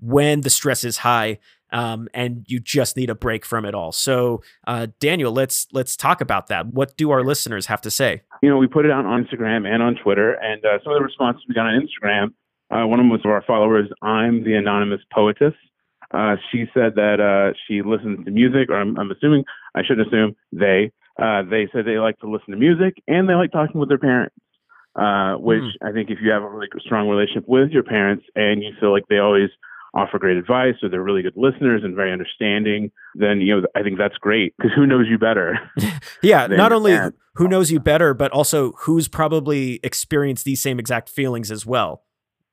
when 0.00 0.40
the 0.40 0.50
stress 0.50 0.82
is 0.82 0.98
high 0.98 1.38
um, 1.70 2.08
and 2.12 2.44
you 2.48 2.58
just 2.58 2.96
need 2.96 3.08
a 3.08 3.14
break 3.14 3.44
from 3.44 3.64
it 3.64 3.72
all? 3.72 3.92
So 3.92 4.42
uh, 4.66 4.88
daniel 4.98 5.30
let's 5.30 5.68
let's 5.72 5.96
talk 5.96 6.20
about 6.20 6.48
that. 6.48 6.66
What 6.66 6.96
do 6.96 7.12
our 7.12 7.22
listeners 7.22 7.66
have 7.66 7.82
to 7.82 7.90
say? 7.92 8.22
You 8.42 8.50
know, 8.50 8.56
we 8.56 8.66
put 8.66 8.84
it 8.84 8.90
out 8.90 9.06
on 9.06 9.24
Instagram 9.24 9.64
and 9.64 9.80
on 9.80 9.94
Twitter, 9.94 10.32
and 10.32 10.64
uh, 10.64 10.82
some 10.82 10.92
of 10.92 10.98
the 10.98 11.04
responses 11.04 11.44
we 11.48 11.54
got 11.54 11.66
on 11.66 11.80
Instagram, 11.80 12.32
uh, 12.72 12.84
one 12.84 12.98
of 12.98 13.04
them 13.04 13.10
was 13.10 13.20
of 13.24 13.30
our 13.30 13.44
followers, 13.46 13.88
I'm 14.02 14.42
the 14.42 14.54
Anonymous 14.54 15.02
Poetess. 15.14 15.54
Uh, 16.12 16.36
she 16.50 16.64
said 16.72 16.94
that 16.96 17.20
uh, 17.20 17.54
she 17.66 17.82
listens 17.82 18.24
to 18.24 18.30
music, 18.30 18.70
or 18.70 18.80
I'm, 18.80 18.98
I'm 18.98 19.10
assuming, 19.10 19.44
I 19.74 19.82
shouldn't 19.82 20.08
assume, 20.08 20.36
they. 20.52 20.92
Uh, 21.20 21.42
they 21.42 21.68
said 21.72 21.84
they 21.84 21.98
like 21.98 22.16
to 22.20 22.30
listen 22.30 22.52
to 22.52 22.56
music 22.56 23.02
and 23.08 23.28
they 23.28 23.34
like 23.34 23.50
talking 23.50 23.80
with 23.80 23.88
their 23.88 23.98
parents, 23.98 24.36
uh, 24.94 25.34
which 25.34 25.64
I 25.82 25.90
think 25.90 26.10
if 26.10 26.18
you 26.22 26.30
have 26.30 26.44
a 26.44 26.48
really 26.48 26.68
strong 26.78 27.08
relationship 27.08 27.42
with 27.48 27.70
your 27.70 27.82
parents 27.82 28.24
and 28.36 28.62
you 28.62 28.70
feel 28.78 28.92
like 28.92 29.02
they 29.08 29.18
always 29.18 29.50
offer 29.94 30.20
great 30.20 30.36
advice 30.36 30.74
or 30.80 30.88
they're 30.88 31.02
really 31.02 31.22
good 31.22 31.36
listeners 31.36 31.82
and 31.82 31.96
very 31.96 32.12
understanding, 32.12 32.92
then, 33.16 33.40
you 33.40 33.56
know, 33.60 33.66
I 33.74 33.82
think 33.82 33.98
that's 33.98 34.16
great 34.18 34.54
because 34.56 34.70
who 34.76 34.86
knows 34.86 35.06
you 35.08 35.18
better? 35.18 35.58
Yeah, 36.22 36.48
not 36.48 36.72
only 36.72 36.98
who 37.34 37.46
knows 37.46 37.70
you 37.70 37.78
better, 37.78 38.12
but 38.12 38.32
also 38.32 38.72
who's 38.78 39.06
probably 39.06 39.78
experienced 39.84 40.44
these 40.44 40.60
same 40.60 40.80
exact 40.80 41.08
feelings 41.08 41.50
as 41.52 41.64
well 41.64 42.02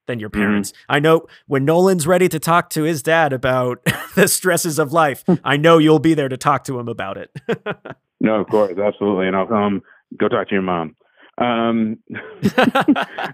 than 0.07 0.19
your 0.19 0.29
Mhm. 0.29 0.33
parents. 0.33 0.73
I 0.89 0.99
know 0.99 1.25
when 1.47 1.65
Nolan's 1.65 2.05
ready 2.07 2.27
to 2.29 2.39
talk 2.39 2.69
to 2.71 2.83
his 2.83 3.01
dad 3.03 3.33
about 3.33 3.83
the 4.15 4.27
stresses 4.27 4.79
of 4.79 4.93
life, 4.93 5.23
I 5.43 5.57
know 5.57 5.77
you'll 5.77 5.99
be 5.99 6.13
there 6.13 6.29
to 6.29 6.37
talk 6.37 6.63
to 6.65 6.79
him 6.79 6.87
about 6.87 7.17
it. 7.17 7.31
No, 8.21 8.39
of 8.39 8.47
course, 8.47 8.75
absolutely, 8.79 9.27
and 9.27 9.35
I'll 9.35 9.53
um 9.53 9.83
go 10.17 10.27
talk 10.29 10.47
to 10.47 10.55
your 10.55 10.61
mom. 10.63 10.95
Um, 11.37 11.97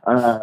uh, 0.07 0.39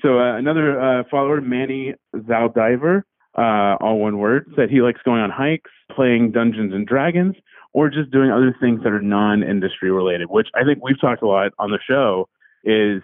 so 0.00 0.18
uh, 0.18 0.36
another 0.36 0.80
uh, 0.80 1.02
follower, 1.10 1.40
Manny 1.40 1.94
Zaldiver, 2.16 3.02
uh, 3.36 3.76
all 3.80 3.98
one 4.00 4.18
word, 4.18 4.50
said 4.56 4.70
he 4.70 4.80
likes 4.80 5.00
going 5.04 5.20
on 5.20 5.30
hikes, 5.30 5.70
playing 5.94 6.32
Dungeons 6.32 6.72
and 6.72 6.86
Dragons, 6.86 7.36
or 7.74 7.90
just 7.90 8.10
doing 8.10 8.30
other 8.30 8.54
things 8.60 8.82
that 8.82 8.92
are 8.92 9.00
non-industry 9.02 9.90
related. 9.90 10.30
Which 10.30 10.48
I 10.54 10.64
think 10.64 10.82
we've 10.82 11.00
talked 11.00 11.22
a 11.22 11.26
lot 11.26 11.52
on 11.58 11.70
the 11.70 11.78
show 11.86 12.28
is 12.64 13.02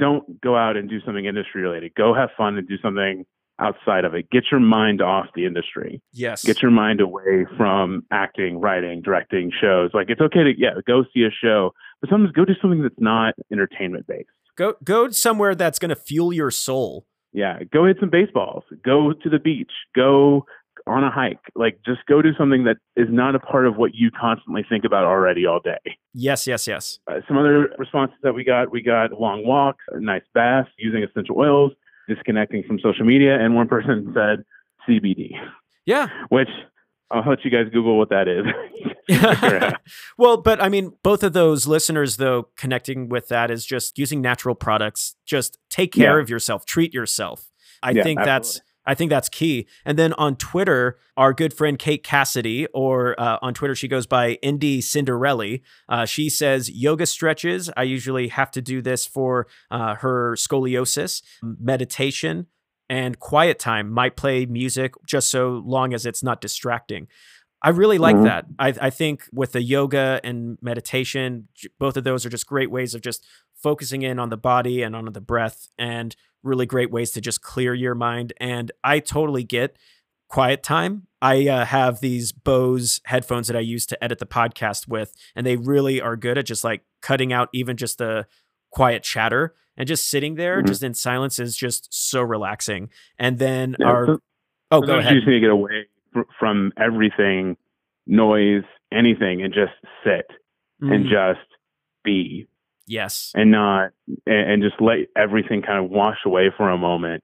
don't 0.00 0.40
go 0.40 0.56
out 0.56 0.76
and 0.76 0.88
do 0.88 1.00
something 1.04 1.24
industry 1.24 1.62
related. 1.62 1.94
Go 1.94 2.14
have 2.14 2.30
fun 2.36 2.56
and 2.56 2.66
do 2.66 2.76
something 2.82 3.24
outside 3.60 4.04
of 4.04 4.14
it. 4.14 4.30
Get 4.30 4.44
your 4.50 4.60
mind 4.60 5.02
off 5.02 5.26
the 5.34 5.44
industry 5.44 6.02
yes. 6.12 6.44
get 6.44 6.62
your 6.62 6.70
mind 6.70 7.00
away 7.00 7.46
from 7.56 8.04
acting, 8.10 8.60
writing, 8.60 9.02
directing 9.02 9.52
shows. 9.60 9.90
Like 9.92 10.06
it's 10.08 10.20
okay 10.20 10.42
to 10.44 10.52
yeah, 10.56 10.70
go 10.86 11.04
see 11.14 11.22
a 11.22 11.30
show, 11.30 11.72
but 12.00 12.10
sometimes 12.10 12.32
go 12.32 12.44
do 12.44 12.54
something 12.60 12.82
that's 12.82 12.94
not 12.98 13.34
entertainment 13.52 14.06
based. 14.06 14.28
go 14.56 14.74
go 14.82 15.10
somewhere 15.10 15.54
that's 15.54 15.78
going 15.78 15.90
to 15.90 15.96
fuel 15.96 16.32
your 16.32 16.50
soul. 16.50 17.06
Yeah, 17.32 17.60
go 17.72 17.86
hit 17.86 17.98
some 18.00 18.10
baseballs. 18.10 18.64
Go 18.84 19.12
to 19.12 19.28
the 19.28 19.38
beach. 19.38 19.70
Go 19.94 20.46
on 20.86 21.04
a 21.04 21.10
hike. 21.10 21.38
Like 21.54 21.80
just 21.84 22.00
go 22.06 22.22
do 22.22 22.30
something 22.38 22.64
that 22.64 22.76
is 22.96 23.08
not 23.10 23.34
a 23.34 23.38
part 23.38 23.66
of 23.66 23.76
what 23.76 23.94
you 23.94 24.10
constantly 24.10 24.64
think 24.68 24.84
about 24.84 25.04
already 25.04 25.46
all 25.46 25.60
day. 25.60 25.78
Yes, 26.14 26.46
yes, 26.46 26.66
yes. 26.66 26.98
Uh, 27.06 27.20
some 27.28 27.36
other 27.38 27.68
responses 27.78 28.16
that 28.22 28.34
we 28.34 28.44
got, 28.44 28.70
we 28.70 28.82
got 28.82 29.12
long 29.20 29.46
walks, 29.46 29.84
a 29.92 30.00
nice 30.00 30.22
bath, 30.34 30.66
using 30.78 31.02
essential 31.02 31.36
oils, 31.38 31.72
disconnecting 32.08 32.62
from 32.66 32.78
social 32.80 33.04
media, 33.04 33.38
and 33.38 33.54
one 33.54 33.68
person 33.68 34.12
said 34.14 34.44
CBD, 34.88 35.30
Yeah. 35.86 36.08
which 36.28 36.48
I'll 37.12 37.28
let 37.28 37.44
you 37.44 37.50
guys 37.50 37.66
Google 37.72 37.98
what 37.98 38.08
that 38.10 38.28
is. 38.28 38.44
Figure 39.08 39.56
it 39.56 39.62
out. 39.64 39.80
well, 40.16 40.36
but 40.36 40.62
I 40.62 40.68
mean, 40.68 40.92
both 41.02 41.22
of 41.24 41.32
those 41.32 41.66
listeners, 41.66 42.16
though, 42.18 42.48
connecting 42.56 43.08
with 43.08 43.26
that 43.28 43.50
is 43.50 43.66
just 43.66 43.98
using 43.98 44.20
natural 44.20 44.54
products. 44.54 45.16
Just 45.26 45.58
take 45.68 45.92
care 45.92 46.16
Yeah. 46.16 46.22
of 46.22 46.30
yourself, 46.30 46.64
treat 46.66 46.94
yourself. 46.94 47.50
I 47.82 47.90
Yeah, 47.90 48.02
think 48.04 48.20
that's 48.20 48.28
absolutely. 48.58 48.69
I 48.86 48.94
think 48.94 49.10
that's 49.10 49.28
key. 49.28 49.66
And 49.84 49.98
then 49.98 50.12
on 50.14 50.36
Twitter, 50.36 50.98
our 51.16 51.32
good 51.32 51.52
friend 51.52 51.78
Kate 51.78 52.02
Cassidy, 52.02 52.66
or 52.74 53.18
uh, 53.20 53.38
on 53.42 53.52
Twitter 53.54 53.74
she 53.74 53.88
goes 53.88 54.06
by 54.06 54.32
Indy 54.42 54.80
Cinderelli. 54.80 55.60
Uh, 55.88 56.06
she 56.06 56.30
says 56.30 56.70
yoga 56.70 57.06
stretches. 57.06 57.70
I 57.76 57.82
usually 57.84 58.28
have 58.28 58.50
to 58.52 58.62
do 58.62 58.80
this 58.82 59.06
for 59.06 59.46
uh, 59.70 59.96
her 59.96 60.34
scoliosis, 60.36 61.22
meditation, 61.42 62.46
and 62.88 63.18
quiet 63.18 63.58
time. 63.58 63.90
Might 63.90 64.16
play 64.16 64.46
music 64.46 64.94
just 65.06 65.30
so 65.30 65.62
long 65.64 65.92
as 65.94 66.06
it's 66.06 66.22
not 66.22 66.40
distracting. 66.40 67.06
I 67.62 67.68
really 67.68 67.98
like 67.98 68.16
Mhm. 68.16 68.24
that. 68.24 68.46
I, 68.58 68.74
I 68.86 68.90
think 68.90 69.24
with 69.32 69.52
the 69.52 69.62
yoga 69.62 70.18
and 70.24 70.56
meditation, 70.62 71.48
both 71.78 71.98
of 71.98 72.04
those 72.04 72.24
are 72.24 72.30
just 72.30 72.46
great 72.46 72.70
ways 72.70 72.94
of 72.94 73.02
just 73.02 73.26
focusing 73.54 74.00
in 74.00 74.18
on 74.18 74.30
the 74.30 74.38
body 74.38 74.82
and 74.82 74.96
on 74.96 75.04
the 75.12 75.20
breath, 75.20 75.68
and 75.78 76.16
really 76.42 76.66
great 76.66 76.90
ways 76.90 77.10
to 77.12 77.20
just 77.20 77.42
clear 77.42 77.74
your 77.74 77.94
mind. 77.94 78.32
And 78.40 78.70
I 78.82 78.98
totally 79.00 79.44
get 79.44 79.76
quiet 80.28 80.62
time. 80.62 81.06
I 81.22 81.48
uh, 81.48 81.64
have 81.66 82.00
these 82.00 82.32
Bose 82.32 83.00
headphones 83.04 83.46
that 83.48 83.56
I 83.56 83.60
use 83.60 83.84
to 83.86 84.02
edit 84.04 84.18
the 84.20 84.26
podcast 84.26 84.88
with, 84.88 85.14
and 85.36 85.46
they 85.46 85.56
really 85.56 86.00
are 86.00 86.16
good 86.16 86.38
at 86.38 86.46
just 86.46 86.64
like 86.64 86.82
cutting 87.02 87.32
out 87.32 87.48
even 87.52 87.76
just 87.76 87.98
the 87.98 88.26
quiet 88.70 89.02
chatter 89.02 89.54
and 89.76 89.86
just 89.88 90.08
sitting 90.08 90.36
there 90.36 90.62
Mhm. 90.62 90.66
just 90.68 90.82
in 90.82 90.94
silence 90.94 91.38
is 91.38 91.56
just 91.56 91.88
so 91.92 92.22
relaxing. 92.22 92.88
And 93.18 93.38
then 93.38 93.76
Yeah, 93.78 93.86
our 93.86 94.06
so- 94.06 94.18
oh, 94.70 94.80
go 94.80 94.98
ahead. 94.98 95.12
You 95.14 95.20
just 95.20 95.28
need 95.28 95.34
to 95.34 95.40
get 95.40 95.50
away 95.50 95.86
fr- 96.12 96.20
from 96.38 96.72
everything, 96.78 97.56
noise, 98.06 98.64
anything, 98.92 99.42
and 99.42 99.52
just 99.52 99.72
sit 100.04 100.26
and 100.80 101.06
Mm, 101.06 101.10
just 101.10 101.46
be 102.04 102.46
yes. 102.90 103.32
and 103.34 103.50
not 103.50 103.90
and, 104.26 104.52
and 104.52 104.62
just 104.62 104.80
let 104.80 104.98
everything 105.16 105.62
kind 105.62 105.82
of 105.82 105.90
wash 105.90 106.18
away 106.26 106.50
for 106.56 106.68
a 106.68 106.78
moment 106.78 107.22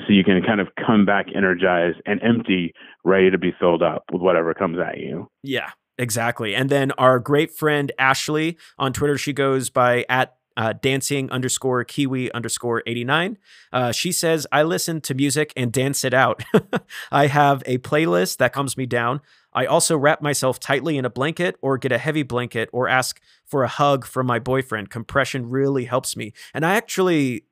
so 0.00 0.06
you 0.08 0.24
can 0.24 0.42
kind 0.42 0.60
of 0.60 0.68
come 0.86 1.04
back 1.04 1.26
energized 1.34 1.98
and 2.06 2.20
empty 2.22 2.72
ready 3.04 3.30
to 3.30 3.38
be 3.38 3.52
filled 3.58 3.82
up 3.82 4.04
with 4.12 4.22
whatever 4.22 4.54
comes 4.54 4.78
at 4.78 4.98
you 4.98 5.28
Yeah, 5.42 5.70
exactly. 5.98 6.54
And 6.54 6.70
then 6.70 6.92
our 6.92 7.18
great 7.18 7.52
friend 7.52 7.92
Ashley 7.98 8.56
on 8.78 8.92
Twitter, 8.92 9.18
she 9.18 9.32
goes 9.32 9.70
by 9.70 10.04
at 10.08 10.34
uh, 10.56 10.72
dancing 10.72 11.30
underscore 11.30 11.84
kiwi 11.84 12.32
underscore 12.32 12.82
89. 12.86 13.38
Uh, 13.72 13.92
she 13.92 14.12
says, 14.12 14.46
I 14.52 14.62
listen 14.62 15.00
to 15.02 15.14
music 15.14 15.52
and 15.56 15.72
dance 15.72 16.04
it 16.04 16.14
out. 16.14 16.44
I 17.12 17.26
have 17.26 17.62
a 17.66 17.78
playlist 17.78 18.38
that 18.38 18.52
calms 18.52 18.76
me 18.76 18.86
down. 18.86 19.20
I 19.54 19.66
also 19.66 19.96
wrap 19.96 20.20
myself 20.20 20.58
tightly 20.58 20.98
in 20.98 21.04
a 21.04 21.10
blanket 21.10 21.56
or 21.62 21.78
get 21.78 21.92
a 21.92 21.98
heavy 21.98 22.22
blanket 22.22 22.68
or 22.72 22.88
ask 22.88 23.20
for 23.44 23.62
a 23.62 23.68
hug 23.68 24.04
from 24.04 24.26
my 24.26 24.38
boyfriend. 24.38 24.90
Compression 24.90 25.48
really 25.48 25.84
helps 25.84 26.16
me. 26.16 26.32
And 26.52 26.66
I 26.66 26.74
actually, 26.74 27.44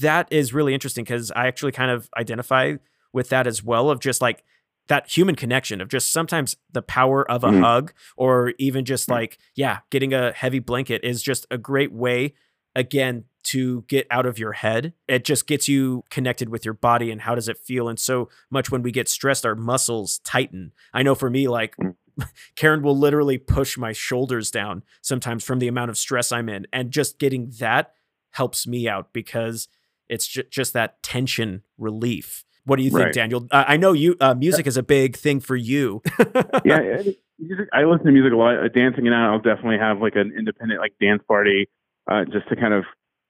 that 0.00 0.28
is 0.30 0.52
really 0.52 0.74
interesting 0.74 1.04
because 1.04 1.30
I 1.32 1.46
actually 1.46 1.72
kind 1.72 1.90
of 1.90 2.08
identify 2.16 2.74
with 3.12 3.28
that 3.30 3.46
as 3.46 3.62
well 3.64 3.90
of 3.90 4.00
just 4.00 4.20
like 4.20 4.44
that 4.88 5.08
human 5.08 5.36
connection 5.36 5.80
of 5.80 5.88
just 5.88 6.12
sometimes 6.12 6.56
the 6.72 6.82
power 6.82 7.28
of 7.30 7.44
a 7.44 7.48
Mhm. 7.48 7.60
hug 7.60 7.92
or 8.16 8.54
even 8.58 8.84
just 8.84 9.08
like 9.08 9.38
yeah 9.54 9.78
getting 9.90 10.12
a 10.12 10.32
heavy 10.32 10.58
blanket 10.58 11.04
is 11.04 11.22
just 11.22 11.46
a 11.50 11.56
great 11.58 11.92
way 11.92 12.34
again 12.74 13.24
to 13.42 13.82
get 13.88 14.06
out 14.10 14.26
of 14.26 14.38
your 14.38 14.52
head. 14.52 14.92
It 15.08 15.24
just 15.24 15.46
gets 15.46 15.68
you 15.68 16.04
connected 16.10 16.48
with 16.48 16.64
your 16.64 16.74
body 16.74 17.10
and 17.10 17.22
how 17.22 17.34
does 17.34 17.48
it 17.48 17.58
feel. 17.58 17.88
And 17.88 17.98
so 17.98 18.28
much 18.50 18.70
when 18.70 18.82
we 18.82 18.92
get 18.92 19.08
stressed, 19.08 19.46
our 19.46 19.54
muscles 19.54 20.18
tighten. 20.24 20.72
I 20.92 21.02
know 21.02 21.14
for 21.14 21.30
me, 21.30 21.48
like 21.48 21.76
mm. 21.76 21.94
Karen 22.56 22.82
will 22.82 22.96
literally 22.96 23.38
push 23.38 23.78
my 23.78 23.92
shoulders 23.92 24.50
down 24.50 24.82
sometimes 25.00 25.44
from 25.44 25.58
the 25.58 25.68
amount 25.68 25.90
of 25.90 25.98
stress 25.98 26.32
I'm 26.32 26.48
in. 26.48 26.66
And 26.72 26.90
just 26.90 27.18
getting 27.18 27.52
that 27.58 27.94
helps 28.30 28.66
me 28.66 28.88
out 28.88 29.12
because 29.12 29.68
it's 30.08 30.26
ju- 30.26 30.44
just 30.50 30.72
that 30.72 31.02
tension 31.02 31.62
relief. 31.78 32.44
What 32.64 32.76
do 32.76 32.82
you 32.82 32.90
think, 32.90 33.04
right. 33.06 33.14
Daniel? 33.14 33.46
Uh, 33.50 33.64
I 33.66 33.76
know 33.76 33.92
you 33.92 34.16
uh, 34.20 34.34
music 34.34 34.66
is 34.66 34.76
a 34.76 34.82
big 34.82 35.16
thing 35.16 35.40
for 35.40 35.56
you. 35.56 36.02
yeah, 36.64 37.02
music, 37.38 37.68
I 37.72 37.84
listen 37.84 38.06
to 38.06 38.12
music 38.12 38.32
a 38.32 38.36
lot. 38.36 38.58
Uh, 38.58 38.68
dancing 38.68 39.06
and 39.06 39.14
out, 39.14 39.32
I'll 39.32 39.40
definitely 39.40 39.78
have 39.78 40.00
like 40.00 40.14
an 40.14 40.32
independent 40.36 40.80
like 40.80 40.92
dance 41.00 41.22
party 41.26 41.68
uh, 42.10 42.24
just 42.26 42.48
to 42.48 42.56
kind 42.56 42.74
of. 42.74 42.84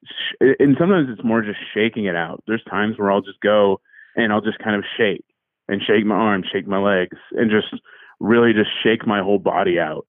Sh- 0.05 0.55
and 0.59 0.77
sometimes 0.79 1.09
it's 1.11 1.25
more 1.25 1.43
just 1.43 1.59
shaking 1.75 2.07
it 2.07 2.17
out. 2.17 2.43
There's 2.47 2.65
times 2.65 2.99
where 2.99 3.11
I'll 3.11 3.21
just 3.21 3.41
go 3.41 3.81
and 4.17 4.33
I'll 4.33 4.41
just 4.41 4.59
kind 4.59 4.77
of 4.77 4.85
shake 4.97 5.25
and 5.69 5.81
shake 5.87 6.05
my 6.05 6.15
arms, 6.15 6.47
shake 6.53 6.67
my 6.67 6.79
legs, 6.79 7.17
and 7.33 7.51
just 7.51 7.83
really 8.19 8.53
just 8.53 8.71
shake 8.83 9.07
my 9.07 9.23
whole 9.23 9.39
body 9.39 9.79
out 9.79 10.07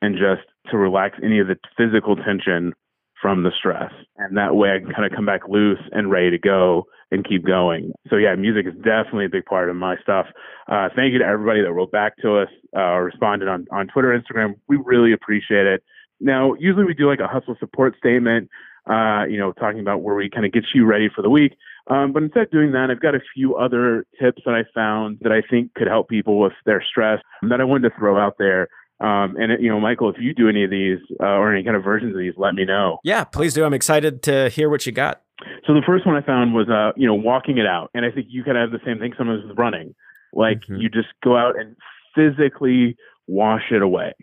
and 0.00 0.14
just 0.14 0.46
to 0.70 0.76
relax 0.76 1.18
any 1.22 1.38
of 1.40 1.46
the 1.48 1.56
physical 1.76 2.16
tension 2.16 2.72
from 3.20 3.42
the 3.42 3.50
stress. 3.56 3.92
And 4.16 4.36
that 4.36 4.54
way 4.54 4.70
I 4.70 4.78
can 4.78 4.92
kind 4.92 5.10
of 5.10 5.16
come 5.16 5.26
back 5.26 5.48
loose 5.48 5.80
and 5.90 6.10
ready 6.10 6.30
to 6.30 6.38
go 6.38 6.84
and 7.10 7.26
keep 7.26 7.44
going. 7.44 7.92
So 8.08 8.16
yeah, 8.16 8.34
music 8.36 8.66
is 8.66 8.74
definitely 8.74 9.24
a 9.24 9.30
big 9.30 9.44
part 9.46 9.70
of 9.70 9.76
my 9.76 9.96
stuff. 10.02 10.26
Uh, 10.70 10.88
thank 10.94 11.12
you 11.12 11.18
to 11.18 11.24
everybody 11.24 11.62
that 11.62 11.72
wrote 11.72 11.90
back 11.90 12.16
to 12.22 12.38
us, 12.38 12.48
uh, 12.76 12.98
responded 12.98 13.48
on, 13.48 13.66
on 13.72 13.88
Twitter, 13.88 14.16
Instagram. 14.16 14.54
We 14.68 14.76
really 14.76 15.12
appreciate 15.12 15.66
it. 15.66 15.82
Now, 16.20 16.54
usually 16.58 16.84
we 16.84 16.94
do 16.94 17.08
like 17.08 17.20
a 17.20 17.28
hustle 17.28 17.56
support 17.58 17.96
statement, 17.96 18.50
uh, 18.88 19.24
you 19.24 19.38
know, 19.38 19.52
talking 19.52 19.80
about 19.80 20.02
where 20.02 20.14
we 20.14 20.30
kind 20.30 20.46
of 20.46 20.52
get 20.52 20.64
you 20.74 20.86
ready 20.86 21.08
for 21.14 21.22
the 21.22 21.30
week. 21.30 21.52
Um, 21.88 22.12
but 22.12 22.22
instead 22.22 22.44
of 22.44 22.50
doing 22.50 22.72
that, 22.72 22.88
I've 22.90 23.00
got 23.00 23.14
a 23.14 23.20
few 23.34 23.56
other 23.56 24.06
tips 24.20 24.42
that 24.44 24.54
I 24.54 24.64
found 24.74 25.18
that 25.22 25.32
I 25.32 25.42
think 25.48 25.74
could 25.74 25.86
help 25.86 26.08
people 26.08 26.38
with 26.38 26.52
their 26.66 26.82
stress 26.88 27.20
that 27.48 27.60
I 27.60 27.64
wanted 27.64 27.88
to 27.88 27.94
throw 27.98 28.18
out 28.18 28.34
there. 28.38 28.68
Um, 29.00 29.36
and 29.38 29.62
you 29.62 29.68
know, 29.68 29.80
Michael, 29.80 30.10
if 30.10 30.16
you 30.18 30.34
do 30.34 30.48
any 30.48 30.64
of 30.64 30.70
these 30.70 30.98
uh, 31.20 31.26
or 31.26 31.54
any 31.54 31.64
kind 31.64 31.76
of 31.76 31.84
versions 31.84 32.14
of 32.14 32.18
these, 32.18 32.34
let 32.36 32.54
me 32.54 32.64
know. 32.64 32.98
Yeah, 33.04 33.24
please 33.24 33.54
do. 33.54 33.64
I'm 33.64 33.74
excited 33.74 34.22
to 34.24 34.48
hear 34.48 34.68
what 34.68 34.86
you 34.86 34.92
got. 34.92 35.22
So 35.66 35.72
the 35.72 35.82
first 35.86 36.04
one 36.04 36.16
I 36.16 36.22
found 36.22 36.52
was, 36.52 36.68
uh, 36.68 36.92
you 36.96 37.06
know, 37.06 37.14
walking 37.14 37.58
it 37.58 37.66
out, 37.66 37.90
and 37.94 38.04
I 38.04 38.10
think 38.10 38.26
you 38.28 38.42
kind 38.42 38.58
of 38.58 38.70
have 38.70 38.80
the 38.80 38.84
same 38.84 38.98
thing 38.98 39.12
sometimes 39.16 39.44
with 39.46 39.56
running. 39.56 39.94
Like 40.32 40.60
mm-hmm. 40.62 40.76
you 40.76 40.88
just 40.88 41.08
go 41.22 41.36
out 41.36 41.54
and 41.58 41.76
physically 42.14 42.96
wash 43.28 43.70
it 43.70 43.82
away 43.82 44.14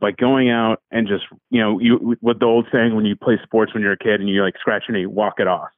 by 0.00 0.10
going 0.10 0.50
out 0.50 0.82
and 0.90 1.06
just, 1.06 1.24
you 1.50 1.60
know, 1.60 1.78
you 1.78 2.16
what 2.20 2.40
the 2.40 2.46
old 2.46 2.66
saying 2.72 2.94
when 2.94 3.04
you 3.04 3.16
play 3.16 3.38
sports 3.42 3.72
when 3.74 3.82
you're 3.82 3.92
a 3.92 3.98
kid 3.98 4.20
and 4.20 4.28
you 4.28 4.42
like 4.42 4.54
scratch 4.58 4.84
your 4.88 4.96
knee, 4.96 5.06
walk 5.06 5.34
it 5.38 5.46
off, 5.46 5.68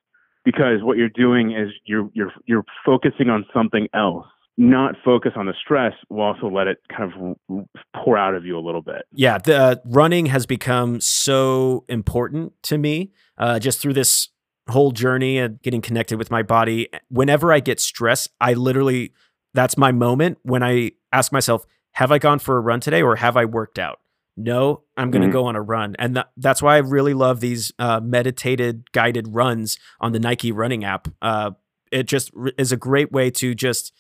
because 0.45 0.83
what 0.83 0.97
you're 0.97 1.09
doing 1.09 1.53
is 1.53 1.71
you're 1.85 2.09
you're 2.15 2.33
you're 2.47 2.65
focusing 2.85 3.29
on 3.29 3.45
something 3.53 3.89
else 3.95 4.27
not 4.59 4.95
focus 5.05 5.33
on 5.37 5.47
the 5.47 5.55
stress 5.61 5.93
will 6.09 6.23
also 6.23 6.49
let 6.49 6.67
it 6.67 6.79
kind 6.89 7.13
of 7.13 7.67
pour 7.95 8.17
out 8.17 8.35
of 8.35 8.45
you 8.45 8.59
a 8.59 8.61
little 8.61 8.81
bit. 8.81 9.03
Yeah, 9.13 9.39
the 9.39 9.57
uh, 9.57 9.77
running 9.85 10.27
has 10.27 10.47
become 10.47 11.01
so 11.01 11.85
important 11.89 12.55
to 12.63 12.79
me 12.79 13.13
uh, 13.37 13.59
just 13.59 13.81
through 13.81 13.93
this 13.93 14.29
whole 14.69 14.93
journey 14.93 15.39
and 15.39 15.61
getting 15.63 15.83
connected 15.83 16.19
with 16.19 16.31
my 16.31 16.43
body. 16.43 16.89
Whenever 17.09 17.53
I 17.53 17.61
get 17.61 17.81
stressed, 17.81 18.31
I 18.41 18.55
literally 18.55 19.13
that's 19.53 19.77
my 19.77 19.93
moment 19.93 20.39
when 20.43 20.63
I 20.63 20.93
ask 21.13 21.33
myself, 21.33 21.67
have 21.93 22.13
I 22.13 22.19
gone 22.19 22.39
for 22.39 22.57
a 22.57 22.61
run 22.61 22.81
today 22.81 23.03
or 23.03 23.17
have 23.17 23.37
I 23.37 23.45
worked 23.45 23.79
out? 23.79 24.01
No, 24.37 24.83
I'm 24.97 25.11
going 25.11 25.23
to 25.23 25.29
mm-hmm. 25.29 25.33
go 25.33 25.47
on 25.47 25.57
a 25.57 25.63
run. 25.63 25.97
And 25.99 26.17
th- 26.17 26.27
that's 26.37 26.61
why 26.61 26.75
I 26.75 26.79
really 26.79 27.15
love 27.15 27.41
these 27.41 27.73
uh, 27.79 28.01
meditated 28.03 28.93
guided 28.93 29.29
runs 29.29 29.79
on 29.99 30.13
the 30.13 30.21
Nike 30.21 30.53
running 30.53 30.85
app. 30.85 31.09
Uh, 31.23 31.53
it 31.91 32.05
just 32.05 32.31
r- 32.39 32.53
is 32.59 32.71
a 32.71 32.77
great 32.77 33.11
way 33.11 33.31
to 33.31 33.55
just 33.55 33.95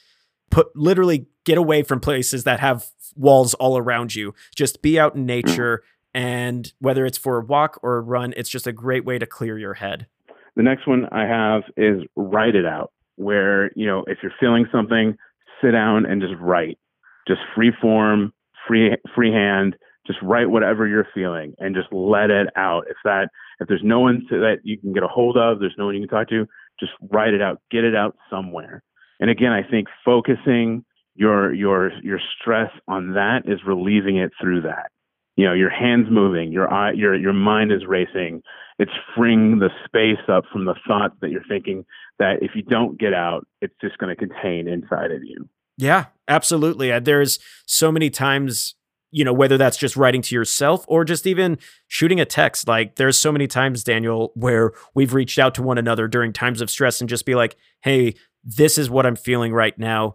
put 0.50 0.68
literally 0.76 1.26
get 1.44 1.56
away 1.56 1.82
from 1.82 2.00
places 2.00 2.44
that 2.44 2.60
have 2.60 2.86
walls 3.14 3.54
all 3.54 3.78
around 3.78 4.14
you. 4.14 4.34
Just 4.54 4.82
be 4.82 5.00
out 5.00 5.14
in 5.14 5.22
mm. 5.22 5.26
nature. 5.26 5.82
And 6.12 6.70
whether 6.80 7.06
it's 7.06 7.18
for 7.18 7.38
a 7.38 7.44
walk 7.44 7.78
or 7.82 7.96
a 7.96 8.00
run, 8.02 8.34
it's 8.36 8.50
just 8.50 8.66
a 8.66 8.72
great 8.72 9.04
way 9.04 9.18
to 9.18 9.26
clear 9.26 9.58
your 9.58 9.74
head. 9.74 10.06
The 10.54 10.62
next 10.62 10.86
one 10.86 11.06
I 11.12 11.26
have 11.26 11.62
is 11.76 12.02
write 12.14 12.54
it 12.54 12.64
out, 12.64 12.92
where, 13.16 13.70
you 13.74 13.86
know, 13.86 14.04
if 14.06 14.18
you're 14.22 14.32
feeling 14.40 14.66
something, 14.72 15.16
sit 15.62 15.72
down 15.72 16.06
and 16.06 16.20
just 16.20 16.34
write. 16.40 16.78
Just 17.28 17.40
free 17.54 17.72
form, 17.80 18.32
free 18.66 18.96
freehand, 19.14 19.76
just 20.06 20.20
write 20.22 20.50
whatever 20.50 20.86
you're 20.86 21.08
feeling 21.14 21.54
and 21.58 21.74
just 21.74 21.92
let 21.92 22.30
it 22.30 22.48
out. 22.56 22.84
If 22.88 22.96
that 23.04 23.28
if 23.60 23.68
there's 23.68 23.82
no 23.84 24.00
one 24.00 24.26
to, 24.30 24.38
that 24.40 24.58
you 24.64 24.78
can 24.78 24.92
get 24.92 25.02
a 25.02 25.08
hold 25.08 25.36
of, 25.36 25.60
there's 25.60 25.74
no 25.78 25.86
one 25.86 25.94
you 25.94 26.06
can 26.06 26.08
talk 26.08 26.28
to, 26.28 26.46
just 26.78 26.92
write 27.10 27.34
it 27.34 27.42
out, 27.42 27.60
get 27.70 27.84
it 27.84 27.94
out 27.94 28.16
somewhere. 28.30 28.82
And 29.20 29.30
again, 29.30 29.52
I 29.52 29.62
think 29.62 29.88
focusing 30.04 30.84
your 31.14 31.52
your 31.52 31.92
your 32.02 32.20
stress 32.40 32.70
on 32.86 33.14
that 33.14 33.42
is 33.46 33.60
relieving 33.66 34.18
it 34.18 34.32
through 34.40 34.62
that. 34.62 34.90
You 35.36 35.46
know, 35.46 35.52
your 35.52 35.70
hands 35.70 36.06
moving, 36.10 36.52
your 36.52 36.72
eye, 36.72 36.92
your 36.92 37.14
your 37.14 37.32
mind 37.32 37.72
is 37.72 37.86
racing. 37.86 38.42
It's 38.78 38.92
freeing 39.16 39.58
the 39.58 39.70
space 39.86 40.22
up 40.28 40.44
from 40.52 40.66
the 40.66 40.74
thought 40.86 41.18
that 41.20 41.30
you're 41.30 41.44
thinking 41.48 41.86
that 42.18 42.42
if 42.42 42.50
you 42.54 42.62
don't 42.62 42.98
get 42.98 43.14
out, 43.14 43.46
it's 43.62 43.74
just 43.80 43.96
going 43.98 44.14
to 44.14 44.16
contain 44.16 44.68
inside 44.68 45.10
of 45.12 45.24
you. 45.24 45.48
Yeah, 45.78 46.06
absolutely. 46.28 46.92
Uh, 46.92 47.00
there's 47.00 47.38
so 47.66 47.90
many 47.90 48.10
times 48.10 48.74
you 49.16 49.24
know 49.24 49.32
whether 49.32 49.56
that's 49.56 49.76
just 49.76 49.96
writing 49.96 50.20
to 50.20 50.34
yourself 50.34 50.84
or 50.88 51.04
just 51.04 51.26
even 51.26 51.58
shooting 51.88 52.20
a 52.20 52.24
text 52.24 52.68
like 52.68 52.96
there's 52.96 53.16
so 53.16 53.32
many 53.32 53.46
times 53.46 53.82
daniel 53.82 54.32
where 54.34 54.72
we've 54.94 55.14
reached 55.14 55.38
out 55.38 55.54
to 55.54 55.62
one 55.62 55.78
another 55.78 56.06
during 56.06 56.32
times 56.32 56.60
of 56.60 56.68
stress 56.68 57.00
and 57.00 57.08
just 57.08 57.24
be 57.24 57.34
like 57.34 57.56
hey 57.80 58.14
this 58.46 58.78
is 58.78 58.88
what 58.88 59.04
I'm 59.04 59.16
feeling 59.16 59.52
right 59.52 59.76
now. 59.76 60.14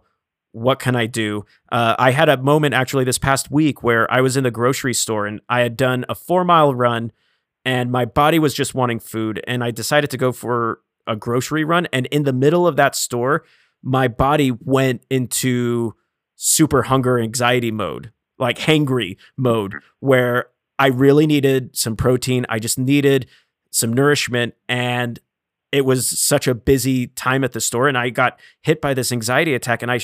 What 0.52 0.78
can 0.78 0.96
I 0.96 1.06
do? 1.06 1.44
Uh, 1.70 1.94
I 1.98 2.10
had 2.10 2.28
a 2.28 2.38
moment 2.38 2.74
actually 2.74 3.04
this 3.04 3.18
past 3.18 3.50
week 3.50 3.82
where 3.82 4.10
I 4.10 4.20
was 4.22 4.36
in 4.36 4.44
the 4.44 4.50
grocery 4.50 4.94
store 4.94 5.26
and 5.26 5.40
I 5.48 5.60
had 5.60 5.76
done 5.76 6.04
a 6.08 6.14
four 6.14 6.44
mile 6.44 6.74
run 6.74 7.12
and 7.64 7.92
my 7.92 8.06
body 8.06 8.38
was 8.38 8.54
just 8.54 8.74
wanting 8.74 8.98
food. 8.98 9.42
And 9.46 9.62
I 9.62 9.70
decided 9.70 10.10
to 10.10 10.16
go 10.16 10.32
for 10.32 10.80
a 11.06 11.14
grocery 11.14 11.64
run. 11.64 11.86
And 11.92 12.06
in 12.06 12.24
the 12.24 12.32
middle 12.32 12.66
of 12.66 12.76
that 12.76 12.96
store, 12.96 13.44
my 13.82 14.08
body 14.08 14.50
went 14.50 15.04
into 15.10 15.94
super 16.36 16.84
hunger 16.84 17.18
anxiety 17.18 17.70
mode, 17.70 18.12
like 18.42 18.58
hangry 18.58 19.16
mode, 19.38 19.70
mm-hmm. 19.72 20.06
where 20.06 20.48
I 20.78 20.88
really 20.88 21.26
needed 21.26 21.74
some 21.76 21.96
protein. 21.96 22.44
I 22.48 22.58
just 22.58 22.78
needed 22.78 23.26
some 23.70 23.92
nourishment. 23.92 24.54
And 24.68 25.18
it 25.70 25.86
was 25.86 26.06
such 26.20 26.46
a 26.46 26.54
busy 26.54 27.06
time 27.06 27.44
at 27.44 27.52
the 27.52 27.60
store 27.60 27.88
and 27.88 27.96
I 27.96 28.10
got 28.10 28.38
hit 28.60 28.82
by 28.82 28.92
this 28.92 29.10
anxiety 29.10 29.54
attack 29.54 29.82
and 29.82 29.90
I 29.90 30.00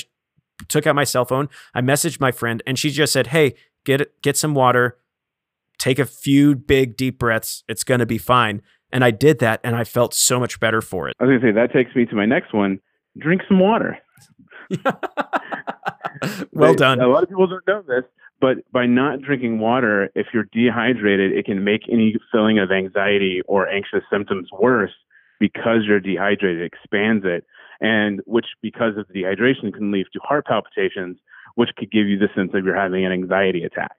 took 0.67 0.87
out 0.87 0.95
my 0.95 1.03
cell 1.03 1.25
phone. 1.25 1.47
I 1.75 1.81
messaged 1.81 2.19
my 2.19 2.31
friend 2.31 2.63
and 2.65 2.79
she 2.79 2.89
just 2.89 3.13
said, 3.13 3.27
"Hey, 3.27 3.53
get 3.85 4.21
get 4.21 4.35
some 4.35 4.55
water. 4.55 4.97
Take 5.77 5.99
a 5.99 6.05
few 6.05 6.55
big 6.55 6.97
deep 6.97 7.19
breaths. 7.19 7.63
It's 7.67 7.83
going 7.83 7.99
to 7.99 8.07
be 8.07 8.17
fine." 8.17 8.61
And 8.91 9.03
I 9.03 9.11
did 9.11 9.37
that 9.39 9.61
and 9.63 9.75
I 9.75 9.83
felt 9.83 10.15
so 10.15 10.39
much 10.39 10.59
better 10.59 10.81
for 10.81 11.07
it. 11.07 11.15
I 11.19 11.25
was 11.25 11.29
going 11.29 11.41
to 11.41 11.47
say 11.47 11.51
that 11.51 11.71
takes 11.71 11.95
me 11.95 12.05
to 12.07 12.15
my 12.15 12.25
next 12.25 12.53
one. 12.53 12.79
Drink 13.19 13.43
some 13.47 13.59
water. 13.59 13.99
well 16.51 16.73
done. 16.73 16.99
A 16.99 17.07
lot 17.07 17.23
of 17.23 17.29
people 17.29 17.47
don't 17.47 17.67
know 17.67 17.83
this, 17.83 18.05
but 18.41 18.57
by 18.71 18.85
not 18.85 19.21
drinking 19.21 19.59
water, 19.59 20.09
if 20.15 20.27
you're 20.33 20.47
dehydrated, 20.51 21.31
it 21.31 21.45
can 21.45 21.63
make 21.63 21.81
any 21.91 22.15
feeling 22.31 22.59
of 22.59 22.71
anxiety 22.71 23.41
or 23.47 23.67
anxious 23.67 24.01
symptoms 24.11 24.49
worse 24.51 24.93
because 25.39 25.85
you're 25.85 25.99
dehydrated, 25.99 26.61
expands 26.61 27.25
it, 27.25 27.45
and 27.81 28.21
which 28.25 28.45
because 28.61 28.97
of 28.97 29.07
the 29.07 29.21
dehydration 29.21 29.73
can 29.73 29.91
lead 29.91 30.05
to 30.13 30.19
heart 30.19 30.45
palpitations, 30.45 31.17
which 31.55 31.69
could 31.77 31.91
give 31.91 32.07
you 32.07 32.17
the 32.17 32.29
sense 32.35 32.51
of 32.53 32.65
you're 32.65 32.75
having 32.75 33.05
an 33.05 33.11
anxiety 33.11 33.63
attack. 33.63 33.95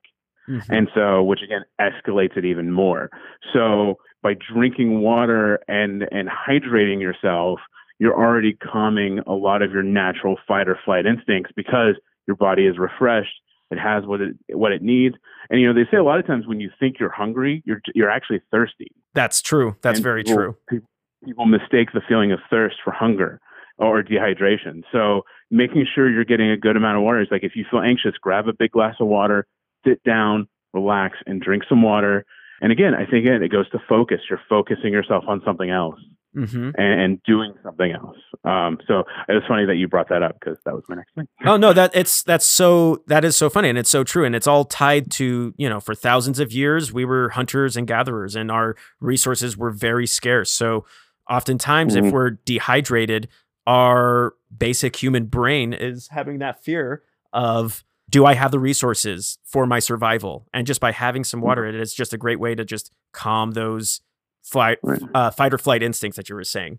Mm-hmm. 0.48 0.72
And 0.72 0.88
so, 0.94 1.22
which 1.22 1.40
again 1.42 1.62
escalates 1.80 2.36
it 2.36 2.44
even 2.44 2.72
more. 2.72 3.10
So, 3.52 3.98
by 4.22 4.34
drinking 4.34 5.00
water 5.00 5.60
and 5.68 6.04
and 6.10 6.28
hydrating 6.28 7.00
yourself, 7.00 7.60
you're 7.98 8.16
already 8.16 8.54
calming 8.54 9.20
a 9.26 9.32
lot 9.32 9.62
of 9.62 9.70
your 9.70 9.82
natural 9.82 10.36
fight 10.48 10.68
or 10.68 10.78
flight 10.84 11.06
instincts 11.06 11.52
because 11.54 11.94
your 12.26 12.36
body 12.36 12.66
is 12.66 12.78
refreshed. 12.78 13.40
It 13.70 13.78
has 13.78 14.04
what 14.04 14.20
it 14.20 14.36
what 14.52 14.72
it 14.72 14.82
needs. 14.82 15.14
And 15.48 15.60
you 15.60 15.66
know, 15.66 15.74
they 15.74 15.88
say 15.90 15.96
a 15.96 16.02
lot 16.02 16.18
of 16.18 16.26
times 16.26 16.46
when 16.46 16.60
you 16.60 16.70
think 16.78 16.98
you're 16.98 17.10
hungry, 17.10 17.62
you're 17.64 17.80
you're 17.94 18.10
actually 18.10 18.40
thirsty. 18.50 18.88
That's 19.14 19.40
true. 19.42 19.76
That's 19.82 19.98
and 19.98 20.04
very 20.04 20.24
people, 20.24 20.36
true. 20.36 20.56
People, 20.68 20.88
people 21.24 21.46
mistake 21.46 21.92
the 21.92 22.02
feeling 22.08 22.32
of 22.32 22.40
thirst 22.50 22.76
for 22.84 22.92
hunger 22.92 23.40
or 23.78 24.02
dehydration. 24.02 24.82
So 24.92 25.22
making 25.50 25.86
sure 25.94 26.10
you're 26.10 26.24
getting 26.24 26.50
a 26.50 26.56
good 26.56 26.76
amount 26.76 26.98
of 26.98 27.02
water 27.02 27.20
is 27.20 27.28
like 27.30 27.44
if 27.44 27.56
you 27.56 27.64
feel 27.70 27.80
anxious, 27.80 28.12
grab 28.20 28.46
a 28.48 28.52
big 28.52 28.72
glass 28.72 28.96
of 29.00 29.06
water, 29.06 29.46
sit 29.86 30.02
down, 30.04 30.48
relax, 30.74 31.18
and 31.26 31.40
drink 31.40 31.64
some 31.68 31.82
water. 31.82 32.24
And 32.60 32.72
again, 32.72 32.94
I 32.94 33.06
think 33.06 33.26
it 33.26 33.50
goes 33.50 33.70
to 33.70 33.78
focus. 33.88 34.20
You're 34.28 34.40
focusing 34.48 34.92
yourself 34.92 35.24
on 35.26 35.40
something 35.44 35.70
else. 35.70 35.98
Mm-hmm. 36.36 36.70
and, 36.76 37.00
and, 37.00 37.22
doing 37.24 37.52
something 37.62 37.92
else. 37.92 38.16
Um, 38.44 38.78
so 38.86 39.00
it 39.28 39.32
was 39.32 39.42
funny 39.48 39.66
that 39.66 39.76
you 39.76 39.88
brought 39.88 40.08
that 40.08 40.22
up 40.22 40.36
because 40.40 40.58
that 40.64 40.74
was 40.74 40.84
my 40.88 40.96
next 40.96 41.14
thing. 41.14 41.26
oh 41.44 41.56
no, 41.56 41.72
that 41.72 41.90
it's 41.94 42.22
that's 42.22 42.46
so 42.46 43.02
that 43.06 43.24
is 43.24 43.36
so 43.36 43.50
funny 43.50 43.68
and 43.68 43.78
it's 43.78 43.90
so 43.90 44.04
true 44.04 44.24
and 44.24 44.34
it's 44.34 44.46
all 44.46 44.64
tied 44.64 45.10
to 45.12 45.54
you 45.56 45.68
know 45.68 45.80
for 45.80 45.94
thousands 45.94 46.38
of 46.38 46.52
years 46.52 46.92
we 46.92 47.04
were 47.04 47.30
hunters 47.30 47.76
and 47.76 47.86
gatherers 47.86 48.36
and 48.36 48.50
our 48.50 48.76
resources 49.00 49.56
were 49.56 49.70
very 49.70 50.06
scarce. 50.06 50.50
So 50.50 50.84
oftentimes 51.28 51.94
mm-hmm. 51.94 52.06
if 52.06 52.12
we're 52.12 52.30
dehydrated, 52.30 53.28
our 53.66 54.34
basic 54.56 54.96
human 54.96 55.26
brain 55.26 55.72
is 55.72 56.08
having 56.08 56.38
that 56.38 56.62
fear 56.62 57.02
of 57.32 57.84
do 58.08 58.26
I 58.26 58.34
have 58.34 58.50
the 58.50 58.58
resources 58.58 59.38
for 59.44 59.66
my 59.66 59.78
survival? 59.78 60.48
And 60.52 60.66
just 60.66 60.80
by 60.80 60.90
having 60.90 61.22
some 61.22 61.40
water, 61.40 61.62
mm-hmm. 61.62 61.76
it 61.76 61.80
is 61.80 61.94
just 61.94 62.12
a 62.12 62.18
great 62.18 62.40
way 62.40 62.54
to 62.54 62.64
just 62.64 62.90
calm 63.12 63.52
those 63.52 64.00
flight, 64.42 64.78
right. 64.82 65.02
uh, 65.14 65.30
fight 65.30 65.54
or 65.54 65.58
flight 65.58 65.82
instincts 65.82 66.16
that 66.16 66.28
you 66.28 66.34
were 66.34 66.44
saying. 66.44 66.78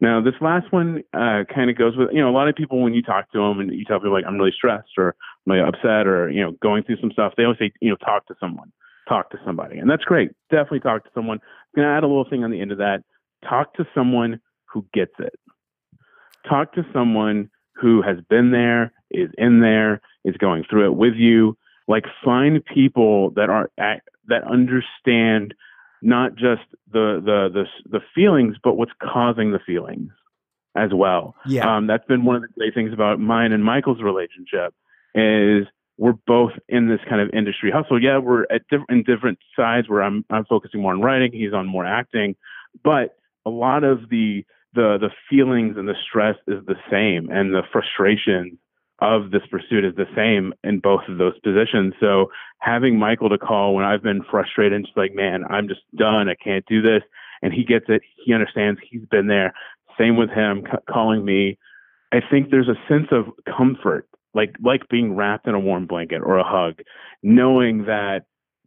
Now, 0.00 0.20
this 0.20 0.34
last 0.40 0.72
one 0.72 1.02
uh, 1.12 1.42
kind 1.52 1.70
of 1.70 1.76
goes 1.76 1.96
with, 1.96 2.08
you 2.12 2.20
know, 2.20 2.28
a 2.28 2.32
lot 2.32 2.48
of 2.48 2.54
people, 2.54 2.82
when 2.82 2.94
you 2.94 3.02
talk 3.02 3.30
to 3.32 3.38
them 3.38 3.60
and 3.60 3.72
you 3.72 3.84
tell 3.84 3.98
people, 3.98 4.12
like, 4.12 4.24
I'm 4.26 4.36
really 4.36 4.54
stressed 4.56 4.90
or 4.96 5.14
I'm 5.46 5.52
really 5.52 5.68
upset 5.68 6.06
or, 6.06 6.30
you 6.30 6.40
know, 6.40 6.52
going 6.62 6.82
through 6.84 6.98
some 7.00 7.10
stuff, 7.12 7.34
they 7.36 7.44
always 7.44 7.58
say, 7.58 7.72
you 7.80 7.90
know, 7.90 7.96
talk 7.96 8.26
to 8.26 8.34
someone, 8.40 8.72
talk 9.08 9.30
to 9.30 9.38
somebody. 9.44 9.78
And 9.78 9.90
that's 9.90 10.04
great. 10.04 10.30
Definitely 10.50 10.80
talk 10.80 11.04
to 11.04 11.10
someone. 11.14 11.38
I'm 11.42 11.82
going 11.82 11.88
to 11.88 11.96
add 11.96 12.04
a 12.04 12.06
little 12.06 12.28
thing 12.28 12.44
on 12.44 12.50
the 12.50 12.60
end 12.60 12.72
of 12.72 12.78
that. 12.78 13.02
Talk 13.48 13.74
to 13.74 13.86
someone 13.94 14.40
who 14.72 14.84
gets 14.92 15.14
it. 15.18 15.34
Talk 16.48 16.72
to 16.74 16.82
someone 16.92 17.50
who 17.74 18.02
has 18.02 18.18
been 18.28 18.50
there, 18.50 18.92
is 19.10 19.30
in 19.36 19.60
there, 19.60 20.00
is 20.24 20.36
going 20.36 20.64
through 20.68 20.86
it 20.86 20.96
with 20.96 21.14
you. 21.14 21.56
Like, 21.86 22.04
find 22.24 22.64
people 22.64 23.30
that 23.30 23.48
are, 23.48 23.70
that 23.76 24.44
understand 24.48 25.54
not 26.02 26.34
just 26.34 26.62
the 26.92 27.20
the 27.24 27.48
the 27.52 27.64
the 27.90 28.00
feelings, 28.14 28.56
but 28.62 28.74
what's 28.76 28.92
causing 29.02 29.52
the 29.52 29.58
feelings 29.58 30.10
as 30.76 30.90
well. 30.94 31.34
Yeah, 31.46 31.76
um, 31.76 31.86
that's 31.86 32.04
been 32.06 32.24
one 32.24 32.36
of 32.36 32.42
the 32.42 32.48
great 32.56 32.74
things 32.74 32.92
about 32.92 33.20
mine 33.20 33.52
and 33.52 33.64
Michael's 33.64 34.02
relationship 34.02 34.74
is 35.14 35.66
we're 35.96 36.14
both 36.26 36.52
in 36.68 36.88
this 36.88 37.00
kind 37.08 37.20
of 37.20 37.30
industry 37.32 37.70
hustle. 37.70 38.02
Yeah, 38.02 38.18
we're 38.18 38.44
at 38.44 38.62
diff- 38.70 38.88
in 38.88 39.02
different 39.02 39.38
sides 39.56 39.88
where 39.88 40.02
I'm 40.02 40.24
I'm 40.30 40.44
focusing 40.44 40.80
more 40.80 40.92
on 40.92 41.02
writing, 41.02 41.32
he's 41.32 41.52
on 41.52 41.66
more 41.66 41.84
acting, 41.84 42.36
but 42.84 43.16
a 43.44 43.50
lot 43.50 43.84
of 43.84 44.08
the 44.08 44.44
the 44.74 44.98
the 45.00 45.10
feelings 45.28 45.76
and 45.76 45.88
the 45.88 45.96
stress 46.08 46.36
is 46.46 46.64
the 46.66 46.76
same, 46.90 47.30
and 47.30 47.52
the 47.52 47.62
frustration 47.72 48.58
of 49.00 49.30
this 49.30 49.42
pursuit 49.50 49.84
is 49.84 49.94
the 49.94 50.06
same 50.16 50.52
in 50.64 50.80
both 50.80 51.02
of 51.08 51.18
those 51.18 51.38
positions. 51.40 51.94
So 52.00 52.30
having 52.60 52.98
Michael 52.98 53.28
to 53.28 53.38
call 53.38 53.74
when 53.74 53.84
I've 53.84 54.02
been 54.02 54.22
frustrated 54.30 54.72
and 54.74 54.84
just 54.84 54.96
like, 54.96 55.14
man, 55.14 55.44
I'm 55.48 55.68
just 55.68 55.82
done. 55.96 56.28
I 56.28 56.34
can't 56.34 56.64
do 56.66 56.82
this. 56.82 57.02
And 57.42 57.52
he 57.52 57.64
gets 57.64 57.84
it. 57.88 58.02
He 58.24 58.32
understands. 58.32 58.80
He's 58.90 59.04
been 59.10 59.28
there. 59.28 59.52
Same 59.98 60.16
with 60.16 60.30
him 60.30 60.64
c- 60.66 60.78
calling 60.90 61.24
me. 61.24 61.58
I 62.12 62.20
think 62.28 62.50
there's 62.50 62.68
a 62.68 62.88
sense 62.88 63.08
of 63.12 63.26
comfort, 63.46 64.08
like 64.34 64.54
like 64.62 64.88
being 64.88 65.14
wrapped 65.14 65.46
in 65.46 65.54
a 65.54 65.60
warm 65.60 65.86
blanket 65.86 66.22
or 66.24 66.38
a 66.38 66.44
hug, 66.44 66.80
knowing 67.22 67.84
that 67.84 68.24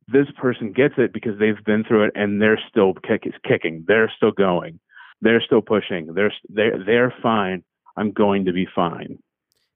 this 0.08 0.28
person 0.38 0.72
gets 0.72 0.96
it 0.98 1.14
because 1.14 1.38
they've 1.40 1.64
been 1.66 1.84
through 1.84 2.06
it 2.06 2.12
and 2.16 2.42
they're 2.42 2.60
still 2.70 2.94
kick, 2.94 3.24
kicking. 3.48 3.84
They're 3.88 4.12
still 4.16 4.32
going. 4.32 4.80
They're 5.22 5.42
still 5.42 5.62
pushing. 5.62 6.14
They're 6.14 6.34
they're 6.50 6.84
they're 6.86 7.14
fine. 7.22 7.64
I'm 7.98 8.12
going 8.12 8.46
to 8.46 8.54
be 8.54 8.68
fine. 8.74 9.20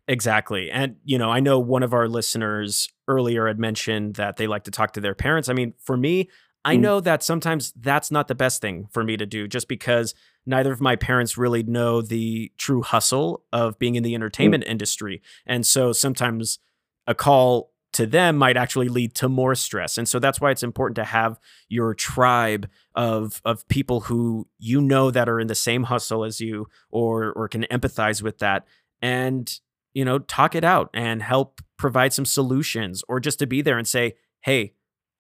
Exactly. 0.08 0.70
And, 0.70 0.98
you 1.04 1.18
know, 1.18 1.32
I 1.32 1.40
know 1.40 1.60
one 1.60 1.84
of 1.84 1.94
our 1.94 2.08
listeners 2.08 2.90
earlier 3.08 3.48
had 3.48 3.60
mentioned 3.60 4.16
that 4.16 4.38
they 4.38 4.46
like 4.46 4.66
to 4.66 4.72
talk 4.72 4.94
to 4.94 5.02
their 5.02 5.16
parents. 5.16 5.50
I 5.50 5.54
mean, 5.54 5.74
for 5.80 5.98
me, 5.98 6.30
I 6.64 6.78
mm. 6.78 6.82
know 6.82 7.00
that 7.00 7.24
sometimes 7.24 7.74
that's 7.80 8.12
not 8.12 8.28
the 8.28 8.36
best 8.36 8.62
thing 8.62 8.88
for 8.92 9.04
me 9.04 9.18
to 9.18 9.26
do 9.26 9.48
just 9.48 9.68
because 9.68 10.14
neither 10.46 10.72
of 10.72 10.82
my 10.82 10.96
parents 10.96 11.38
really 11.38 11.64
know 11.64 12.02
the 12.02 12.52
true 12.58 12.84
hustle 12.84 13.44
of 13.52 13.80
being 13.80 13.96
in 13.96 14.04
the 14.04 14.12
mm. 14.12 14.16
entertainment 14.16 14.64
mm. 14.64 14.70
industry. 14.70 15.22
And 15.46 15.66
so 15.66 15.92
sometimes 15.92 16.60
a 17.08 17.16
call 17.16 17.72
to 17.94 18.06
them 18.06 18.36
might 18.36 18.58
actually 18.58 18.90
lead 18.90 19.16
to 19.16 19.30
more 19.30 19.56
stress. 19.56 19.98
And 19.98 20.08
so 20.08 20.20
that's 20.20 20.42
why 20.42 20.52
it's 20.52 20.64
important 20.64 20.98
to 20.98 21.06
have 21.06 21.40
your 21.70 21.94
tribe 21.94 22.70
of 22.94 23.42
of 23.46 23.66
people 23.70 24.02
who 24.02 24.48
you 24.60 24.82
know 24.82 25.12
that 25.12 25.30
are 25.30 25.40
in 25.40 25.48
the 25.48 25.56
same 25.56 25.84
hustle 25.84 26.26
as 26.26 26.42
you 26.42 26.68
or 26.90 27.32
or 27.32 27.48
can 27.48 27.64
empathize 27.72 28.22
with 28.22 28.40
that. 28.40 28.68
And 29.02 29.60
you 29.96 30.06
know, 30.06 30.20
talk 30.20 30.54
it 30.54 30.64
out 30.64 30.92
and 30.94 31.24
help 31.24 31.62
provide 31.78 32.14
some 32.14 32.26
solutions 32.26 33.04
or 33.08 33.20
just 33.20 33.40
to 33.40 33.48
be 33.48 33.64
there 33.64 33.80
and 33.80 33.88
say, 33.88 34.14
"Hey, 34.42 34.74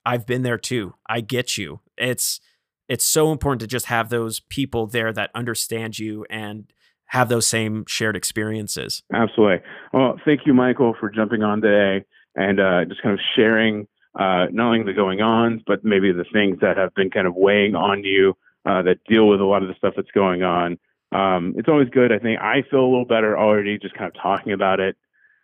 I've 0.05 0.27
been 0.27 0.43
there 0.43 0.59
too. 0.59 0.93
I 1.09 1.21
get 1.21 1.57
you." 1.57 1.79
It's 1.97 2.39
it's 2.87 3.05
so 3.05 3.31
important 3.31 3.61
to 3.61 3.67
just 3.67 3.87
have 3.87 4.09
those 4.09 4.41
people 4.41 4.85
there 4.85 5.11
that 5.13 5.31
understand 5.33 5.97
you 5.97 6.25
and 6.29 6.71
have 7.07 7.29
those 7.29 7.47
same 7.47 7.85
shared 7.87 8.15
experiences. 8.15 9.01
Absolutely. 9.13 9.65
Well, 9.93 10.19
thank 10.25 10.41
you, 10.45 10.53
Michael, 10.53 10.95
for 10.99 11.09
jumping 11.09 11.41
on 11.41 11.61
today 11.61 12.05
and 12.35 12.59
uh, 12.59 12.85
just 12.85 13.01
kind 13.01 13.13
of 13.13 13.19
sharing 13.35 13.87
uh, 14.19 14.47
only 14.59 14.83
the 14.83 14.93
going 14.93 15.21
ons, 15.21 15.61
but 15.65 15.83
maybe 15.83 16.11
the 16.11 16.25
things 16.31 16.59
that 16.61 16.77
have 16.77 16.93
been 16.95 17.09
kind 17.09 17.27
of 17.27 17.33
weighing 17.35 17.75
on 17.75 18.03
you 18.03 18.35
uh, 18.65 18.81
that 18.83 18.97
deal 19.07 19.27
with 19.27 19.39
a 19.39 19.45
lot 19.45 19.61
of 19.61 19.67
the 19.67 19.75
stuff 19.75 19.93
that's 19.95 20.11
going 20.11 20.43
on 20.43 20.77
um, 21.11 21.53
it's 21.57 21.69
always 21.69 21.89
good. 21.89 22.11
I 22.11 22.19
think 22.19 22.39
I 22.39 22.63
feel 22.69 22.81
a 22.81 22.89
little 22.89 23.05
better 23.05 23.37
already 23.37 23.77
just 23.77 23.95
kind 23.95 24.07
of 24.07 24.21
talking 24.21 24.53
about 24.53 24.79
it 24.79 24.95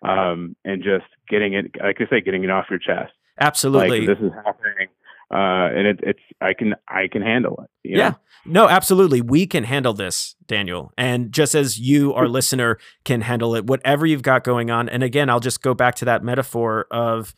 um, 0.02 0.56
and 0.66 0.84
just 0.84 1.06
getting 1.30 1.54
it, 1.54 1.72
like 1.82 1.98
I 2.00 2.10
say, 2.10 2.22
getting 2.22 2.44
it 2.44 2.50
off 2.50 2.66
your 2.70 2.80
chest. 2.80 3.14
Absolutely, 3.40 4.02
like, 4.02 4.18
this 4.18 4.26
is 4.26 4.32
happening, 4.46 4.88
uh, 5.32 5.74
and 5.78 5.88
it, 5.88 6.00
it's 6.04 6.20
I 6.42 6.54
can 6.54 6.76
I 6.88 7.08
can 7.12 7.22
handle 7.22 7.64
it. 7.64 7.90
yeah, 7.98 8.10
know? 8.10 8.64
no, 8.64 8.70
absolutely, 8.70 9.22
we 9.22 9.48
can 9.48 9.64
handle 9.64 9.94
this, 9.94 10.36
Daniel. 10.46 10.92
And 10.98 11.32
just 11.32 11.56
as 11.56 11.80
you, 11.80 12.14
our 12.14 12.28
listener, 12.28 12.78
can 13.06 13.22
handle 13.22 13.56
it, 13.56 13.66
whatever 13.66 14.06
you've 14.06 14.24
got 14.24 14.44
going 14.44 14.70
on. 14.70 14.90
And 14.90 15.04
again, 15.04 15.30
I'll 15.30 15.40
just 15.40 15.62
go 15.62 15.74
back 15.74 15.96
to 15.96 16.06
that 16.06 16.24
metaphor 16.24 16.88
of 16.92 17.34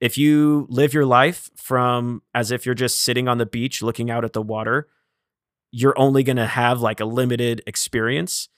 if 0.00 0.18
you 0.18 0.66
live 0.68 0.94
your 0.94 1.06
life 1.06 1.50
from 1.56 2.22
as 2.34 2.50
if 2.50 2.66
you're 2.66 2.74
just 2.74 3.00
sitting 3.00 3.26
on 3.26 3.38
the 3.38 3.46
beach 3.46 3.82
looking 3.82 4.10
out 4.10 4.24
at 4.24 4.32
the 4.32 4.42
water 4.42 4.88
you're 5.70 5.98
only 5.98 6.22
going 6.22 6.36
to 6.36 6.46
have 6.46 6.80
like 6.80 7.00
a 7.00 7.04
limited 7.04 7.62
experience. 7.66 8.48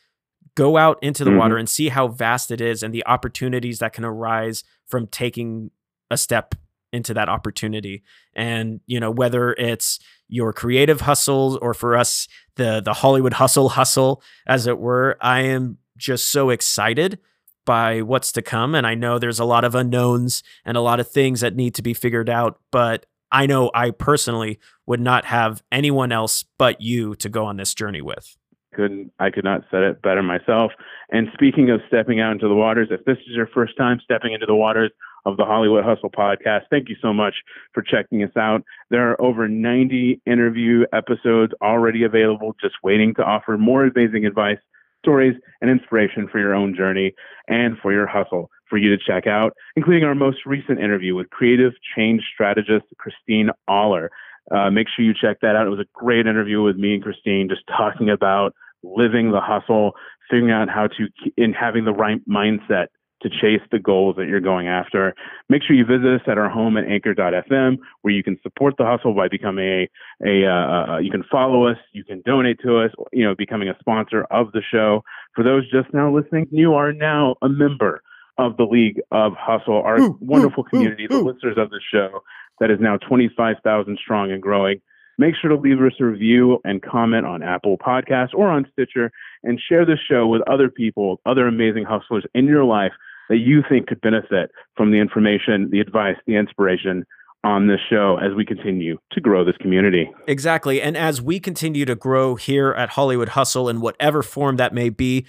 Go 0.54 0.76
out 0.76 0.98
into 1.02 1.24
the 1.24 1.30
mm-hmm. 1.30 1.38
water 1.38 1.56
and 1.56 1.68
see 1.68 1.88
how 1.88 2.08
vast 2.08 2.50
it 2.50 2.61
is 2.61 2.82
and 2.82 2.94
the 2.94 3.06
opportunities 3.06 3.78
that 3.78 3.92
can 3.92 4.04
arise 4.04 4.64
from 4.86 5.06
taking 5.06 5.70
a 6.11 6.16
step 6.16 6.54
into 6.92 7.14
that 7.14 7.28
opportunity. 7.28 8.02
And, 8.34 8.80
you 8.86 8.98
know, 8.98 9.11
whether 9.11 9.52
it's 9.52 10.00
your 10.28 10.52
creative 10.52 11.02
hustles 11.02 11.56
or 11.58 11.74
for 11.74 11.96
us, 11.96 12.26
the 12.56 12.80
the 12.80 12.94
Hollywood 12.94 13.34
hustle 13.34 13.70
hustle, 13.70 14.22
as 14.46 14.66
it 14.66 14.78
were, 14.78 15.16
I 15.20 15.42
am 15.42 15.78
just 15.96 16.30
so 16.30 16.50
excited 16.50 17.18
by 17.64 18.02
what's 18.02 18.32
to 18.32 18.42
come. 18.42 18.74
And 18.74 18.86
I 18.86 18.94
know 18.94 19.18
there's 19.18 19.38
a 19.38 19.44
lot 19.44 19.64
of 19.64 19.74
unknowns 19.74 20.42
and 20.64 20.76
a 20.76 20.80
lot 20.80 20.98
of 20.98 21.08
things 21.08 21.40
that 21.40 21.54
need 21.54 21.74
to 21.76 21.82
be 21.82 21.94
figured 21.94 22.28
out, 22.30 22.58
but 22.72 23.06
I 23.33 23.47
know 23.47 23.70
I 23.74 23.91
personally 23.91 24.59
would 24.87 25.01
not 25.01 25.24
have 25.26 25.62
anyone 25.70 26.12
else 26.12 26.45
but 26.59 26.81
you 26.81 27.14
to 27.16 27.28
go 27.28 27.45
on 27.45 27.57
this 27.57 27.74
journey 27.74 28.03
with. 28.03 28.37
Couldn't 28.74 29.12
I 29.18 29.31
could 29.31 29.45
not 29.45 29.62
said 29.70 29.83
it 29.83 30.03
better 30.03 30.22
myself. 30.22 30.72
And 31.11 31.28
speaking 31.35 31.70
of 31.70 31.81
stepping 31.89 32.20
out 32.20 32.33
into 32.33 32.49
the 32.49 32.55
waters, 32.55 32.89
if 32.91 33.05
this 33.05 33.18
is 33.18 33.35
your 33.35 33.49
first 33.49 33.76
time 33.76 34.01
stepping 34.03 34.33
into 34.33 34.47
the 34.47 34.55
waters 34.55 34.93
of 35.26 35.37
the 35.37 35.45
Hollywood 35.45 35.85
Hustle 35.85 36.11
podcast, 36.11 36.62
thank 36.70 36.89
you 36.89 36.97
so 37.03 37.12
much 37.12 37.35
for 37.74 37.83
checking 37.83 38.22
us 38.22 38.31
out. 38.37 38.62
There 38.91 39.11
are 39.11 39.20
over 39.20 39.49
90 39.49 40.22
interview 40.24 40.85
episodes 40.93 41.53
already 41.61 42.05
available, 42.05 42.55
just 42.61 42.76
waiting 42.83 43.12
to 43.14 43.24
offer 43.24 43.59
more 43.59 43.85
amazing 43.85 44.24
advice, 44.24 44.59
stories, 45.05 45.35
and 45.61 45.70
inspiration 45.70 46.28
for 46.31 46.39
your 46.39 46.55
own 46.55 46.74
journey 46.74 47.12
and 47.49 47.76
for 47.83 47.93
your 47.93 48.07
hustle 48.07 48.51
for 48.71 48.79
you 48.79 48.97
to 48.97 49.03
check 49.05 49.27
out, 49.27 49.53
including 49.77 50.05
our 50.05 50.14
most 50.14 50.47
recent 50.47 50.79
interview 50.79 51.14
with 51.14 51.29
creative 51.31 51.73
change 51.95 52.23
strategist 52.33 52.87
Christine 52.99 53.51
Aller. 53.68 54.11
Uh, 54.51 54.71
make 54.71 54.87
sure 54.89 55.05
you 55.05 55.12
check 55.12 55.39
that 55.43 55.57
out. 55.57 55.66
It 55.66 55.71
was 55.71 55.81
a 55.81 55.89
great 55.93 56.27
interview 56.27 56.62
with 56.62 56.77
me 56.77 56.95
and 56.95 57.03
Christine, 57.03 57.49
just 57.49 57.62
talking 57.66 58.09
about 58.09 58.55
living 58.83 59.33
the 59.33 59.41
hustle, 59.41 59.93
figuring 60.31 60.53
out 60.53 60.68
how 60.68 60.87
to, 60.87 61.09
in 61.37 61.53
having 61.53 61.85
the 61.85 61.93
right 61.93 62.21
mindset 62.29 62.87
to 63.23 63.29
chase 63.29 63.61
the 63.71 63.79
goals 63.79 64.16
that 64.16 64.29
you're 64.29 64.41
going 64.41 64.66
after. 64.66 65.14
Make 65.49 65.62
sure 65.62 65.77
you 65.77 65.85
visit 65.85 66.07
us 66.07 66.21
at 66.27 66.39
our 66.39 66.49
home 66.49 66.77
at 66.77 66.85
anchor.fm 66.85 67.77
where 68.01 68.14
you 68.14 68.23
can 68.23 68.39
support 68.43 68.75
the 68.79 68.87
hustle 68.87 69.14
by 69.14 69.29
becoming 69.29 69.64
a, 69.64 69.89
a 70.27 70.47
uh, 70.47 70.95
uh, 70.95 70.99
you 70.99 71.11
can 71.11 71.25
follow 71.31 71.66
us, 71.66 71.77
you 71.93 72.03
can 72.03 72.23
donate 72.25 72.59
to 72.61 72.79
us, 72.79 72.91
you 73.12 73.25
know, 73.25 73.35
becoming 73.37 73.68
a 73.68 73.77
sponsor 73.79 74.25
of 74.31 74.53
the 74.53 74.62
show. 74.73 75.03
For 75.35 75.45
those 75.45 75.71
just 75.71 75.93
now 75.93 76.14
listening, 76.14 76.47
you 76.51 76.75
are 76.75 76.93
now 76.93 77.37
a 77.43 77.49
member 77.49 78.01
of 78.41 78.57
the 78.57 78.64
League 78.64 79.01
of 79.11 79.32
Hustle, 79.38 79.82
our 79.82 80.01
ooh, 80.01 80.18
wonderful 80.20 80.64
ooh, 80.64 80.70
community, 80.70 81.05
ooh, 81.05 81.09
the 81.09 81.22
listeners 81.22 81.57
of 81.59 81.70
the 81.70 81.80
show 81.93 82.22
that 82.59 82.70
is 82.70 82.78
now 82.80 82.97
25,000 82.97 83.99
strong 84.03 84.32
and 84.32 84.43
growing. 84.43 84.80
Make 85.18 85.34
sure 85.41 85.51
to 85.51 85.57
leave 85.57 85.80
us 85.80 85.93
a 86.01 86.05
review 86.05 86.61
and 86.64 86.80
comment 86.80 87.26
on 87.26 87.43
Apple 87.43 87.76
Podcasts 87.76 88.32
or 88.34 88.49
on 88.49 88.66
Stitcher 88.72 89.12
and 89.43 89.61
share 89.61 89.84
this 89.84 89.99
show 90.09 90.26
with 90.26 90.41
other 90.49 90.70
people, 90.70 91.20
other 91.26 91.47
amazing 91.47 91.84
hustlers 91.84 92.24
in 92.34 92.47
your 92.47 92.64
life 92.64 92.93
that 93.28 93.38
you 93.38 93.62
think 93.68 93.86
could 93.86 94.01
benefit 94.01 94.51
from 94.76 94.91
the 94.91 94.99
information, 94.99 95.68
the 95.70 95.80
advice, 95.80 96.16
the 96.26 96.36
inspiration 96.36 97.05
on 97.45 97.68
this 97.68 97.80
show 97.88 98.18
as 98.22 98.34
we 98.34 98.45
continue 98.45 98.99
to 99.12 99.20
grow 99.20 99.45
this 99.45 99.57
community. 99.59 100.11
Exactly. 100.26 100.82
And 100.82 100.97
as 100.97 101.22
we 101.22 101.41
continue 101.41 101.84
to 101.86 101.95
grow 101.95 102.34
here 102.34 102.72
at 102.72 102.91
Hollywood 102.91 103.30
Hustle 103.30 103.68
in 103.68 103.80
whatever 103.80 104.22
form 104.22 104.57
that 104.57 104.74
may 104.74 104.91
be, 104.91 105.24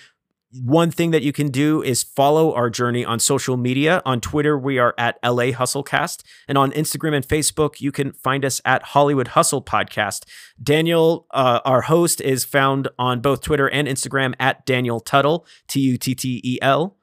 one 0.54 0.92
thing 0.92 1.12
that 1.12 1.24
you 1.24 1.32
can 1.32 1.50
do 1.50 1.82
is 1.82 2.04
follow 2.04 2.54
our 2.54 2.70
journey 2.70 3.06
on 3.06 3.20
social 3.20 3.58
media. 3.58 4.02
On 4.06 4.20
Twitter, 4.20 4.58
we 4.58 4.78
are 4.78 4.94
at 4.98 5.18
LA 5.24 5.52
Hustlecast. 5.52 6.24
And 6.48 6.58
on 6.58 6.72
Instagram 6.72 7.16
and 7.16 7.28
Facebook, 7.28 7.80
you 7.80 7.92
can 7.92 8.12
find 8.14 8.44
us 8.44 8.62
at 8.66 8.84
Hollywood 8.84 9.30
Hustle 9.30 9.62
Podcast. 9.62 10.26
Daniel, 10.62 11.26
uh, 11.32 11.62
our 11.64 11.82
host, 11.82 12.20
is 12.22 12.44
found 12.44 12.90
on 13.00 13.22
both 13.22 13.42
Twitter 13.42 13.70
and 13.70 13.88
Instagram 13.88 14.34
at 14.40 14.66
Daniel 14.66 15.00
Tuttel, 15.00 15.46
T 15.68 15.80
U 15.82 15.98
T 15.98 16.16
T 16.16 16.42
E 16.44 16.60
L. 16.62 16.98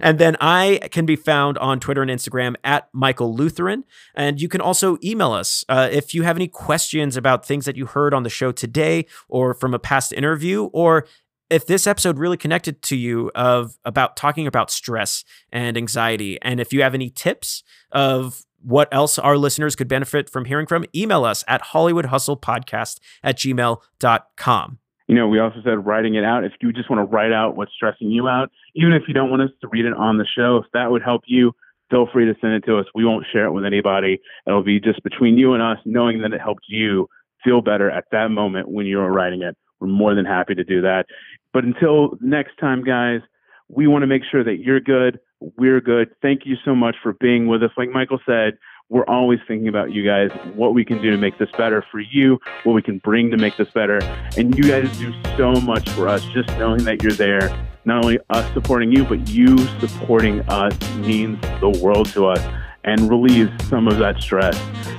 And 0.00 0.18
then 0.18 0.36
I 0.40 0.80
can 0.90 1.06
be 1.06 1.16
found 1.16 1.58
on 1.58 1.80
Twitter 1.80 2.02
and 2.02 2.10
Instagram 2.10 2.54
at 2.62 2.88
Michael 2.92 3.34
Lutheran. 3.34 3.84
And 4.14 4.40
you 4.40 4.48
can 4.48 4.60
also 4.60 4.96
email 5.02 5.32
us 5.32 5.64
uh, 5.68 5.88
if 5.90 6.14
you 6.14 6.22
have 6.22 6.36
any 6.36 6.48
questions 6.48 7.16
about 7.16 7.44
things 7.44 7.64
that 7.64 7.76
you 7.76 7.86
heard 7.86 8.14
on 8.14 8.22
the 8.22 8.30
show 8.30 8.52
today 8.52 9.06
or 9.28 9.54
from 9.54 9.74
a 9.74 9.78
past 9.78 10.12
interview, 10.12 10.64
or 10.66 11.06
if 11.52 11.66
this 11.66 11.86
episode 11.86 12.18
really 12.18 12.38
connected 12.38 12.80
to 12.82 12.96
you 12.96 13.30
of 13.34 13.76
about 13.84 14.16
talking 14.16 14.46
about 14.46 14.70
stress 14.70 15.22
and 15.52 15.76
anxiety 15.76 16.40
and 16.42 16.60
if 16.60 16.72
you 16.72 16.82
have 16.82 16.94
any 16.94 17.10
tips 17.10 17.62
of 17.92 18.42
what 18.62 18.88
else 18.92 19.18
our 19.18 19.36
listeners 19.36 19.76
could 19.76 19.88
benefit 19.88 20.30
from 20.30 20.46
hearing 20.46 20.66
from 20.66 20.84
email 20.94 21.24
us 21.24 21.44
at 21.46 21.62
hollywoodhustlepodcast 21.62 22.98
at 23.22 23.36
gmail.com 23.36 24.78
you 25.08 25.14
know 25.14 25.28
we 25.28 25.38
also 25.38 25.58
said 25.62 25.84
writing 25.84 26.14
it 26.14 26.24
out. 26.24 26.44
If 26.44 26.52
you 26.60 26.72
just 26.72 26.88
want 26.88 27.00
to 27.00 27.14
write 27.14 27.32
out 27.32 27.56
what's 27.56 27.72
stressing 27.72 28.10
you 28.10 28.28
out 28.28 28.50
even 28.74 28.92
if 28.92 29.02
you 29.06 29.14
don't 29.14 29.30
want 29.30 29.42
us 29.42 29.50
to 29.60 29.68
read 29.68 29.84
it 29.84 29.94
on 29.94 30.18
the 30.18 30.26
show 30.36 30.56
if 30.56 30.64
that 30.72 30.90
would 30.90 31.02
help 31.02 31.22
you 31.26 31.52
feel 31.90 32.08
free 32.10 32.24
to 32.24 32.34
send 32.40 32.54
it 32.54 32.64
to 32.64 32.78
us. 32.78 32.86
We 32.94 33.04
won't 33.04 33.26
share 33.30 33.44
it 33.44 33.52
with 33.52 33.66
anybody. 33.66 34.18
It'll 34.46 34.64
be 34.64 34.80
just 34.80 35.02
between 35.02 35.36
you 35.36 35.52
and 35.52 35.62
us 35.62 35.76
knowing 35.84 36.22
that 36.22 36.32
it 36.32 36.40
helped 36.40 36.64
you 36.66 37.06
feel 37.44 37.60
better 37.60 37.90
at 37.90 38.04
that 38.12 38.30
moment 38.30 38.70
when 38.70 38.86
you 38.86 38.96
were 38.96 39.12
writing 39.12 39.42
it 39.42 39.58
we're 39.82 39.88
more 39.88 40.14
than 40.14 40.24
happy 40.24 40.54
to 40.54 40.62
do 40.62 40.80
that. 40.82 41.06
But 41.52 41.64
until 41.64 42.16
next 42.20 42.56
time, 42.58 42.84
guys, 42.84 43.20
we 43.68 43.88
want 43.88 44.02
to 44.02 44.06
make 44.06 44.22
sure 44.30 44.44
that 44.44 44.58
you're 44.60 44.80
good. 44.80 45.18
We're 45.40 45.80
good. 45.80 46.10
Thank 46.22 46.42
you 46.44 46.54
so 46.64 46.74
much 46.74 46.94
for 47.02 47.14
being 47.14 47.48
with 47.48 47.64
us. 47.64 47.70
Like 47.76 47.90
Michael 47.90 48.20
said, 48.24 48.58
we're 48.88 49.06
always 49.06 49.40
thinking 49.48 49.66
about 49.66 49.90
you 49.90 50.04
guys, 50.06 50.30
what 50.54 50.72
we 50.72 50.84
can 50.84 51.02
do 51.02 51.10
to 51.10 51.16
make 51.16 51.36
this 51.38 51.48
better 51.58 51.84
for 51.90 51.98
you, 51.98 52.38
what 52.62 52.74
we 52.74 52.82
can 52.82 52.98
bring 52.98 53.30
to 53.32 53.36
make 53.36 53.56
this 53.56 53.70
better. 53.70 53.98
And 54.36 54.56
you 54.56 54.64
guys 54.64 54.96
do 54.98 55.12
so 55.36 55.52
much 55.62 55.88
for 55.90 56.06
us. 56.06 56.22
Just 56.26 56.48
knowing 56.58 56.84
that 56.84 57.02
you're 57.02 57.12
there, 57.12 57.48
not 57.84 58.04
only 58.04 58.20
us 58.30 58.52
supporting 58.52 58.92
you, 58.92 59.04
but 59.04 59.28
you 59.28 59.58
supporting 59.80 60.40
us 60.42 60.78
means 60.96 61.40
the 61.60 61.70
world 61.82 62.08
to 62.10 62.26
us 62.26 62.40
and 62.84 63.08
relieves 63.08 63.50
some 63.68 63.88
of 63.88 63.98
that 63.98 64.20
stress 64.20 64.56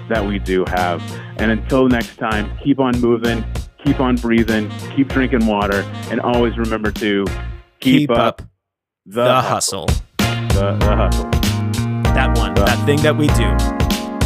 that 0.10 0.26
we 0.26 0.40
do 0.40 0.66
have. 0.68 1.02
And 1.38 1.52
until 1.52 1.88
next 1.88 2.18
time, 2.18 2.52
keep 2.64 2.80
on 2.80 3.00
moving, 3.00 3.46
keep 3.84 4.00
on 4.00 4.16
breathing, 4.16 4.72
keep 4.96 5.10
drinking 5.10 5.46
water, 5.46 5.82
and 6.10 6.22
always 6.22 6.58
remember 6.58 6.92
to 6.92 7.26
keep, 7.80 8.10
keep 8.10 8.12
up, 8.12 8.18
up, 8.18 8.42
the, 9.06 9.24
the 9.24 9.42
hustle. 9.42 9.88
hustle. 9.88 10.06
The, 10.20 10.78
the, 10.80 10.96
hustle. 10.96 11.30
That 12.14 12.38
one, 12.38 12.54
the, 12.54 12.66
that 12.66 12.86
thing 12.86 13.02
that 13.02 13.18
we 13.18 13.28
do. 13.28 13.50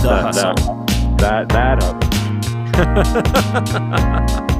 The 0.01 0.09
that, 0.09 0.23
hustle. 0.23 0.85
That, 1.17 1.49
that, 1.49 1.79
that 1.79 1.83
hustle. 1.83 2.07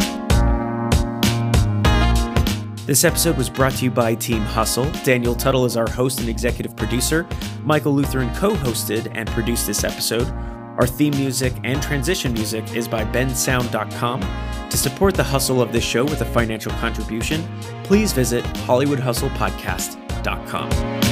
This 2.88 3.04
episode 3.04 3.36
was 3.36 3.50
brought 3.50 3.74
to 3.74 3.84
you 3.84 3.92
by 3.92 4.16
Team 4.16 4.44
Hustle. 4.44 4.90
Daniel 5.04 5.36
Tuttel 5.36 5.66
is 5.66 5.76
our 5.76 5.90
host 5.90 6.22
and 6.22 6.30
executive 6.30 6.74
producer. 6.78 7.28
Michael 7.64 7.94
Lutheran 7.94 8.34
co 8.36 8.56
hosted 8.56 9.12
and 9.14 9.28
produced 9.28 9.68
this 9.68 9.84
episode. 9.84 10.34
Our 10.78 10.88
theme 10.88 11.18
music 11.18 11.54
and 11.64 11.82
transition 11.82 12.34
music 12.34 12.76
is 12.76 12.88
by 12.88 13.04
bensound.com. 13.04 14.22
To 14.70 14.78
support 14.78 15.16
the 15.16 15.24
hustle 15.24 15.60
of 15.62 15.72
this 15.72 15.84
show 15.84 16.04
with 16.04 16.22
a 16.22 16.26
financial 16.26 16.72
contribution, 16.74 17.42
please 17.84 18.14
visit 18.14 18.46
HollywoodHustlePodcast.com. 18.46 21.07